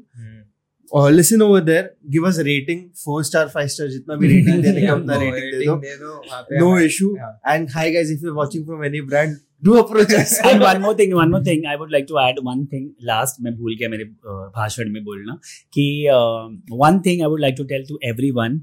और 0.93 1.11
listen 1.13 1.43
over 1.43 1.61
there 1.65 1.91
give 2.11 2.27
us 2.29 2.39
rating 2.49 2.83
four 3.05 3.25
star 3.25 3.49
five 3.55 3.69
star 3.75 3.89
जितना 3.89 4.17
भी 4.17 4.29
rating 4.29 4.63
देने 4.63 4.87
का 4.87 4.95
उतना 4.95 5.17
rating 5.23 5.81
दे 5.83 5.97
दो 5.97 6.61
no 6.61 6.79
issue 6.87 7.15
and 7.49 7.69
hi 7.75 7.93
guys 7.93 8.11
if 8.11 8.25
you 8.25 8.31
are 8.31 8.37
watching 8.37 8.65
from 8.67 8.85
any 8.85 9.01
brand 9.13 9.37
do 9.65 9.75
approach 9.83 10.13
us 10.15 10.39
and 10.51 10.65
one 10.67 10.81
more 10.85 10.95
thing 11.01 11.15
one 11.19 11.35
more 11.35 11.43
thing 11.49 11.67
i 11.73 11.77
would 11.83 11.95
like 11.97 12.09
to 12.13 12.19
add 12.23 12.41
one 12.49 12.65
thing 12.73 12.89
last 13.11 13.41
मैं 13.43 13.55
भूल 13.57 13.77
गया 13.79 13.89
मेरे 13.89 14.05
uh, 14.05 14.49
भाषण 14.57 14.93
में 14.93 15.03
बोलना 15.05 15.39
कि 15.79 15.87
uh, 16.17 16.79
one 16.85 17.01
thing 17.07 17.25
i 17.29 17.33
would 17.35 17.45
like 17.47 17.59
to 17.63 17.69
tell 17.73 17.87
to 17.93 17.99
everyone 18.13 18.59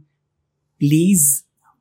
please 0.81 1.25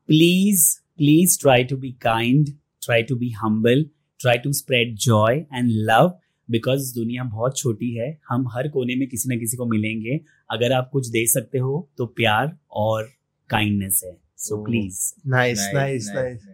please 0.09 0.64
please 1.03 1.36
try 1.45 1.62
to 1.72 1.80
be 1.84 1.93
kind 2.07 2.55
try 2.86 3.03
to 3.12 3.18
be 3.24 3.30
humble 3.45 3.84
try 4.20 4.36
to 4.47 4.53
spread 4.62 4.97
joy 5.07 5.30
and 5.61 5.72
love 5.93 6.12
because 6.49 6.95
दुनिया 6.95 7.24
बहुत 7.24 7.57
छोटी 7.59 7.90
है 7.95 8.09
हम 8.28 8.49
हर 8.49 8.68
कोने 8.68 8.95
में 8.97 9.07
किसी 9.09 9.34
न 9.34 9.38
किसी 9.38 9.57
को 9.57 9.66
मिलेंगे। 9.66 10.20
अगर 10.51 10.72
आप 10.72 10.88
कुछ 10.93 11.09
दे 11.09 11.26
सकते 11.26 11.59
हो 11.59 11.88
तो 11.99 12.07
प्यार 12.07 12.57
और 12.70 13.09
काइंडनेस 13.51 14.01
है। 14.05 14.16
So 14.36 14.62
please 14.64 14.99
nice 15.28 15.68
nice 15.74 16.11
nice 16.14 16.47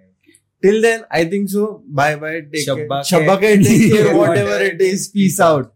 till 0.62 0.82
then 0.82 1.00
I 1.14 1.26
think 1.26 1.48
so 1.48 1.66
bye 1.88 2.16
bye 2.16 2.40
take 2.40 2.64
care 2.64 3.02
Shabba 3.04 3.34
care 3.36 3.56
take 3.58 3.92
care 3.92 4.14
whatever 4.14 4.62
it 4.62 4.82
is 4.82 5.08
peace 5.10 5.40
out 5.40 5.72